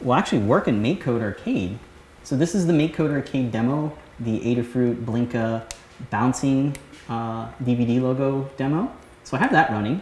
will 0.01 0.13
actually 0.13 0.39
work 0.39 0.67
in 0.67 0.81
MakeCode 0.81 1.21
Arcade. 1.21 1.79
So 2.23 2.35
this 2.35 2.53
is 2.53 2.67
the 2.67 2.73
MakeCode 2.73 3.11
Arcade 3.11 3.51
demo, 3.51 3.97
the 4.19 4.39
Adafruit 4.39 5.03
Blinka 5.03 5.69
bouncing 6.09 6.75
uh, 7.09 7.49
DVD 7.63 8.01
logo 8.01 8.49
demo. 8.57 8.91
So 9.23 9.37
I 9.37 9.39
have 9.39 9.51
that 9.51 9.69
running. 9.71 10.01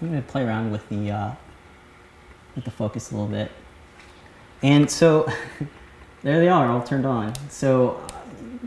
I'm 0.00 0.08
gonna 0.08 0.22
play 0.22 0.44
around 0.44 0.70
with 0.70 0.88
the 0.88 1.10
uh, 1.10 1.30
with 2.54 2.64
the 2.64 2.70
focus 2.70 3.10
a 3.10 3.14
little 3.14 3.28
bit. 3.28 3.50
And 4.62 4.90
so 4.90 5.30
there 6.22 6.38
they 6.40 6.48
are, 6.48 6.70
all 6.70 6.82
turned 6.82 7.06
on. 7.06 7.32
So 7.48 8.00
uh, 8.08 8.18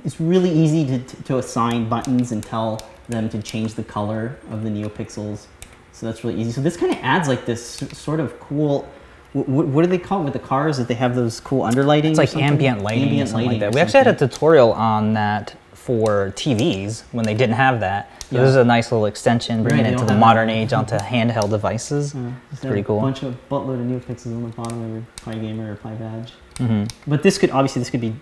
it's 0.04 0.20
really 0.20 0.52
easy 0.52 0.86
to, 0.86 1.24
to 1.24 1.38
assign 1.38 1.88
buttons 1.90 2.32
and 2.32 2.44
tell 2.44 2.82
them 3.10 3.30
to 3.30 3.42
change 3.42 3.76
the 3.76 3.84
color 3.84 4.38
of 4.50 4.64
the 4.64 4.70
NeoPixels. 4.70 5.48
So 5.92 6.06
that's 6.06 6.24
really 6.24 6.40
easy. 6.42 6.52
So 6.52 6.62
this 6.62 6.78
kind 6.78 6.92
of 6.92 6.98
adds 7.00 7.28
like 7.28 7.46
this 7.46 7.66
sort 7.94 8.20
of 8.20 8.40
cool. 8.40 8.90
Wh- 9.34 9.46
wh- 9.46 9.74
What 9.74 9.82
do 9.84 9.88
they 9.88 9.98
call 9.98 10.22
it 10.22 10.24
with 10.26 10.34
the 10.34 10.40
cars? 10.40 10.78
That 10.78 10.88
they 10.88 10.94
have 10.96 11.16
those 11.16 11.40
cool 11.40 11.64
underlighting? 11.64 12.12
It's 12.12 12.18
like 12.18 12.36
ambient 12.36 12.82
lighting 12.82 13.04
Ambient 13.04 13.30
something 13.30 13.46
like 13.48 13.54
lighting 13.56 13.60
that. 13.72 13.74
We 13.76 13.82
actually 13.82 14.00
had 14.04 14.08
a 14.08 14.16
tutorial 14.16 14.72
on 14.74 15.14
that 15.14 15.56
for 15.74 16.32
TVs 16.36 17.04
when 17.12 17.26
they 17.26 17.34
didn't 17.34 17.56
have 17.56 17.80
that. 17.82 18.10
So 18.30 18.38
Yeah. 18.38 18.42
This 18.42 18.52
is 18.52 18.56
a 18.56 18.64
nice 18.64 18.92
little 18.92 19.06
extension, 19.06 19.64
bringing 19.64 19.84
Right, 19.84 19.90
it 19.94 20.00
into 20.00 20.06
the 20.06 20.16
modern 20.16 20.48
that. 20.48 20.54
age 20.54 20.72
onto 20.74 20.96
handheld 20.98 21.50
devices. 21.50 22.14
Yeah, 22.16 22.32
it's 22.52 22.62
pretty 22.62 22.80
a 22.82 22.84
bunch 22.84 23.22
of 23.24 23.36
buttload 23.50 23.80
of 23.82 23.86
NeoPixels 23.88 24.28
on 24.28 24.44
the 24.44 24.50
bottom 24.50 24.82
of 24.82 24.90
your 24.92 25.04
PyGamer 25.26 25.74
or 25.74 25.76
PyBadge. 25.76 26.30
hmm 26.60 26.84
But 27.06 27.22
this 27.24 27.38
could 27.38 27.50
obviously 27.52 27.82
this 27.82 27.90
could 27.90 28.02
be 28.02 28.16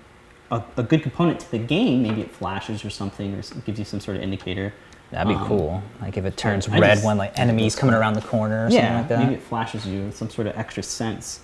a, 0.50 0.62
a 0.78 0.84
good 0.84 1.04
component 1.04 1.40
to 1.42 1.52
the 1.52 1.60
game. 1.60 2.02
Maybe 2.04 2.22
it 2.22 2.32
flashes 2.32 2.84
or 2.84 2.90
something, 2.90 3.34
or 3.36 3.42
gives 3.66 3.78
you 3.80 3.86
some 3.86 4.00
sort 4.00 4.18
of 4.18 4.24
indicator. 4.24 4.74
That'd 5.12 5.28
be 5.28 5.36
Um, 5.36 5.46
cool. 5.48 5.84
Like 6.02 6.18
if 6.18 6.24
it 6.26 6.38
turns 6.38 6.68
I 6.70 6.80
red 6.80 6.94
just- 6.96 7.06
when 7.06 7.18
like 7.18 7.38
enemies 7.38 7.76
coming 7.76 7.94
around 7.96 8.14
the 8.14 8.22
corner 8.22 8.66
or 8.66 8.70
yeah, 8.70 8.80
something 8.82 8.96
like 8.98 9.08
that. 9.10 9.20
maybe 9.20 9.34
it 9.36 9.42
flashes 9.44 9.86
you 9.86 10.06
with 10.06 10.16
some 10.18 10.30
sort 10.30 10.48
of 10.48 10.58
extra 10.58 10.82
sense. 10.84 11.42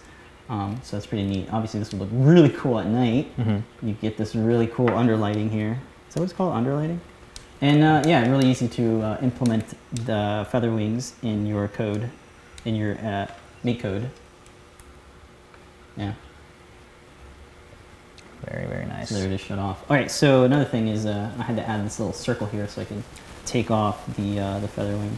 Um, 0.50 0.80
so 0.84 0.96
that's 0.96 1.06
pretty 1.06 1.26
neat. 1.28 1.50
Obviously, 1.52 1.80
this 1.82 1.92
would 1.92 2.00
look 2.00 2.10
really 2.14 2.50
cool 2.50 2.80
at 2.80 2.86
night. 2.88 3.36
Mhm. 3.38 3.64
You 3.82 3.94
get 3.94 4.16
this 4.18 4.34
really 4.34 4.68
cool 4.68 4.88
underlighting 4.88 5.52
here. 5.52 5.80
Is 6.08 6.14
that 6.14 6.22
what 6.22 6.26
it's 6.30 6.34
called, 6.34 6.54
underlighting? 6.54 7.00
And 7.60 7.84
uh, 7.84 8.04
yeah, 8.06 8.22
really 8.30 8.48
easy 8.50 8.70
to 8.70 9.02
uh, 9.02 9.18
implement 9.22 9.66
the 9.92 10.48
feather 10.50 10.72
wings 10.72 11.16
in 11.22 11.46
your 11.46 11.68
code, 11.68 12.10
in 12.64 12.76
your 12.76 12.98
uh, 13.00 13.28
make 13.64 13.82
code. 13.82 14.10
Yeah. 15.98 16.14
Very 18.50 18.68
very 18.68 18.86
nice. 18.86 19.10
So 19.10 19.16
there 19.16 19.26
it 19.26 19.32
is 19.34 19.42
shut 19.42 19.60
off. 19.60 19.84
All 19.90 19.98
right, 19.98 20.10
so 20.10 20.44
another 20.44 20.64
thing 20.64 20.88
is 20.88 21.06
uh, 21.06 21.32
I 21.40 21.44
had 21.44 21.58
to 21.58 21.68
add 21.68 21.84
this 21.86 22.00
little 22.00 22.14
circle 22.14 22.48
here 22.48 22.68
so 22.68 22.82
I 22.82 22.86
can 22.86 23.04
take 23.48 23.72
off 23.72 24.06
the 24.16 24.40
uh, 24.40 24.60
the 24.60 24.68
feather 24.68 24.96
wing. 24.96 25.18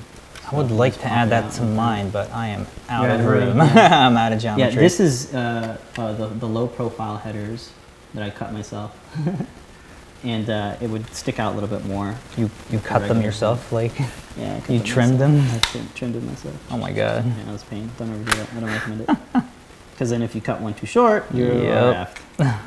I 0.52 0.56
would 0.56 0.72
like 0.72 0.94
to 1.02 1.06
add 1.06 1.30
that 1.30 1.44
out 1.46 1.52
to 1.54 1.62
mine, 1.64 2.10
but 2.10 2.32
I 2.32 2.48
am 2.48 2.66
out 2.90 3.04
You're 3.04 3.16
of 3.20 3.26
room. 3.26 3.58
room. 3.60 3.62
I'm 3.76 4.18
out 4.18 4.34
of 4.34 4.40
geometry. 4.40 4.74
Yeah, 4.74 4.80
this 4.80 5.00
is 5.00 5.34
uh, 5.34 5.78
uh, 5.98 6.14
the, 6.14 6.28
the 6.28 6.48
low 6.48 6.68
profile 6.68 7.18
headers 7.18 7.72
that 8.16 8.24
I 8.24 8.32
cut 8.32 8.52
myself. 8.52 8.98
and 10.24 10.50
uh, 10.50 10.76
it 10.82 10.90
would 10.90 11.08
stick 11.14 11.40
out 11.40 11.54
a 11.54 11.56
little 11.60 11.70
bit 11.70 11.86
more. 11.86 12.16
you 12.36 12.50
you 12.72 12.80
cut 12.80 13.08
them 13.08 13.22
yourself, 13.22 13.72
like 13.72 13.98
Yeah, 14.38 14.58
You 14.68 14.80
them 14.80 14.84
trimmed 14.84 15.20
myself. 15.20 15.20
them? 15.20 15.56
I 15.56 15.60
trim- 15.60 15.90
trimmed 15.96 16.16
it 16.16 16.24
myself. 16.24 16.56
oh 16.72 16.78
my 16.78 16.92
god. 16.92 17.26
Yeah, 17.26 17.44
that 17.46 17.52
was 17.52 17.64
pain. 17.64 17.90
Don't 17.98 18.10
ever 18.10 18.24
do 18.32 18.38
that. 18.38 18.48
I 18.56 18.60
don't 18.60 18.70
recommend 18.72 19.02
it. 19.02 19.44
Because 19.92 20.12
then 20.12 20.22
if 20.22 20.34
you 20.34 20.40
cut 20.40 20.62
one 20.62 20.74
too 20.74 20.86
short, 20.88 21.26
you're 21.34 21.54
Yep. 21.54 22.18
effed. 22.40 22.60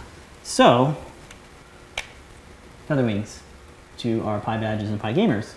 So, 0.43 0.95
feather 2.87 3.05
wings 3.05 3.41
to 4.03 4.23
our 4.25 4.41
PyBadges 4.41 4.89
and 4.89 5.01
PyGamers. 5.01 5.53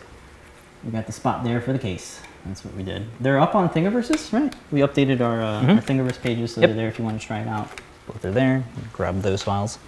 We 0.83 0.91
got 0.91 1.07
the 1.07 1.11
spot 1.11 1.43
there 1.43 1.59
for 1.61 1.73
the 1.73 1.79
case. 1.79 2.19
That's 2.45 2.63
what 2.63 2.75
we 2.75 2.83
did. 2.83 3.07
They're 3.19 3.39
up 3.39 3.55
on 3.55 3.69
Thingiverses, 3.69 4.31
right? 4.31 4.53
We 4.71 4.81
updated 4.81 5.19
our, 5.19 5.41
uh, 5.41 5.61
Mhm. 5.61 5.75
our 5.77 5.81
Thingiverse 5.81 6.21
pages, 6.21 6.53
so 6.53 6.61
Yep. 6.61 6.69
they're 6.69 6.77
there 6.77 6.87
if 6.87 6.99
you 6.99 7.05
want 7.05 7.19
to 7.19 7.25
try 7.25 7.39
it 7.39 7.47
out. 7.47 7.69
Both 8.07 8.23
are 8.23 8.31
there. 8.31 8.63
Grab 8.93 9.21
those 9.23 9.41
files. 9.41 9.79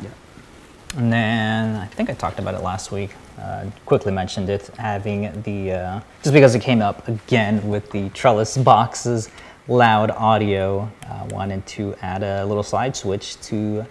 Yeah. 0.00 0.10
And 0.96 1.12
then 1.12 1.74
I 1.76 1.86
think 1.86 2.08
I 2.08 2.12
talked 2.14 2.38
about 2.38 2.54
it 2.54 2.62
last 2.62 2.92
week. 2.92 3.10
Uh, 3.40 3.64
quickly 3.84 4.12
mentioned 4.12 4.48
it, 4.48 4.70
having 4.78 5.42
the 5.42 5.72
uh, 5.72 6.00
just 6.22 6.32
because 6.34 6.54
it 6.54 6.60
came 6.60 6.82
up 6.82 7.08
again 7.08 7.68
with 7.68 7.90
the 7.90 8.10
trellis 8.10 8.56
boxes, 8.56 9.28
loud 9.66 10.12
audio. 10.12 10.88
Uh, 11.08 11.24
wanted 11.30 11.66
to 11.66 11.96
add 12.02 12.22
a 12.22 12.44
little 12.44 12.62
slide 12.62 12.94
switch 12.94 13.40
to 13.40 13.84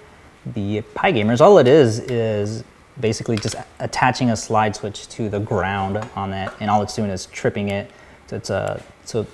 the 0.45 0.81
PyGamers. 0.95 1.41
All 1.41 1.57
it 1.57 1.67
is 1.67 1.99
is 1.99 2.63
basically 2.99 3.37
just 3.37 3.55
attaching 3.79 4.29
a 4.31 4.35
slide 4.35 4.75
switch 4.75 5.07
to 5.09 5.29
the 5.29 5.39
ground 5.39 5.97
on 6.15 6.33
it, 6.33 6.51
and 6.59 6.69
all 6.69 6.81
it's 6.81 6.95
doing 6.95 7.09
is 7.09 7.25
tripping 7.27 7.69
it. 7.69 7.91
So 8.27 8.35
it's 8.35 8.49
a 8.49 8.83
so 9.05 9.25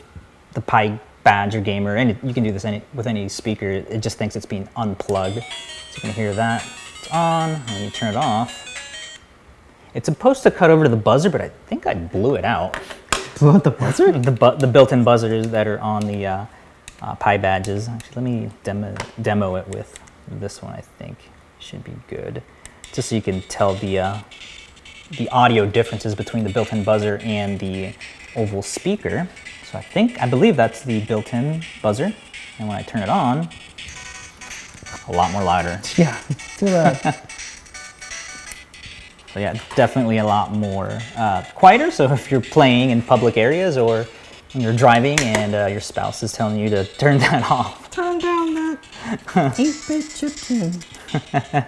the 0.53 0.61
Pi 0.61 0.99
badge 1.23 1.55
or 1.55 1.61
gamer, 1.61 1.95
and 1.95 2.17
you 2.23 2.33
can 2.33 2.43
do 2.43 2.51
this 2.51 2.63
any, 2.65 2.81
with 2.93 3.07
any 3.07 3.27
speaker. 3.27 3.67
It 3.67 3.99
just 3.99 4.17
thinks 4.17 4.35
it's 4.35 4.45
being 4.45 4.69
unplugged. 4.75 5.37
So 5.37 5.95
you 5.95 6.01
can 6.01 6.11
hear 6.11 6.33
that. 6.33 6.65
It's 6.99 7.11
on. 7.11 7.49
and 7.49 7.69
When 7.71 7.83
you 7.83 7.89
turn 7.89 8.11
it 8.11 8.15
off, 8.15 9.19
it's 9.93 10.05
supposed 10.05 10.43
to 10.43 10.51
cut 10.51 10.69
over 10.69 10.83
to 10.83 10.89
the 10.89 10.95
buzzer, 10.95 11.29
but 11.29 11.41
I 11.41 11.49
think 11.67 11.87
I 11.87 11.95
blew 11.95 12.35
it 12.35 12.45
out. 12.45 12.77
Blew 13.39 13.51
out 13.51 13.63
the 13.63 13.71
buzzer? 13.71 14.11
the, 14.11 14.31
bu- 14.31 14.57
the 14.57 14.67
built-in 14.67 15.03
buzzers 15.03 15.47
that 15.49 15.67
are 15.67 15.79
on 15.79 16.05
the 16.05 16.25
uh, 16.25 16.45
uh, 17.01 17.15
PyBadges. 17.15 17.89
Actually, 17.89 18.15
let 18.15 18.23
me 18.23 18.49
demo, 18.63 18.95
demo 19.21 19.55
it 19.55 19.67
with 19.69 19.99
this 20.27 20.61
one. 20.61 20.73
I 20.73 20.81
think 20.81 21.17
should 21.59 21.83
be 21.83 21.93
good, 22.07 22.43
just 22.95 23.09
so 23.09 23.15
you 23.15 23.21
can 23.21 23.41
tell 23.43 23.75
the 23.75 23.99
uh, 23.99 24.19
the 25.17 25.29
audio 25.29 25.65
differences 25.65 26.15
between 26.15 26.43
the 26.43 26.49
built-in 26.49 26.83
buzzer 26.83 27.19
and 27.23 27.59
the 27.59 27.93
oval 28.35 28.61
speaker. 28.61 29.27
So 29.71 29.77
I 29.77 29.81
think, 29.81 30.21
I 30.21 30.27
believe 30.27 30.55
that's 30.55 30.83
the 30.83 31.01
built-in 31.01 31.63
buzzer. 31.81 32.13
And 32.57 32.67
when 32.67 32.77
I 32.77 32.81
turn 32.81 33.01
it 33.03 33.09
on, 33.09 33.49
a 35.07 35.11
lot 35.11 35.31
more 35.31 35.43
louder. 35.43 35.81
Yeah, 35.97 36.17
too 36.57 36.67
loud. 36.67 36.99
So 39.33 39.41
yeah, 39.41 39.59
definitely 39.75 40.19
a 40.19 40.23
lot 40.23 40.53
more 40.53 40.97
uh, 41.17 41.43
quieter. 41.55 41.91
So 41.91 42.09
if 42.13 42.31
you're 42.31 42.39
playing 42.39 42.91
in 42.91 43.01
public 43.01 43.35
areas 43.35 43.75
or 43.75 44.05
when 44.53 44.63
you're 44.63 44.71
driving 44.71 45.19
and 45.19 45.53
uh, 45.53 45.65
your 45.65 45.81
spouse 45.81 46.23
is 46.23 46.31
telling 46.31 46.57
you 46.57 46.69
to 46.69 46.85
turn 46.85 47.17
that 47.25 47.51
off. 47.51 47.91
Turn 47.91 48.17
down 48.17 48.53
that 48.53 48.77
8-bit 49.25 50.05
chiptune. 50.05 51.65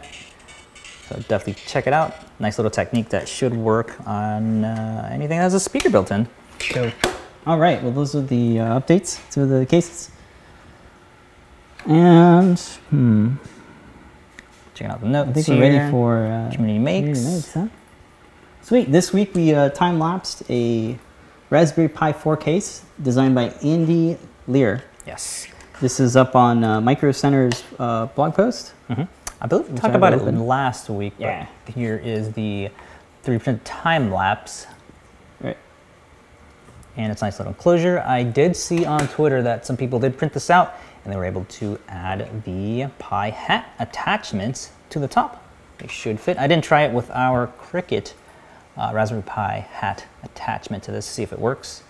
So 1.09 1.15
definitely 1.27 1.53
check 1.65 1.87
it 1.87 1.93
out. 1.93 2.15
Nice 2.39 2.57
little 2.57 2.69
technique 2.71 3.09
that 3.09 3.27
should 3.29 3.53
work 3.55 3.95
on 4.05 4.65
uh, 4.65 5.09
anything 5.11 5.37
that 5.37 5.43
has 5.43 5.53
a 5.53 5.59
speaker 5.59 5.89
built 5.89 6.11
in. 6.11 6.27
So, 6.59 6.91
all 7.45 7.57
right. 7.57 7.81
Well, 7.81 7.93
those 7.93 8.13
are 8.15 8.21
the 8.21 8.59
uh, 8.59 8.79
updates 8.79 9.19
to 9.31 9.45
the 9.45 9.65
cases. 9.65 10.11
And 11.85 12.59
hmm, 12.89 13.35
Checking 14.73 14.91
out 14.91 15.01
the 15.01 15.07
notes 15.07 15.29
I 15.29 15.33
think 15.33 15.45
here. 15.47 15.55
we're 15.55 15.61
ready 15.79 15.91
for 15.91 16.25
uh, 16.27 16.51
Community 16.53 16.79
makes. 16.79 17.23
makes, 17.23 17.53
huh? 17.53 17.67
Sweet. 18.61 18.91
This 18.91 19.13
week 19.13 19.33
we 19.33 19.53
uh, 19.53 19.69
time 19.69 19.97
lapsed 19.99 20.43
a 20.49 20.99
Raspberry 21.49 21.87
Pi 21.87 22.11
4 22.11 22.35
case 22.37 22.83
designed 23.01 23.33
by 23.33 23.49
Andy 23.63 24.17
Lear. 24.47 24.83
Yes. 25.05 25.47
This 25.79 25.99
is 26.01 26.17
up 26.17 26.35
on 26.35 26.63
uh, 26.65 26.81
Micro 26.81 27.11
Center's 27.13 27.63
uh, 27.79 28.07
blog 28.07 28.33
post. 28.35 28.73
hmm 28.89 29.03
I 29.41 29.47
believe 29.47 29.69
we 29.69 29.77
talked 29.77 29.95
about 29.95 30.13
it 30.13 30.21
opened. 30.21 30.47
last 30.47 30.89
week. 30.89 31.13
but 31.17 31.23
Yeah. 31.25 31.45
here 31.73 31.97
is 31.97 32.31
the 32.33 32.69
3% 33.23 33.59
time 33.63 34.11
lapse. 34.11 34.65
Right. 35.41 35.57
And 36.95 37.11
it's 37.11 37.21
a 37.21 37.25
nice 37.25 37.37
little 37.39 37.53
enclosure. 37.53 37.99
I 38.05 38.23
did 38.23 38.55
see 38.55 38.85
on 38.85 39.07
Twitter 39.07 39.41
that 39.43 39.65
some 39.65 39.77
people 39.77 39.99
did 39.99 40.17
print 40.17 40.33
this 40.33 40.49
out 40.49 40.75
and 41.03 41.13
they 41.13 41.17
were 41.17 41.25
able 41.25 41.45
to 41.45 41.79
add 41.87 42.43
the 42.43 42.87
Pi 42.99 43.29
hat 43.29 43.69
attachments 43.79 44.71
to 44.89 44.99
the 44.99 45.07
top. 45.07 45.43
They 45.77 45.87
should 45.87 46.19
fit. 46.19 46.37
I 46.39 46.47
didn't 46.47 46.63
try 46.63 46.83
it 46.83 46.91
with 46.91 47.11
our 47.11 47.47
Crickit 47.61 48.13
uh, 48.75 48.91
Raspberry 48.93 49.21
Pi 49.21 49.67
hat 49.71 50.05
attachment 50.23 50.83
to 50.83 50.91
this 50.91 51.05
to 51.05 51.13
see 51.13 51.23
if 51.23 51.31
it 51.31 51.39
works. 51.39 51.83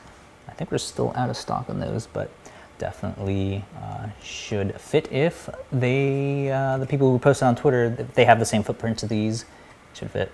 I 0.50 0.52
think 0.54 0.72
we're 0.72 0.78
still 0.78 1.14
out 1.16 1.30
of 1.30 1.38
stock 1.38 1.70
on 1.70 1.80
those, 1.80 2.08
but 2.08 2.30
definitely 2.78 3.64
uh, 3.82 4.08
should 4.22 4.80
fit 4.80 5.12
if 5.12 5.50
they, 5.72 6.52
uh, 6.52 6.78
the 6.78 6.86
people 6.86 7.12
who 7.12 7.20
posted 7.20 7.48
on 7.48 7.56
Twitter, 7.56 7.90
they 8.16 8.26
have 8.26 8.40
the 8.40 8.46
same 8.46 8.64
footprint 8.64 8.98
to 9.00 9.08
these, 9.08 9.46
should 9.94 10.12
fit. 10.12 10.32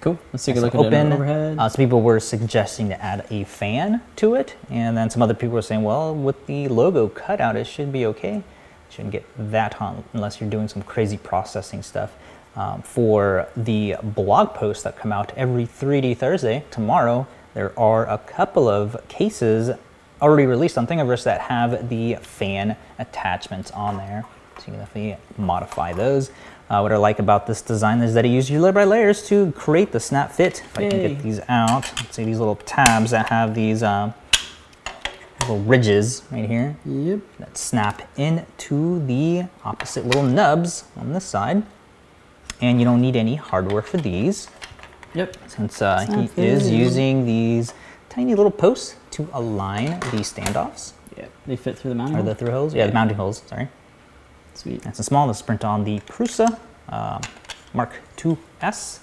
Cool. 0.00 0.18
Let's 0.32 0.44
take 0.44 0.56
a 0.56 0.60
look 0.60 0.74
at 0.74 0.80
open. 0.80 1.12
overhead. 1.12 1.58
Uh, 1.58 1.68
some 1.68 1.84
people 1.84 2.02
were 2.02 2.20
suggesting 2.20 2.88
to 2.90 3.02
add 3.02 3.26
a 3.30 3.44
fan 3.44 4.02
to 4.16 4.34
it, 4.34 4.56
and 4.70 4.96
then 4.96 5.10
some 5.10 5.22
other 5.22 5.34
people 5.34 5.54
were 5.54 5.62
saying, 5.62 5.82
well, 5.82 6.14
with 6.14 6.46
the 6.46 6.68
logo 6.68 7.08
cutout, 7.08 7.56
it 7.56 7.66
should 7.66 7.92
be 7.92 8.06
okay. 8.06 8.42
Shouldn't 8.90 9.12
get 9.12 9.24
that 9.36 9.74
hot 9.74 9.96
unless 10.12 10.40
you're 10.40 10.50
doing 10.50 10.68
some 10.68 10.82
crazy 10.82 11.16
processing 11.16 11.82
stuff. 11.82 12.12
Um, 12.54 12.80
for 12.80 13.48
the 13.54 13.96
blog 14.02 14.54
posts 14.54 14.82
that 14.84 14.96
come 14.96 15.12
out 15.12 15.30
every 15.36 15.66
3D 15.66 16.16
Thursday, 16.16 16.64
tomorrow, 16.70 17.26
there 17.52 17.78
are 17.78 18.08
a 18.08 18.16
couple 18.16 18.68
of 18.68 18.96
cases 19.08 19.70
already 20.20 20.46
released 20.46 20.78
on 20.78 20.86
Thingiverse 20.86 21.24
that 21.24 21.42
have 21.42 21.88
the 21.88 22.16
fan 22.16 22.76
attachments 22.98 23.70
on 23.72 23.96
there. 23.96 24.24
So 24.58 24.64
you 24.66 24.72
can 24.72 24.78
definitely 24.78 25.16
modify 25.36 25.92
those. 25.92 26.30
Uh, 26.68 26.80
what 26.80 26.92
I 26.92 26.96
like 26.96 27.18
about 27.18 27.46
this 27.46 27.62
design 27.62 28.00
is 28.00 28.14
that 28.14 28.24
it 28.24 28.30
uses 28.30 28.50
your 28.50 28.60
layer 28.60 28.72
by 28.72 28.84
layers 28.84 29.26
to 29.28 29.52
create 29.52 29.92
the 29.92 30.00
snap 30.00 30.32
fit. 30.32 30.62
If 30.64 30.78
I 30.78 30.88
can 30.88 31.00
get 31.00 31.22
these 31.22 31.40
out, 31.48 31.92
let's 31.96 32.16
see 32.16 32.24
these 32.24 32.38
little 32.38 32.56
tabs 32.56 33.12
that 33.12 33.28
have 33.28 33.54
these 33.54 33.82
um, 33.82 34.14
little 35.40 35.60
ridges 35.60 36.22
right 36.32 36.48
here 36.48 36.76
yep. 36.84 37.20
that 37.38 37.56
snap 37.56 38.10
into 38.18 39.04
the 39.06 39.44
opposite 39.64 40.06
little 40.06 40.24
nubs 40.24 40.84
on 40.96 41.12
this 41.12 41.24
side. 41.24 41.62
And 42.60 42.80
you 42.80 42.84
don't 42.84 43.00
need 43.00 43.16
any 43.16 43.36
hardware 43.36 43.82
for 43.82 43.98
these 43.98 44.48
Yep. 45.14 45.36
since 45.46 45.80
uh, 45.80 46.28
he 46.34 46.42
is 46.42 46.70
using 46.70 47.26
these 47.26 47.72
tiny 48.16 48.34
little 48.34 48.50
posts 48.50 48.96
to 49.10 49.28
align 49.32 50.00
the 50.10 50.22
standoffs 50.24 50.92
Yep. 51.16 51.30
They 51.46 51.56
fit 51.56 51.78
through 51.78 51.90
the 51.90 51.94
mounting. 51.94 52.18
or 52.18 52.22
the 52.22 52.34
through 52.34 52.50
holes. 52.50 52.74
Yeah, 52.74 52.86
the 52.88 52.92
mounting 52.92 53.16
holes, 53.16 53.42
sorry. 53.46 53.68
Sweet. 54.54 54.84
Nice 54.84 54.98
and 54.98 55.06
small. 55.06 55.26
Let's 55.26 55.40
print 55.40 55.64
on 55.64 55.84
the 55.84 56.00
Prusa 56.00 56.58
uh, 56.90 57.20
Mark 57.72 57.92
IIs. 58.22 59.00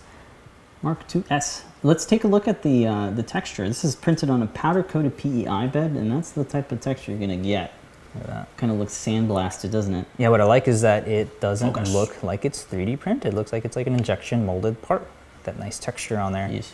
Mark 0.83 0.99
IIs. 1.15 1.63
Let's 1.81 2.05
take 2.05 2.23
a 2.23 2.27
look 2.27 2.47
at 2.47 2.61
the 2.61 2.85
uh, 2.85 3.09
the 3.11 3.23
texture. 3.23 3.67
This 3.67 3.83
is 3.83 3.95
printed 3.95 4.29
on 4.29 4.43
a 4.43 4.47
powder 4.47 4.83
coated 4.83 5.17
PEI 5.17 5.67
bed, 5.67 5.91
and 5.91 6.11
that's 6.11 6.31
the 6.31 6.43
type 6.43 6.71
of 6.71 6.81
texture 6.81 7.11
you're 7.11 7.19
gonna 7.19 7.37
get. 7.37 7.73
Look 8.13 8.25
at 8.25 8.29
that. 8.29 8.57
Kind 8.57 8.71
of 8.71 8.77
looks 8.77 8.93
sandblasted, 8.93 9.71
doesn't 9.71 9.95
it? 9.95 10.05
Yeah, 10.17 10.29
what 10.29 10.39
I 10.39 10.43
like 10.43 10.67
is 10.67 10.81
that 10.81 11.07
it 11.07 11.41
doesn't 11.41 11.73
Focus. 11.73 11.93
look 11.93 12.21
like 12.21 12.45
it's 12.45 12.63
3D 12.63 12.99
printed. 12.99 13.33
It 13.33 13.35
looks 13.35 13.51
like 13.51 13.65
it's 13.65 13.75
like 13.75 13.87
an 13.87 13.95
injection 13.95 14.45
molded 14.45 14.81
part. 14.83 15.07
That 15.45 15.57
nice 15.57 15.79
texture 15.79 16.19
on 16.19 16.31
there. 16.31 16.47
Yes. 16.51 16.73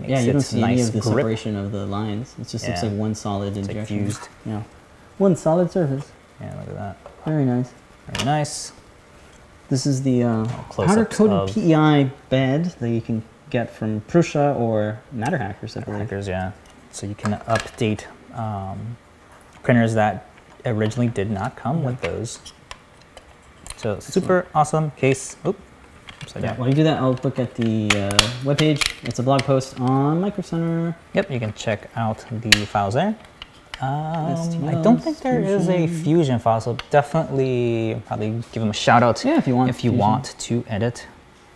Makes 0.00 0.10
Yeah, 0.10 0.20
you 0.20 0.32
don't 0.32 0.40
see 0.40 0.62
any 0.62 0.80
of 0.80 0.92
the 0.92 1.00
grip. 1.00 1.14
separation 1.16 1.56
of 1.56 1.72
the 1.72 1.86
lines. 1.86 2.34
It 2.40 2.48
just 2.48 2.66
looks 2.66 2.82
like 2.82 2.92
one 2.92 3.14
solid 3.14 3.56
like 3.56 3.68
injection. 3.68 4.04
fused. 4.04 4.28
Yeah. 4.46 4.62
One 5.18 5.36
solid 5.36 5.70
surface. 5.70 6.10
Yeah, 6.40 6.56
look 6.58 6.68
at 6.68 6.74
that. 6.74 6.96
Very 7.24 7.44
nice. 7.44 7.72
Very 8.08 8.24
nice. 8.24 8.72
This 9.68 9.86
is 9.86 10.02
the 10.02 10.22
uh, 10.24 10.46
powder 10.70 11.04
coated 11.04 11.54
PEI 11.54 12.10
bed 12.28 12.66
that 12.80 12.90
you 12.90 13.00
can 13.00 13.22
get 13.50 13.70
from 13.70 14.00
Prusa 14.02 14.58
or 14.58 15.00
MatterHackers, 15.14 15.76
I 15.76 15.84
believe. 15.84 16.00
Hackers, 16.00 16.26
yeah. 16.28 16.52
So 16.92 17.06
you 17.06 17.14
can 17.14 17.32
update 17.46 18.04
um, 18.36 18.96
printers 19.62 19.94
that 19.94 20.26
originally 20.64 21.08
did 21.08 21.30
not 21.30 21.56
come 21.56 21.84
with 21.84 22.00
those. 22.00 22.38
So 23.76 23.98
super 24.00 24.46
awesome 24.54 24.90
case. 24.92 25.36
Oop, 25.46 25.58
upside 26.22 26.42
Yeah, 26.42 26.56
while 26.56 26.68
you 26.68 26.74
do 26.74 26.84
that, 26.84 26.98
I'll 26.98 27.18
look 27.22 27.38
at 27.38 27.54
the 27.54 27.88
uh, 27.90 28.10
webpage. 28.44 28.82
It's 29.04 29.18
a 29.18 29.22
blog 29.22 29.42
post 29.42 29.78
on 29.80 30.20
Micro 30.20 30.42
Center. 30.42 30.96
Yep, 31.14 31.30
you 31.30 31.38
can 31.40 31.52
check 31.54 31.90
out 31.96 32.24
the 32.30 32.50
files 32.66 32.94
there. 32.94 33.16
Um, 33.80 34.68
I 34.68 34.74
don't 34.82 34.98
think 35.02 35.18
there 35.20 35.40
is 35.40 35.68
a 35.68 35.86
Fusion. 35.86 36.04
Fusion 36.04 36.38
file, 36.38 36.60
so 36.60 36.76
definitely 36.90 38.00
probably 38.06 38.30
give 38.52 38.60
them 38.60 38.68
a 38.68 38.74
shout 38.74 39.02
out 39.02 39.24
Yeah, 39.24 39.38
if 39.38 39.46
you 39.46 39.56
want 39.56 39.70
if 39.70 39.82
you 39.82 39.90
Fusion. 39.90 39.98
want 39.98 40.34
to 40.38 40.64
edit 40.68 41.06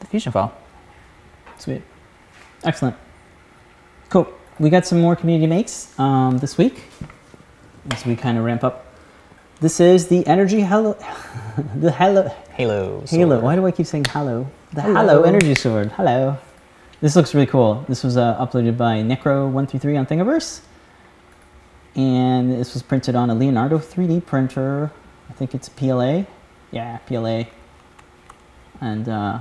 the 0.00 0.06
Fusion 0.06 0.32
file. 0.32 0.56
Sweet. 1.58 1.82
Excellent. 2.64 2.96
Cool. 4.08 4.26
We 4.58 4.70
got 4.70 4.86
some 4.86 5.00
more 5.00 5.16
community 5.16 5.46
makes 5.46 5.98
um, 5.98 6.38
this 6.38 6.56
week 6.56 6.84
as 7.90 8.06
we 8.06 8.16
kind 8.16 8.38
of 8.38 8.44
ramp 8.44 8.64
up. 8.64 8.86
This 9.60 9.78
is 9.78 10.08
the 10.08 10.26
Energy 10.26 10.60
Hello, 10.62 10.96
the 11.76 11.92
Hello, 11.92 12.34
Halo. 12.54 13.02
Halo. 13.08 13.30
sword. 13.30 13.42
Why 13.42 13.56
do 13.56 13.66
I 13.66 13.72
keep 13.72 13.84
saying 13.86 14.04
Hello? 14.04 14.46
The 14.72 14.82
Halo, 14.82 14.94
Hello, 14.94 15.22
Energy 15.24 15.56
Sword. 15.56 15.90
Hello. 15.90 16.38
This 17.00 17.16
looks 17.16 17.34
really 17.34 17.48
cool. 17.48 17.84
This 17.88 18.04
was 18.04 18.16
uh, 18.16 18.36
uploaded 18.36 18.76
by 18.76 18.98
Necro133 18.98 19.98
on 19.98 20.06
Thingiverse. 20.06 20.60
And 21.96 22.52
this 22.52 22.72
was 22.72 22.84
printed 22.84 23.16
on 23.16 23.28
a 23.28 23.34
Leonardo 23.34 23.78
3D 23.78 24.24
printer. 24.24 24.92
I 25.28 25.32
think 25.32 25.52
it's 25.52 25.68
PLA. 25.68 26.26
Yeah, 26.70 26.98
PLA. 26.98 27.46
And 28.80 29.08
uh, 29.08 29.40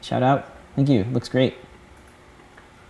shout 0.00 0.22
out. 0.22 0.50
Thank 0.74 0.88
you. 0.88 1.04
Looks 1.04 1.28
great. 1.28 1.54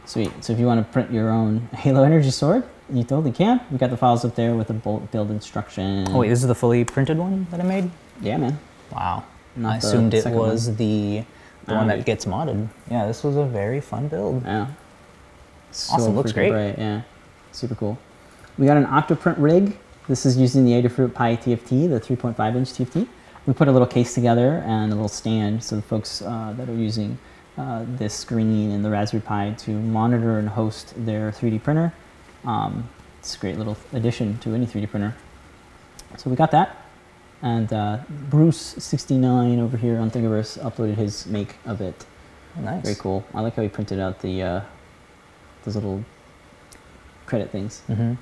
Sweet. 0.05 0.31
So 0.45 0.53
if 0.53 0.61
you 0.61 0.67
want 0.67 0.87
to 0.87 0.93
print 0.93 1.11
your 1.11 1.31
own 1.31 1.69
Halo 1.75 2.05
Energy 2.05 2.31
Sword, 2.31 2.63
you 2.89 3.03
totally 3.03 3.33
can. 3.33 3.61
We 3.73 3.79
got 3.79 3.91
the 3.91 3.97
files 3.97 4.25
up 4.25 4.37
there 4.37 4.55
with 4.55 4.69
the 4.69 4.75
build 4.75 5.33
instruction. 5.33 6.07
Oh 6.11 6.19
wait, 6.19 6.29
this 6.29 6.43
is 6.43 6.47
the 6.47 6.55
fully 6.55 6.85
printed 6.85 7.19
one 7.19 7.49
that 7.51 7.59
I 7.59 7.65
made. 7.65 7.91
Yeah, 8.21 8.37
man. 8.37 8.61
Wow. 8.93 9.25
Not 9.57 9.75
I 9.75 9.77
assumed 9.79 10.15
it 10.15 10.27
was 10.27 10.69
one. 10.69 10.77
the 10.77 11.25
the 11.67 11.75
one 11.75 11.85
Ah. 11.91 11.97
that 11.97 12.05
gets 12.05 12.25
modded. 12.27 12.69
Yeah, 12.91 13.07
this 13.07 13.25
was 13.25 13.37
a 13.37 13.45
very 13.45 13.81
fun 13.81 14.09
build. 14.09 14.45
Yeah. 14.45 14.67
Awesome, 15.91 16.15
looks 16.15 16.33
great. 16.33 16.51
Bright. 16.51 16.79
Yeah. 16.79 17.03
Super 17.53 17.75
cool. 17.75 17.99
We 18.59 18.67
got 18.67 18.77
an 18.77 18.87
OctoPrint 18.87 19.35
rig. 19.39 19.77
This 20.09 20.25
is 20.25 20.37
using 20.37 20.65
the 20.65 20.73
Adafruit 20.73 21.11
PiTFT, 21.11 21.89
the 21.89 21.99
3.5 22.01 22.57
inch 22.57 22.73
TFT. 22.73 23.09
We 23.47 23.53
put 23.53 23.69
a 23.69 23.73
little 23.73 23.87
case 23.89 24.15
together 24.15 24.63
and 24.67 24.93
a 24.93 24.95
little 24.95 25.09
stand 25.09 25.63
so 25.63 25.77
the 25.77 25.83
folks 25.83 26.23
uh, 26.23 26.55
that 26.57 26.69
are 26.69 26.75
using 26.75 27.19
uh, 27.59 27.85
this 27.87 28.15
screen 28.15 28.71
and 28.71 28.85
the 28.85 28.91
Raspberry 28.91 29.23
Pi 29.23 29.55
to 29.59 29.71
monitor 29.71 30.39
and 30.39 30.49
host 30.49 30.95
their 30.97 31.33
3D 31.33 31.63
printer. 31.63 31.93
Um, 32.45 32.89
it's 33.19 33.35
a 33.35 33.39
great 33.39 33.59
little 33.59 33.77
addition 33.93 34.39
to 34.39 34.55
any 34.55 34.67
3D 34.67 34.89
printer. 34.91 35.15
So 36.17 36.31
we 36.31 36.37
got 36.37 36.51
that. 36.53 36.86
And 37.43 37.73
uh, 37.73 37.99
Bruce69 38.31 39.61
over 39.61 39.77
here 39.77 39.99
on 39.99 40.11
Thingiverse 40.11 40.59
uploaded 40.59 40.97
his 40.97 41.27
make 41.27 41.57
of 41.65 41.81
it. 41.81 42.07
Nice. 42.59 42.83
Very 42.83 42.95
cool. 42.97 43.25
I 43.35 43.41
like 43.41 43.55
how 43.55 43.63
he 43.63 43.69
printed 43.69 44.01
out 44.01 44.21
the 44.21 44.43
uh, 44.43 44.61
those 45.65 45.75
little 45.75 46.03
credit 47.27 47.51
things. 47.51 47.83
Mm-hmm. 47.89 48.15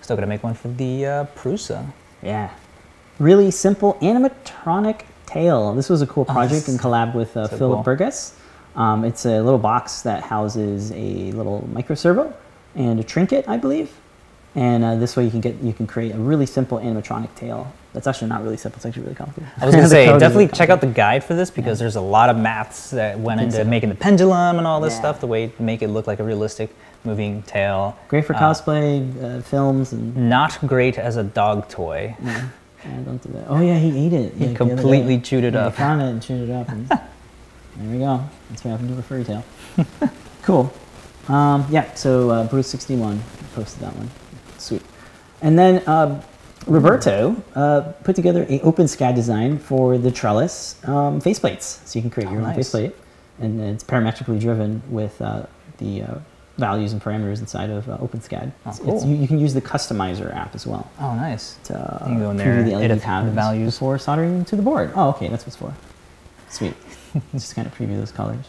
Still 0.00 0.16
gonna 0.16 0.26
make 0.26 0.42
one 0.42 0.54
for 0.54 0.68
the 0.68 1.06
uh, 1.06 1.24
Prusa. 1.36 1.92
Yeah. 2.22 2.50
Really 3.20 3.50
simple 3.50 3.94
animatronic 4.02 5.02
tail. 5.26 5.72
This 5.74 5.88
was 5.88 6.02
a 6.02 6.06
cool 6.06 6.24
project 6.24 6.68
in 6.68 6.76
collab 6.78 7.14
with 7.14 7.36
uh, 7.36 7.46
so 7.46 7.56
Philip 7.56 7.76
cool. 7.76 7.82
Burgess. 7.84 8.36
Um, 8.74 9.04
it's 9.04 9.24
a 9.24 9.40
little 9.40 9.58
box 9.58 10.02
that 10.02 10.24
houses 10.24 10.90
a 10.92 11.30
little 11.32 11.68
micro 11.72 11.94
servo 11.94 12.34
and 12.74 12.98
a 12.98 13.04
trinket, 13.04 13.48
I 13.48 13.56
believe. 13.56 13.92
And 14.56 14.84
uh, 14.84 14.94
this 14.96 15.16
way 15.16 15.24
you 15.24 15.30
can 15.32 15.40
get 15.40 15.56
you 15.62 15.72
can 15.72 15.86
create 15.86 16.14
a 16.14 16.18
really 16.18 16.46
simple 16.46 16.78
animatronic 16.78 17.34
tail. 17.34 17.72
That's 17.92 18.06
actually 18.06 18.28
not 18.28 18.42
really 18.44 18.56
simple. 18.56 18.76
It's 18.78 18.86
actually 18.86 19.02
really 19.02 19.14
complicated. 19.16 19.50
I 19.60 19.66
was 19.66 19.74
gonna 19.74 19.88
say 19.98 20.06
definitely 20.06 20.44
really 20.46 20.56
check 20.56 20.70
out 20.70 20.80
the 20.80 20.86
guide 20.86 21.24
for 21.24 21.34
this 21.34 21.50
because 21.50 21.78
there's 21.80 21.96
a 21.96 22.00
lot 22.00 22.28
of 22.30 22.36
maths 22.36 22.90
that 22.90 23.18
went 23.18 23.40
into 23.40 23.56
so. 23.56 23.64
making 23.64 23.88
the 23.88 23.94
pendulum 23.96 24.58
and 24.58 24.66
all 24.66 24.80
this 24.80 24.92
Yeah. 24.94 25.00
stuff. 25.00 25.20
The 25.20 25.26
way 25.26 25.48
to 25.48 25.62
make 25.62 25.82
it 25.82 25.88
look 25.88 26.06
like 26.06 26.20
a 26.20 26.24
realistic 26.24 26.70
moving 27.04 27.42
tail. 27.42 27.96
Great 28.08 28.24
for 28.26 28.34
Uh, 28.36 28.38
cosplay, 28.40 29.38
uh, 29.38 29.42
films, 29.42 29.92
and 29.92 30.16
Not 30.30 30.56
great 30.66 30.98
as 30.98 31.16
a 31.16 31.24
dog 31.24 31.68
toy. 31.68 32.16
yeah, 32.22 32.44
yeah, 32.84 32.90
don't 33.04 33.22
do 33.22 33.30
that. 33.32 33.46
Oh 33.48 33.60
yeah, 33.60 33.76
he 33.78 34.06
ate 34.06 34.12
it. 34.12 34.34
He 34.34 34.46
like, 34.48 34.56
completely 34.56 35.18
chewed 35.18 35.42
it 35.44 35.54
Yeah, 35.54 35.66
up. 35.66 35.72
He 35.74 35.78
found 35.78 36.00
it 36.00 36.04
and 36.06 36.22
chewed 36.22 36.48
it 36.48 36.52
up. 36.52 36.68
And 36.68 36.88
there 36.88 37.00
we 37.90 37.98
go. 37.98 38.20
That's 38.50 38.64
what 38.64 38.70
happened 38.70 38.90
to 38.90 38.98
a 38.98 39.02
furry 39.02 39.24
tail. 39.24 39.44
cool. 40.42 40.72
Um, 41.28 41.66
yeah. 41.70 41.92
So 41.94 42.30
uh, 42.30 42.44
Bruce 42.46 42.68
sixty 42.68 42.94
one 42.94 43.20
posted 43.56 43.80
that 43.82 43.96
one. 43.96 44.08
Sweet. 44.64 44.82
And 45.42 45.58
then 45.58 45.86
um, 45.88 46.20
Roberto 46.66 47.36
uh, 47.54 47.82
put 48.02 48.16
together 48.16 48.44
a 48.48 48.58
OpenSCAD 48.60 49.14
design 49.14 49.58
for 49.58 49.98
the 49.98 50.10
trellis 50.10 50.76
um, 50.86 51.20
faceplates. 51.20 51.86
So 51.86 51.98
you 51.98 52.02
can 52.02 52.10
create 52.10 52.30
your 52.30 52.40
Oh, 52.40 52.44
own 52.44 52.48
nice. 52.48 52.56
faceplate, 52.56 52.94
and 53.40 53.60
it's 53.60 53.84
parametrically 53.84 54.40
driven 54.40 54.82
with 54.88 55.20
uh, 55.20 55.44
the 55.78 56.02
uh, 56.02 56.14
values 56.56 56.92
and 56.94 57.02
parameters 57.02 57.40
inside 57.40 57.68
of 57.68 57.88
uh, 57.90 57.98
OpenSCAD. 57.98 58.52
Oh, 58.64 58.72
cool. 58.80 59.04
you, 59.06 59.16
you 59.16 59.28
can 59.28 59.38
use 59.38 59.52
the 59.52 59.60
customizer 59.60 60.34
app 60.34 60.54
as 60.54 60.66
well 60.66 60.88
Oh, 61.00 61.14
nice. 61.14 61.56
to 61.64 61.76
uh, 61.76 61.98
You 62.06 62.12
can 62.12 62.20
go 62.20 62.30
in 62.30 62.36
there, 62.38 62.62
the 62.62 62.70
LED 62.76 62.84
edit 62.90 63.00
the 63.02 63.30
values. 63.32 63.74
before 63.74 63.98
soldering 63.98 64.44
to 64.46 64.56
the 64.56 64.62
board. 64.62 64.92
Oh, 64.94 65.10
okay, 65.10 65.28
that's 65.28 65.42
what 65.44 65.48
it's 65.48 65.56
for. 65.56 65.74
Sweet. 66.48 66.74
Just 67.32 67.54
kind 67.54 67.66
of 67.66 67.76
preview 67.76 67.98
those 67.98 68.12
colors. 68.12 68.46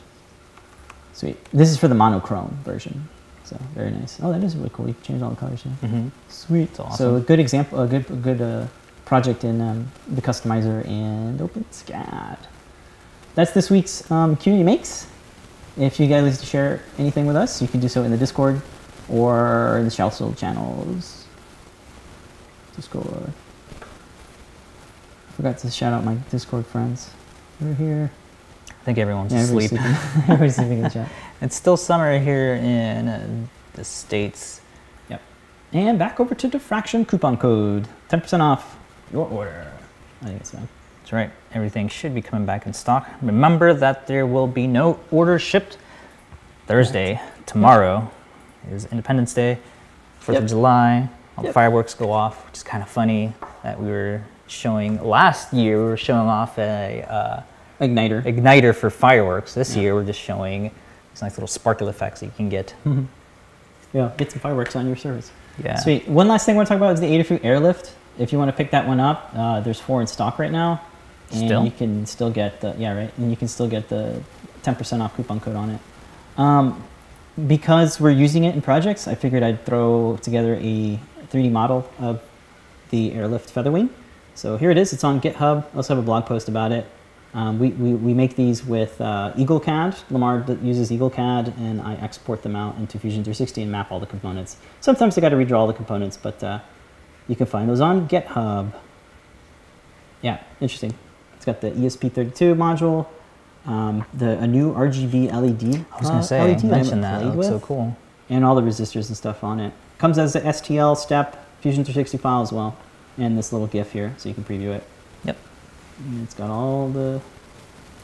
Sweet. 1.13 1.43
This 1.51 1.69
is 1.71 1.77
for 1.77 1.87
the 1.87 1.95
monochrome 1.95 2.57
version, 2.63 3.09
so 3.45 3.57
very 3.73 3.91
nice. 3.91 4.19
Oh, 4.21 4.31
that 4.31 4.43
is 4.43 4.55
really 4.55 4.71
cool. 4.73 4.87
You 4.87 4.93
can 4.95 5.03
change 5.03 5.21
all 5.21 5.29
the 5.29 5.35
colors 5.35 5.61
here. 5.63 5.71
hmm 5.73 6.07
Sweet. 6.29 6.63
It's 6.69 6.79
awesome. 6.79 6.97
So 6.97 7.15
a 7.15 7.19
good 7.21 7.39
example, 7.39 7.81
a 7.81 7.87
good 7.87 8.09
a 8.09 8.15
good 8.15 8.41
uh, 8.41 8.67
project 9.05 9.43
in 9.43 9.61
um, 9.61 9.91
the 10.07 10.21
customizer 10.21 10.85
and 10.87 11.39
OpenSCAD. 11.39 12.37
That's 13.35 13.51
this 13.51 13.69
week's 13.69 14.09
um, 14.11 14.35
community 14.35 14.63
makes. 14.65 15.07
If 15.77 15.99
you 15.99 16.07
guys 16.07 16.23
like 16.23 16.39
to 16.39 16.45
share 16.45 16.81
anything 16.97 17.25
with 17.25 17.35
us, 17.35 17.61
you 17.61 17.67
can 17.67 17.81
do 17.81 17.89
so 17.89 18.03
in 18.03 18.11
the 18.11 18.17
Discord 18.17 18.61
or 19.09 19.77
in 19.77 19.85
the 19.85 19.91
Shell 19.91 20.11
channels. 20.35 21.25
Discord. 22.75 23.31
Forgot 25.35 25.57
to 25.59 25.69
shout 25.69 25.93
out 25.93 26.05
my 26.05 26.15
Discord 26.31 26.65
friends. 26.65 27.09
They're 27.59 27.73
here. 27.73 28.11
I 28.69 28.83
think 28.85 28.97
everyone's 28.97 29.33
Yeah, 29.33 29.39
everybody's 29.39 29.69
sleeping. 29.69 29.85
everybody's 30.23 30.55
sleeping 30.55 30.77
in 30.77 30.83
the 30.83 30.89
chat. 30.89 31.09
It's 31.41 31.55
still 31.55 31.77
summer 31.77 32.17
here 32.19 32.55
in 32.55 33.07
uh, 33.07 33.27
the 33.73 33.83
states. 33.83 34.61
Yep. 35.09 35.21
And 35.73 35.99
back 35.99 36.19
over 36.19 36.33
to 36.35 36.47
diffraction 36.47 37.05
coupon 37.05 37.37
code. 37.37 37.87
10% 38.09 38.39
off 38.39 38.77
your 39.11 39.27
order. 39.27 39.71
I 40.21 40.25
think 40.25 40.39
it's 40.41 40.51
fine. 40.51 40.67
That's 41.01 41.13
right. 41.13 41.31
Everything 41.53 41.87
should 41.87 42.15
be 42.15 42.21
coming 42.21 42.45
back 42.45 42.65
in 42.65 42.73
stock. 42.73 43.07
Remember 43.21 43.73
that 43.73 44.07
there 44.07 44.25
will 44.25 44.47
be 44.47 44.65
no 44.65 44.99
orders 45.11 45.41
shipped 45.41 45.77
Thursday. 46.67 47.19
Tomorrow 47.45 48.09
is 48.71 48.85
Independence 48.85 49.33
Day, 49.33 49.59
Fourth 50.19 50.35
Yep. 50.35 50.43
of 50.43 50.49
July. 50.49 51.09
All 51.37 51.43
the 51.43 51.53
fireworks 51.53 51.93
go 51.93 52.11
off, 52.11 52.45
which 52.47 52.55
is 52.57 52.63
kind 52.63 52.81
of 52.81 52.89
funny 52.89 53.33
that 53.61 53.79
we 53.79 53.87
were 53.87 54.21
showing 54.47 55.03
last 55.03 55.53
year. 55.53 55.77
We 55.79 55.83
were 55.89 55.97
showing 55.97 56.27
off 56.27 56.57
a 56.57 57.03
uh, 57.07 57.41
Igniter. 57.85 58.23
igniter 58.23 58.73
for 58.73 58.89
fireworks. 58.89 59.53
This 59.53 59.75
Yeah. 59.75 59.81
year, 59.83 59.95
we're 59.95 60.05
just 60.05 60.19
showing 60.19 60.71
these 61.15 61.21
nice 61.21 61.37
little 61.37 61.47
sparkle 61.47 61.87
effects 61.87 62.19
that 62.19 62.25
you 62.25 62.31
can 62.35 62.49
get. 62.49 62.73
Yeah, 63.93 64.11
get 64.17 64.31
some 64.31 64.41
fireworks 64.41 64.75
on 64.75 64.85
your 64.85 64.97
service. 64.97 65.31
Yeah. 65.63 65.79
Sweet. 65.79 66.05
One 66.09 66.27
last 66.27 66.45
thing 66.45 66.55
I 66.55 66.57
want 66.57 66.67
to 66.67 66.73
talk 66.73 66.77
about 66.77 66.93
is 66.95 66.99
the 66.99 67.07
Adafruit 67.07 67.45
Airlift. 67.45 67.93
If 68.19 68.33
you 68.33 68.37
want 68.37 68.49
to 68.49 68.57
pick 68.57 68.71
that 68.71 68.85
one 68.85 68.99
up, 68.99 69.31
uh, 69.33 69.61
there's 69.61 69.79
four 69.79 70.01
in 70.01 70.07
stock 70.07 70.37
right 70.37 70.51
now, 70.51 70.81
and 71.31 71.45
Still? 71.45 71.63
you 71.63 71.71
can 71.71 72.05
still 72.05 72.29
get 72.29 72.59
the 72.59 72.75
yeah 72.77 72.93
right, 72.93 73.11
and 73.17 73.29
you 73.29 73.37
can 73.37 73.47
still 73.47 73.67
get 73.69 73.87
the 73.87 74.21
10% 74.63 75.01
off 75.01 75.15
coupon 75.15 75.39
code 75.39 75.55
on 75.55 75.69
it. 75.69 75.79
Um, 76.37 76.83
because 77.47 77.99
we're 77.99 78.11
using 78.11 78.43
it 78.43 78.53
in 78.55 78.61
projects, 78.61 79.07
I 79.07 79.15
figured 79.15 79.43
I'd 79.43 79.65
throw 79.65 80.17
together 80.21 80.55
a 80.55 80.99
3D 81.31 81.51
model 81.51 81.89
of 81.99 82.21
the 82.89 83.13
Airlift 83.13 83.53
Featherwing. 83.53 83.89
So 84.33 84.57
here 84.57 84.71
it 84.71 84.77
is. 84.77 84.91
It's 84.91 85.03
on 85.05 85.21
GitHub. 85.21 85.65
I 85.73 85.77
also 85.77 85.95
have 85.95 86.03
a 86.03 86.05
blog 86.05 86.25
post 86.25 86.49
about 86.49 86.73
it. 86.73 86.85
Um, 87.35 87.59
we, 87.59 87.71
we, 87.71 87.93
we 87.93 88.13
make 88.13 88.37
these 88.37 88.65
with 88.65 88.99
uh, 89.01 89.33
EagleCAD. 89.35 90.05
Limor 90.09 90.63
uses 90.63 90.89
EagleCAD, 90.89 91.57
and 91.57 91.81
I 91.81 91.95
export 91.95 92.43
them 92.43 92.55
out 92.55 92.77
into 92.77 92.97
Fusion 92.97 93.25
360 93.25 93.61
and 93.63 93.71
map 93.71 93.91
all 93.91 93.99
the 93.99 94.05
components. 94.05 94.55
Sometimes 94.79 95.17
I 95.17 95.21
got 95.21 95.29
to 95.29 95.35
redraw 95.35 95.57
all 95.57 95.67
the 95.67 95.73
components, 95.73 96.15
but 96.15 96.41
uh, 96.41 96.59
you 97.27 97.35
can 97.35 97.45
find 97.45 97.69
those 97.69 97.81
on 97.81 98.07
GitHub. 98.07 98.71
Yeah, 100.21 100.41
interesting. 100.61 100.93
It's 101.35 101.45
got 101.45 101.59
the 101.59 101.73
E 101.73 101.81
ESP32 101.81 102.55
module, 102.55 103.05
um, 103.65 104.05
the 104.13 104.39
a 104.39 104.47
new 104.47 104.73
RGB 104.73 105.27
LED. 105.27 105.85
I 105.91 105.99
was 105.99 106.09
going 106.09 106.21
to 106.21 106.23
say, 106.25 106.39
LED 106.41 106.63
mention 106.63 107.01
that. 107.01 107.21
It 107.21 107.25
looks 107.35 107.47
so 107.47 107.59
cool. 107.59 107.97
And 108.29 108.45
all 108.45 108.55
the 108.55 108.61
resistors 108.61 109.09
and 109.09 109.17
stuff 109.17 109.43
on 109.43 109.59
it. 109.59 109.73
Comes 109.97 110.17
as 110.17 110.33
the 110.33 110.39
STL 110.39 110.95
step 110.95 111.45
Fusion 111.59 111.83
360 111.83 112.17
file 112.17 112.41
as 112.41 112.53
well, 112.53 112.77
and 113.17 113.37
this 113.37 113.51
little 113.51 113.67
GIF 113.67 113.91
here, 113.91 114.13
so 114.17 114.29
you 114.29 114.35
can 114.35 114.45
preview 114.45 114.73
it. 114.73 114.83
And 115.99 116.23
it's 116.23 116.33
got 116.33 116.49
all 116.49 116.89
the. 116.89 117.21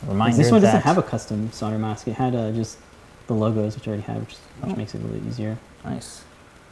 Reminder 0.08 0.36
this 0.38 0.52
one 0.52 0.62
doesn't 0.62 0.82
have 0.82 0.98
a 0.98 1.04
custom 1.04 1.52
solder 1.52 1.78
mask. 1.78 2.08
It 2.08 2.14
had 2.14 2.34
uh, 2.34 2.52
just 2.52 2.80
the 3.28 3.34
logos, 3.36 3.76
which 3.76 3.88
I 3.88 3.92
already 3.92 4.04
had, 4.04 4.20
which, 4.22 4.36
which 4.62 4.74
Oh. 4.74 4.76
makes 4.76 4.96
it 4.96 5.02
really 5.04 5.22
easier. 5.28 5.58
nice. 5.86 6.24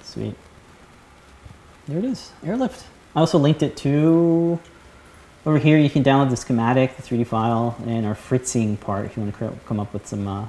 Sweet. 0.03 0.35
There 1.87 1.99
it 1.99 2.05
is, 2.05 2.31
Airlift. 2.43 2.85
I 3.15 3.19
also 3.19 3.37
linked 3.37 3.61
it 3.61 3.77
to 3.77 4.59
over 5.45 5.57
here. 5.59 5.77
You 5.77 5.89
can 5.89 6.03
download 6.03 6.29
the 6.31 6.37
schematic, 6.37 6.95
the 6.97 7.03
3D 7.03 7.25
file, 7.27 7.75
and 7.85 8.05
our 8.05 8.15
fritzing 8.15 8.77
part 8.77 9.05
if 9.05 9.15
you 9.17 9.23
want 9.23 9.35
to 9.37 9.53
come 9.67 9.79
up 9.79 9.93
with 9.93 10.07
some 10.07 10.27
uh, 10.27 10.47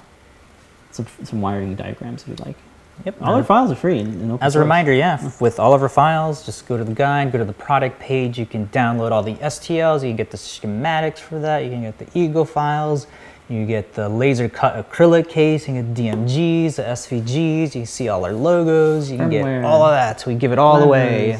some, 0.91 1.07
some 1.25 1.41
wiring 1.43 1.75
diagrams 1.77 2.23
if 2.23 2.29
you'd 2.29 2.41
like. 2.41 2.57
Yep. 3.05 3.23
All 3.23 3.35
our 3.35 3.45
files 3.45 3.71
are 3.71 3.77
free 3.77 4.07
As 4.41 4.57
a 4.57 4.59
reminder, 4.59 4.93
yeah, 4.93 5.31
with 5.41 5.59
all 5.59 5.73
of 5.73 5.83
our 5.83 5.89
files, 5.89 6.45
just 6.45 6.67
go 6.69 6.77
to 6.77 6.85
the 6.85 6.93
guide, 6.93 7.33
go 7.33 7.39
to 7.39 7.45
the 7.45 7.53
product 7.53 7.99
page. 7.99 8.39
You 8.39 8.47
can 8.47 8.67
download 8.69 9.11
all 9.11 9.23
the 9.23 9.35
STLs. 9.37 10.03
You 10.03 10.11
can 10.11 10.17
get 10.17 10.31
the 10.31 10.37
schematics 10.37 11.19
for 11.19 11.39
that. 11.39 11.65
You 11.65 11.71
can 11.71 11.83
get 11.83 11.99
the 11.99 12.07
Eagle 12.19 12.45
files. 12.45 13.07
You 13.49 13.67
get 13.67 13.95
the 13.95 14.09
laser 14.09 14.49
cut 14.49 14.77
acrylic 14.77 15.29
case. 15.29 15.67
You 15.67 15.75
can 15.75 15.95
get 15.95 16.05
DMGs, 16.05 16.77
the 16.77 16.83
SVGs. 16.83 17.63
You 17.75 17.81
can 17.81 17.87
see 17.87 18.09
all 18.09 18.25
our 18.25 18.33
logos. 18.33 19.11
You 19.11 19.17
can 19.17 19.31
Firmware. 19.31 19.63
get 19.63 19.65
all 19.65 19.83
of 19.83 19.93
that. 19.93 20.21
So 20.21 20.31
we 20.31 20.37
give 20.37 20.53
it 20.53 20.59
all 20.59 20.83
away. 20.83 21.39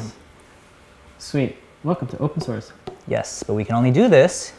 Sweet. 1.19 1.55
Welcome 1.83 2.07
to 2.09 2.17
open 2.17 2.41
source. 2.41 2.73
Yes, 3.07 3.43
but 3.43 3.53
we 3.53 3.63
can 3.63 3.75
only 3.75 3.91
do 3.91 4.07
this. 4.07 4.53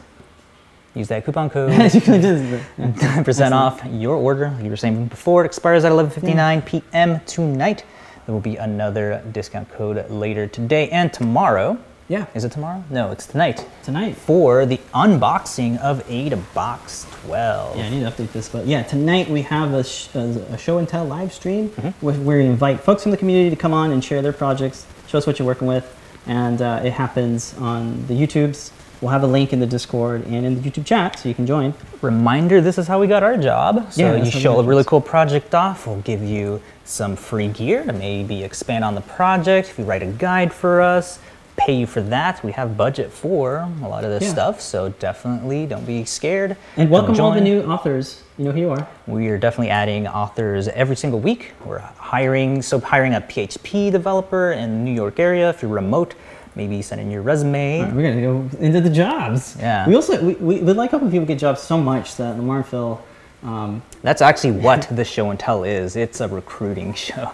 Use 0.95 1.07
that 1.07 1.25
coupon 1.25 1.49
code. 1.49 1.71
do 1.91 2.59
10% 2.77 3.51
off 3.63 3.83
your 3.91 4.15
order. 4.15 4.49
Like 4.51 4.63
you 4.63 4.69
were 4.69 4.77
saying 4.77 5.07
before, 5.07 5.43
it 5.43 5.47
expires 5.47 5.83
at 5.85 5.91
11.59 5.91 6.65
p.m. 6.65 7.19
tonight. 7.25 7.83
There 8.25 8.33
will 8.33 8.41
be 8.41 8.55
another 8.57 9.23
discount 9.31 9.71
code 9.71 10.09
later 10.09 10.47
today 10.47 10.89
and 10.89 11.11
tomorrow. 11.11 11.77
yeah. 12.07 12.27
Is 12.35 12.43
it 12.45 12.51
tomorrow? 12.51 12.83
No, 12.91 13.11
it's 13.11 13.25
tonight. 13.25 13.65
Tonight. 13.83 14.15
For 14.15 14.65
the 14.67 14.77
unboxing 14.93 15.79
of 15.79 16.03
Ada 16.09 16.37
Box 16.53 17.05
12. 17.25 17.75
Yeah, 17.77 17.83
I 17.85 17.89
need 17.89 17.99
to 18.01 18.11
update 18.11 18.31
this, 18.31 18.47
but 18.47 18.65
yeah, 18.67 18.83
tonight 18.83 19.27
we 19.29 19.41
have 19.41 19.73
a, 19.73 19.83
sh- 19.83 20.07
a, 20.15 20.19
a 20.53 20.57
show 20.57 20.77
and 20.77 20.87
tell 20.87 21.05
live 21.05 21.33
stream 21.33 21.69
Mm-hmm. 21.69 22.05
where 22.05 22.15
where 22.15 22.37
we 22.37 22.45
invite 22.45 22.79
folks 22.81 23.01
from 23.03 23.11
the 23.11 23.17
community 23.17 23.49
to 23.49 23.55
come 23.55 23.73
on 23.73 23.91
and 23.91 24.03
share 24.03 24.21
their 24.21 24.31
projects, 24.33 24.85
show 25.07 25.17
us 25.17 25.25
what 25.25 25.39
you're 25.39 25.45
working 25.47 25.67
with, 25.67 25.85
and 26.27 26.61
uh, 26.61 26.81
it 26.83 26.93
happens 26.93 27.55
on 27.57 28.05
the 28.07 28.13
YouTubes. 28.13 28.71
We'll 29.03 29.11
have 29.11 29.23
a 29.23 29.27
link 29.27 29.51
in 29.51 29.59
the 29.59 29.65
Discord 29.65 30.25
and 30.27 30.45
in 30.45 30.55
the 30.55 30.61
YouTube 30.61 30.85
chat, 30.85 31.19
so 31.19 31.27
you 31.27 31.35
can 31.35 31.45
join. 31.45 31.73
Reminder 32.01 32.61
this 32.61 32.77
is 32.77 32.87
how 32.87 33.01
we 33.01 33.07
got 33.07 33.21
our 33.21 33.35
job. 33.35 33.91
So 33.91 34.01
Yeah, 34.01 34.13
you 34.13 34.19
that's 34.19 34.31
how 34.31 34.37
we 34.37 34.41
show 34.41 34.59
a 34.61 34.63
really 34.63 34.85
cool 34.85 35.01
project 35.01 35.53
off. 35.53 35.85
We'll 35.85 35.97
give 36.03 36.23
you 36.23 36.61
some 36.85 37.17
free 37.17 37.49
gear 37.49 37.83
to 37.83 37.91
maybe 37.91 38.45
expand 38.45 38.85
on 38.85 38.95
the 38.95 39.01
project. 39.01 39.67
If 39.67 39.77
you 39.77 39.83
write 39.83 40.03
a 40.03 40.05
guide 40.05 40.53
for 40.53 40.81
us, 40.81 41.19
pay 41.57 41.75
you 41.75 41.85
for 41.85 42.01
that. 42.03 42.41
We 42.45 42.53
have 42.53 42.77
budget 42.77 43.11
for 43.11 43.69
a 43.83 43.89
lot 43.89 44.05
of 44.05 44.09
this 44.09 44.23
Yeah. 44.23 44.29
stuff. 44.29 44.61
So 44.61 44.87
definitely 44.99 45.65
don't 45.65 45.85
be 45.85 46.05
scared. 46.05 46.55
And 46.77 46.87
Come 46.87 46.91
welcome 46.91 47.19
all 47.19 47.31
the 47.33 47.41
new 47.41 47.61
authors. 47.63 48.21
You 48.37 48.45
know 48.45 48.51
who 48.51 48.59
you 48.61 48.69
are. 48.69 48.87
We 49.05 49.27
are 49.27 49.37
definitely 49.37 49.69
adding 49.69 50.07
authors 50.07 50.69
every 50.69 50.95
single 50.95 51.19
week. 51.19 51.51
We're 51.65 51.79
hiring, 51.97 52.61
so 52.61 52.79
hiring 52.79 53.13
a 53.15 53.19
PHP 53.19 53.91
developer 53.91 54.53
in 54.53 54.69
the 54.71 54.77
New 54.77 54.95
York 54.95 55.19
area. 55.19 55.49
If 55.49 55.61
you're 55.61 55.69
remote, 55.69 56.15
maybe 56.55 56.81
send 56.81 57.01
in 57.01 57.11
your 57.11 57.21
resume. 57.21 57.81
Right, 57.81 57.93
we're 57.93 58.03
gonna 58.03 58.21
go 58.21 58.57
into 58.59 58.81
the 58.81 58.89
jobs. 58.89 59.55
Yeah. 59.59 59.87
We 59.87 59.95
also 59.95 60.23
we, 60.23 60.33
we, 60.35 60.59
we 60.59 60.73
like 60.73 60.91
helping 60.91 61.11
people 61.11 61.25
get 61.25 61.39
jobs 61.39 61.61
so 61.61 61.77
much 61.77 62.15
that 62.17 62.37
Limor 62.37 62.57
and 62.57 62.65
Phil. 62.65 63.01
Um, 63.43 63.81
That's 64.01 64.21
actually 64.21 64.51
what 64.51 64.87
the 64.91 65.03
show 65.03 65.29
and 65.29 65.39
tell 65.39 65.63
is. 65.63 65.95
It's 65.95 66.21
a 66.21 66.27
recruiting 66.27 66.93
show. 67.05 67.31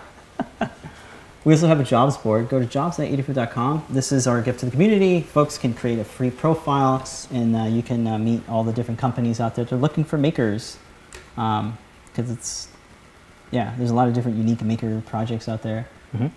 We 1.45 1.53
also 1.53 1.67
have 1.67 1.80
a 1.80 1.84
jobs 1.84 2.17
board. 2.17 2.49
Go 2.49 2.59
to 2.59 2.65
jobs.adafruit.com. 2.65 3.86
This 3.89 4.11
is 4.11 4.28
our 4.28 4.41
gift 4.41 4.59
to 4.59 4.65
the 4.65 4.72
community. 4.72 5.22
Folks 5.22 5.57
can 5.57 5.74
create 5.74 5.97
a 5.97 6.03
free 6.03 6.30
profile, 6.30 7.07
and 7.32 7.55
uh, 7.55 7.63
you 7.63 7.82
can 7.82 8.05
uh, 8.05 8.17
meet 8.17 8.47
all 8.49 8.63
the 8.63 8.74
different 8.74 8.99
companies 8.99 9.39
out 9.39 9.55
there 9.55 9.63
that 9.63 9.74
are 9.74 9.80
looking 9.80 10.03
for 10.03 10.17
makers. 10.17 10.78
because 11.36 12.30
it's 12.30 12.67
yeah, 13.51 13.74
there's 13.78 13.89
a 13.89 13.95
lot 13.95 14.07
of 14.07 14.13
different 14.13 14.38
unique 14.38 14.61
maker 14.61 15.01
projects 15.05 15.49
out 15.49 15.61
there, 15.61 15.88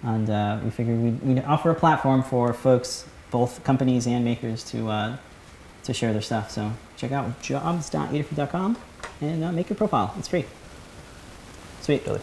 and 0.03 0.31
uh, 0.31 0.61
we 0.63 0.71
figured 0.71 0.99
we'd, 0.99 1.23
we'd 1.23 1.45
offer 1.45 1.71
a 1.71 1.75
platform 1.75 2.23
for 2.23 2.53
folks, 2.53 3.07
both 3.31 3.65
companies 3.65 4.07
and 4.07 4.25
makers, 4.25 4.63
to 4.65 4.89
uh, 4.89 5.17
to 5.85 5.95
share 5.95 6.13
their 6.13 6.23
stuff. 6.23 6.51
So 6.51 6.73
check 6.97 7.13
out 7.13 7.41
jobs.adafruit.com 7.43 8.77
and 9.21 9.45
uh, 9.45 9.53
make 9.53 9.69
your 9.69 9.77
profile. 9.77 10.15
It's 10.19 10.29
free. 10.29 10.45
Sweet. 11.81 12.07
Really. 12.07 12.21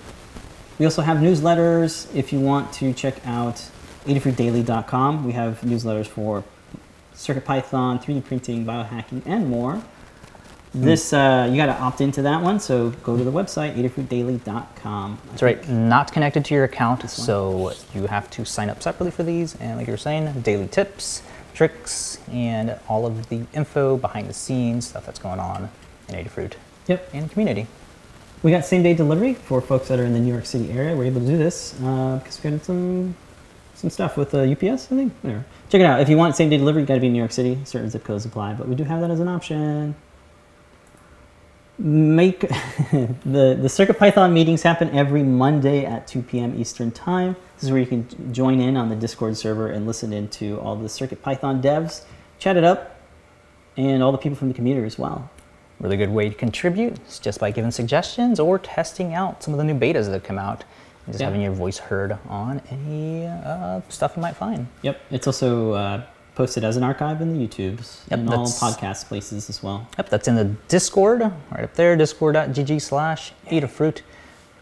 We 0.77 0.85
also 0.85 1.01
have 1.01 1.17
newsletters. 1.17 2.13
If 2.15 2.31
you 2.31 2.39
want 2.39 2.71
to 2.73 2.93
check 2.93 3.15
out 3.25 3.69
adafruitdaily.com, 4.05 5.25
we 5.25 5.33
have 5.33 5.59
newsletters 5.61 6.07
for 6.07 6.43
CircuitPython, 7.15 8.01
3D 8.01 8.23
printing, 8.23 8.65
biohacking, 8.65 9.23
and 9.25 9.49
more. 9.49 9.83
This 10.73 11.13
uh, 11.13 11.47
you 11.49 11.57
got 11.57 11.65
to 11.65 11.81
opt 11.81 11.99
into 11.99 12.21
that 12.21 12.43
one, 12.43 12.59
so 12.59 12.91
go 13.03 13.17
to 13.17 13.23
the 13.23 13.31
website 13.31 13.75
adafruitdaily.com. 13.75 15.17
That's 15.29 15.41
right. 15.41 15.67
Not 15.67 16.11
connected 16.11 16.45
to 16.45 16.53
your 16.53 16.65
account, 16.65 17.09
so 17.09 17.73
you 17.93 18.05
have 18.05 18.29
to 18.31 18.45
sign 18.45 18.69
up 18.69 18.81
separately 18.83 19.09
for 19.11 19.23
these. 19.23 19.55
And 19.55 19.77
like 19.77 19.87
you 19.87 19.93
were 19.93 19.97
saying, 19.97 20.41
daily 20.41 20.67
tips, 20.67 21.23
tricks, 21.55 22.19
and 22.31 22.77
all 22.87 23.07
of 23.07 23.29
the 23.29 23.45
info 23.53 23.97
behind 23.97 24.29
the 24.29 24.33
scenes 24.33 24.87
stuff 24.87 25.05
that's 25.07 25.19
going 25.19 25.39
on 25.39 25.69
in 26.07 26.15
Adafruit 26.15 26.53
Yep. 26.87 27.09
and 27.13 27.31
community. 27.31 27.65
We 28.43 28.51
got 28.51 28.63
same 28.63 28.83
day 28.83 28.93
delivery 28.93 29.33
for 29.33 29.61
folks 29.61 29.87
that 29.89 29.99
are 29.99 30.05
in 30.05 30.13
the 30.13 30.19
New 30.19 30.31
York 30.31 30.45
City 30.45 30.71
area. 30.71 30.95
We're 30.95 31.05
able 31.05 31.21
to 31.21 31.27
do 31.27 31.37
this 31.37 31.73
uh, 31.83 32.19
because 32.23 32.41
we 32.43 32.51
got 32.51 32.63
some 32.63 33.15
some 33.73 33.89
stuff 33.89 34.17
with 34.17 34.35
uh, 34.35 34.39
UPS. 34.41 34.85
I 34.91 34.95
think. 34.95 35.13
Whatever. 35.21 35.45
Check 35.69 35.81
it 35.81 35.85
out. 35.85 35.99
If 35.99 36.09
you 36.09 36.17
want 36.17 36.35
same 36.35 36.49
day 36.49 36.57
delivery, 36.57 36.81
you 36.83 36.87
got 36.87 36.93
to 36.95 36.99
be 36.99 37.07
in 37.07 37.13
New 37.13 37.19
York 37.19 37.31
City. 37.31 37.57
Certain 37.65 37.89
zip 37.89 38.03
codes 38.03 38.25
apply, 38.25 38.53
but 38.53 38.67
we 38.67 38.75
do 38.75 38.83
have 38.83 39.01
that 39.01 39.09
as 39.09 39.19
an 39.19 39.27
option. 39.27 39.95
Make 41.81 42.39
the 42.41 43.15
the 43.23 43.69
CircuitPython 43.69 44.33
meetings 44.33 44.63
happen 44.63 44.89
every 44.89 45.23
Monday 45.23 45.85
at 45.85 46.07
2 46.07 46.21
p.m. 46.23 46.59
Eastern 46.59 46.91
Time. 46.91 47.37
This 47.55 47.63
is 47.63 47.71
where 47.71 47.79
you 47.79 47.85
can 47.87 48.33
join 48.33 48.59
in 48.59 48.75
on 48.75 48.89
the 48.89 48.97
Discord 48.97 49.37
server 49.37 49.69
and 49.69 49.87
listen 49.87 50.11
in 50.11 50.27
to 50.29 50.59
all 50.59 50.75
the 50.75 50.89
CircuitPython 50.89 51.61
devs, 51.61 52.03
chat 52.37 52.57
it 52.57 52.65
up, 52.65 52.99
and 53.77 54.03
all 54.03 54.11
the 54.11 54.17
people 54.17 54.35
from 54.37 54.49
the 54.49 54.53
community 54.53 54.85
as 54.85 54.99
well. 54.99 55.29
Really 55.79 55.95
good 55.95 56.09
way 56.09 56.27
to 56.27 56.35
contribute 56.35 56.97
is 57.07 57.17
just 57.17 57.39
by 57.39 57.49
giving 57.51 57.71
suggestions 57.71 58.41
or 58.41 58.59
testing 58.59 59.13
out 59.13 59.41
some 59.41 59.53
of 59.53 59.57
the 59.57 59.63
new 59.63 59.73
betas 59.73 60.05
that 60.07 60.11
have 60.11 60.23
come 60.23 60.37
out 60.37 60.65
and 61.05 61.13
just 61.13 61.21
Yeah. 61.21 61.27
having 61.27 61.41
your 61.41 61.53
voice 61.53 61.77
heard 61.77 62.17
on 62.27 62.61
any 62.69 63.25
uh, 63.25 63.79
stuff 63.87 64.17
you 64.17 64.21
might 64.21 64.35
find. 64.35 64.67
Yep, 64.81 64.99
it's 65.11 65.27
also 65.27 65.71
uh, 65.71 66.01
posted 66.39 66.63
as 66.63 66.77
an 66.77 66.83
archive 66.83 67.19
in 67.19 67.37
the 67.37 67.45
YouTubes 67.45 68.09
Yep, 68.09 68.19
and 68.19 68.29
all 68.29 68.45
podcast 68.45 69.09
places 69.09 69.49
as 69.49 69.61
well. 69.61 69.85
Yep, 69.97 70.07
that's 70.07 70.25
in 70.29 70.35
the 70.35 70.45
Discord, 70.69 71.19
right 71.19 71.63
up 71.65 71.73
there, 71.73 71.97
discord.gg 71.97 72.81
slash 72.81 73.33
Adafruit. 73.47 73.97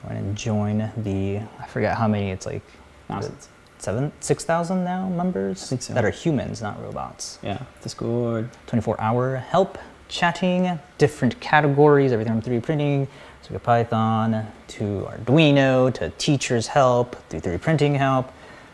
Go 0.02 0.10
ahead 0.10 0.24
and 0.24 0.36
join 0.36 0.92
the, 0.98 1.40
I 1.60 1.68
forget 1.68 1.96
how 1.96 2.08
many, 2.08 2.32
it's 2.32 2.48
like 2.48 2.64
Thousands. 3.08 3.50
seven, 3.78 4.12
6,000 4.22 4.84
now 4.84 5.08
members 5.08 5.70
think 5.70 5.84
so. 5.84 5.94
that 5.94 6.04
are 6.04 6.10
humans, 6.10 6.64
not 6.64 6.82
robots. 6.82 7.38
Yeah, 7.44 7.62
Discord. 7.84 8.50
24 8.66 9.00
hour 9.00 9.36
help, 9.36 9.78
chatting, 10.10 10.80
different 10.98 11.40
categories, 11.40 12.12
everything 12.12 12.42
from 12.42 12.54
3D 12.54 12.64
printing 12.64 13.08
to 13.44 13.60
Python 13.60 14.48
to 14.70 15.08
Arduino 15.12 15.94
to 15.94 16.10
teachers 16.18 16.66
help, 16.66 17.16
to 17.30 17.40
3D 17.40 17.62
printing 17.62 17.94
help. 17.94 18.32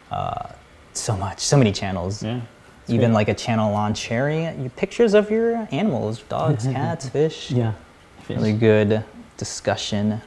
Uh, 0.10 0.48
so 0.94 1.18
much, 1.18 1.40
so 1.40 1.58
many 1.58 1.74
channels. 1.74 2.24
Yeah. 2.24 2.40
Even 2.88 3.14
like 3.14 3.28
a 3.30 3.34
channel 3.34 3.74
on 3.76 3.94
sharing 3.94 4.62
you 4.64 4.70
pictures 4.70 5.14
of 5.14 5.32
your 5.32 5.68
animals, 5.72 6.20
dogs, 6.24 6.66
cats, 6.66 7.08
fish. 7.10 7.50
yeah. 7.52 7.74
Really 8.30 8.54
good 8.54 9.04
discussion 9.38 10.22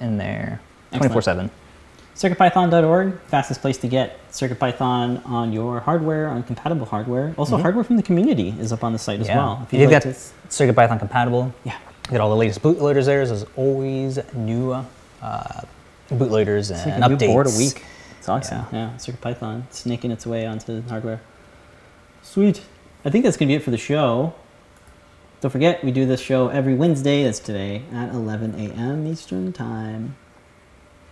in 0.00 0.18
there. 0.18 0.60
24 0.92 1.22
7. 1.22 1.50
CircuitPython.org, 2.14 3.18
fastest 3.22 3.60
place 3.62 3.78
to 3.78 3.88
get 3.88 4.18
CircuitPython 4.30 5.26
on 5.26 5.52
your 5.52 5.80
hardware, 5.80 6.28
on 6.28 6.42
compatible 6.42 6.84
hardware. 6.86 7.34
Also, 7.38 7.56
hardware 7.56 7.84
from 7.84 7.96
the 7.96 8.02
community 8.02 8.54
is 8.60 8.70
up 8.72 8.84
on 8.84 8.92
the 8.92 8.98
site 8.98 9.20
as 9.20 9.28
Mm-hmm. 9.28 9.36
Well. 9.38 9.60
If 9.64 9.72
you've 9.72 9.90
like 9.90 10.02
got 10.04 10.12
to- 10.12 10.18
CircuitPython 10.48 10.98
compatible, 10.98 11.52
yeah. 11.64 11.78
You 12.06 12.10
get 12.12 12.20
all 12.20 12.28
the 12.30 12.36
latest 12.36 12.60
bootloaders 12.62 13.06
there. 13.06 13.24
There's 13.26 13.44
always 13.56 14.18
new 14.34 14.72
uh, 14.72 15.60
bootloaders 16.10 16.70
It's 16.70 16.82
and 16.84 17.00
like 17.00 17.04
a 17.04 17.08
new 17.08 17.16
updates. 17.16 17.26
board 17.28 17.46
a 17.46 17.56
week. 17.56 17.82
It's 18.18 18.28
awesome. 18.28 18.66
Yeah. 18.72 18.90
Yeah. 18.90 18.96
CircuitPython 18.96 19.62
snaking 19.70 20.10
its 20.10 20.26
way 20.26 20.46
onto 20.46 20.82
hardware. 20.88 21.20
Sweet. 22.32 22.62
I 23.04 23.10
think 23.10 23.24
that's 23.24 23.36
going 23.36 23.48
to 23.48 23.52
be 23.52 23.56
it 23.56 23.62
for 23.62 23.70
the 23.70 23.76
show. 23.76 24.32
Don't 25.42 25.50
forget, 25.50 25.84
we 25.84 25.90
do 25.92 26.06
this 26.06 26.18
show 26.18 26.48
every 26.48 26.74
Wednesday, 26.74 27.24
that's 27.24 27.38
today, 27.38 27.82
at 27.92 28.08
11 28.08 28.54
a.m. 28.54 29.06
Eastern 29.06 29.52
Time. 29.52 30.16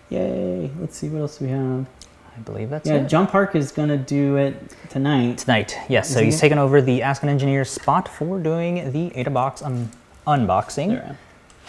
Yay. 0.08 0.70
Let's 0.80 0.96
see 0.96 1.10
what 1.10 1.20
else 1.20 1.38
we 1.38 1.48
have. 1.48 1.86
I 2.34 2.40
believe 2.40 2.70
that's 2.70 2.88
Yeah, 2.88 2.94
it. 3.02 3.08
John 3.10 3.26
Park 3.26 3.54
is 3.54 3.70
going 3.70 3.90
to 3.90 3.98
do 3.98 4.36
it 4.36 4.74
tonight. 4.88 5.36
Tonight, 5.36 5.76
yes. 5.90 6.08
So 6.08 6.12
Isn't 6.20 6.24
he's 6.24 6.36
it? 6.36 6.40
taken 6.40 6.56
over 6.56 6.80
the 6.80 7.02
Ask 7.02 7.22
an 7.22 7.28
Engineer 7.28 7.66
spot 7.66 8.08
for 8.08 8.38
doing 8.38 8.90
the 8.90 9.10
AdaBox 9.10 9.62
un- 9.62 9.90
unboxing. 10.26 11.06
Am. 11.06 11.18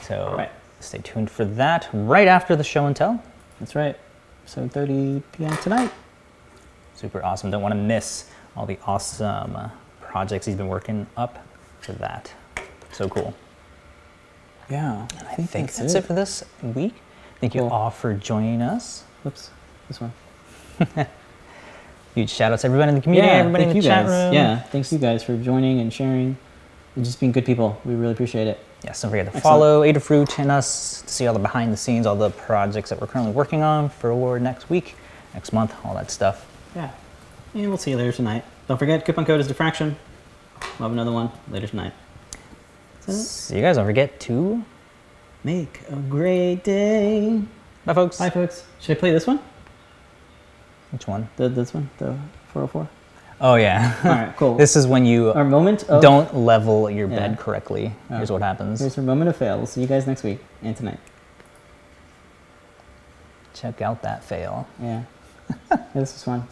So 0.03 0.33
Right. 0.37 0.51
stay 0.79 0.99
tuned 0.99 1.29
for 1.29 1.43
that 1.43 1.89
right 1.91 2.29
after 2.29 2.55
the 2.55 2.63
show 2.63 2.85
and 2.85 2.95
tell. 2.95 3.21
That's 3.59 3.75
right. 3.75 3.97
7.30 4.47 5.23
p.m. 5.33 5.57
tonight. 5.57 5.91
Super 6.95 7.21
awesome. 7.21 7.51
Don't 7.51 7.61
want 7.61 7.73
to 7.73 7.77
miss 7.81 8.29
all 8.55 8.65
the 8.65 8.77
awesome 8.85 9.55
uh, 9.55 9.69
projects 10.01 10.45
he's 10.45 10.55
been 10.55 10.67
working 10.67 11.07
up 11.17 11.45
to 11.83 11.93
that. 11.93 12.33
So 12.91 13.07
cool. 13.09 13.33
Yeah. 14.69 15.07
I 15.29 15.35
think 15.35 15.73
that's, 15.73 15.93
it. 15.93 16.03
for 16.03 16.13
this 16.13 16.43
week. 16.61 16.93
Thank 17.39 17.55
you 17.55 17.63
all 17.63 17.89
for 17.89 18.13
joining 18.13 18.61
us. 18.61 19.03
Whoops. 19.23 19.49
This 19.87 19.99
one. 19.99 20.13
Huge 22.15 22.29
shout 22.29 22.51
outs 22.51 22.61
to 22.61 22.67
everybody 22.67 22.89
in 22.89 22.95
the 22.95 23.01
community, 23.01 23.31
everybody 23.31 23.63
in 23.63 23.69
the 23.69 23.75
you 23.75 23.81
chat 23.81 24.05
guys. 24.05 24.25
room. 24.25 24.33
Yeah, 24.33 24.59
thanks 24.59 24.91
you 24.91 24.99
guys 24.99 25.23
for 25.23 25.37
joining 25.37 25.79
and 25.79 25.93
sharing 25.93 26.37
and 26.95 27.05
just 27.05 27.19
being 27.19 27.31
good 27.31 27.45
people. 27.45 27.79
We 27.85 27.95
really 27.95 28.11
appreciate 28.11 28.47
it. 28.47 28.59
Yes, 28.83 29.01
don't 29.01 29.11
forget 29.11 29.27
to 29.27 29.35
Excellent. 29.35 29.43
follow 29.43 29.81
Adafruit 29.83 30.39
and 30.39 30.51
us 30.51 31.03
to 31.03 31.07
see 31.07 31.27
all 31.27 31.33
the 31.33 31.39
behind 31.39 31.71
the 31.71 31.77
scenes, 31.77 32.05
all 32.05 32.15
the 32.15 32.31
projects 32.31 32.89
that 32.89 32.99
we're 32.99 33.07
currently 33.07 33.33
working 33.33 33.61
on 33.61 33.89
for 33.89 34.39
next 34.39 34.69
week, 34.69 34.95
next 35.33 35.53
month, 35.53 35.73
all 35.85 35.93
that 35.95 36.11
stuff. 36.11 36.45
Yeah. 36.75 36.91
And 37.53 37.67
we'll 37.67 37.77
see 37.77 37.91
you 37.91 37.97
later 37.97 38.11
tonight. 38.11 38.45
Don't 38.67 38.77
forget, 38.77 39.05
coupon 39.05 39.25
code 39.25 39.39
is 39.41 39.47
diffraction. 39.47 39.95
We'll 40.79 40.89
have 40.89 40.91
another 40.91 41.11
one 41.11 41.31
later 41.49 41.67
tonight. 41.67 41.93
So, 43.01 43.11
See 43.11 43.55
you 43.57 43.61
guys. 43.61 43.75
Don't 43.77 43.85
forget 43.85 44.19
to. 44.21 44.63
make 45.43 45.81
a 45.89 45.95
great 45.95 46.63
day. 46.63 47.41
Bye, 47.85 47.93
folks. 47.93 48.19
Bye, 48.19 48.29
folks. 48.29 48.63
Should 48.79 48.97
I 48.97 48.99
play 48.99 49.11
this 49.11 49.25
one? 49.27 49.39
Which 50.91 51.07
one? 51.07 51.27
The, 51.37 51.49
this 51.49 51.73
one? 51.73 51.89
The 51.97 52.15
404? 52.53 52.87
Oh, 53.41 53.55
yeah. 53.55 53.95
All 54.03 54.11
right, 54.11 54.37
cool. 54.37 54.55
this 54.55 54.75
is 54.75 54.85
when 54.85 55.03
you 55.05 55.31
Our 55.31 55.43
moment 55.43 55.83
of... 55.89 56.01
don't 56.01 56.35
level 56.35 56.89
your 56.91 57.09
Yeah. 57.09 57.15
bed 57.15 57.39
correctly. 57.39 57.91
Here's 58.07 58.31
what 58.31 58.41
happens. 58.43 58.79
Here's 58.81 58.97
our 58.97 59.03
moment 59.03 59.29
of 59.29 59.35
fail. 59.35 59.57
We'll 59.57 59.65
see 59.65 59.81
you 59.81 59.87
guys 59.87 60.05
next 60.05 60.23
week 60.23 60.39
and 60.61 60.77
tonight. 60.77 60.99
Check 63.55 63.81
out 63.81 64.03
that 64.03 64.23
fail. 64.23 64.67
Yeah. 64.79 65.03
yeah 65.71 65.77
this 65.95 66.13
was 66.13 66.23
fun. 66.23 66.47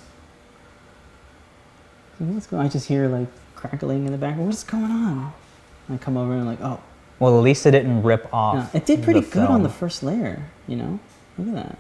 What's 2.20 2.48
going 2.48 2.66
I 2.66 2.70
just 2.70 2.88
hear 2.88 3.08
like 3.08 3.28
crackling 3.56 4.06
in 4.06 4.12
the 4.12 4.18
background. 4.18 4.48
What's 4.48 4.64
going 4.64 4.84
on? 4.84 5.34
I 5.90 5.98
come 5.98 6.18
over 6.18 6.34
and 6.34 6.42
I'm 6.42 6.48
like, 6.48 6.62
oh. 6.62 6.80
Well, 7.20 7.38
at 7.38 7.44
least 7.44 7.66
it 7.66 7.72
didn't 7.72 8.04
rip 8.04 8.32
off. 8.34 8.70
Yeah. 8.74 8.80
It 8.80 8.86
did 8.86 9.04
pretty 9.04 9.22
good 9.22 9.50
on 9.50 9.64
the 9.64 9.70
first 9.70 10.04
layer, 10.04 10.46
you 10.68 10.76
know? 10.76 11.00
Look 11.38 11.48
at 11.50 11.56
that. 11.56 11.78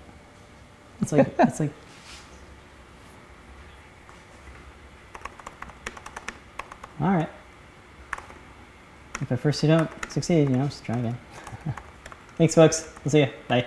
It's 1.01 1.11
like, 1.11 1.33
it's 1.39 1.59
like. 1.59 1.71
All 7.01 7.07
right. 7.07 7.29
If 9.21 9.31
at 9.31 9.39
first 9.39 9.63
you 9.63 9.69
don't 9.69 9.89
succeed, 10.11 10.49
you 10.49 10.57
know, 10.57 10.65
just 10.65 10.83
try 10.83 10.97
again. 10.97 11.17
Thanks, 12.37 12.55
folks. 12.55 12.91
We'll 13.03 13.11
see 13.11 13.19
you. 13.19 13.29
Bye. 13.47 13.65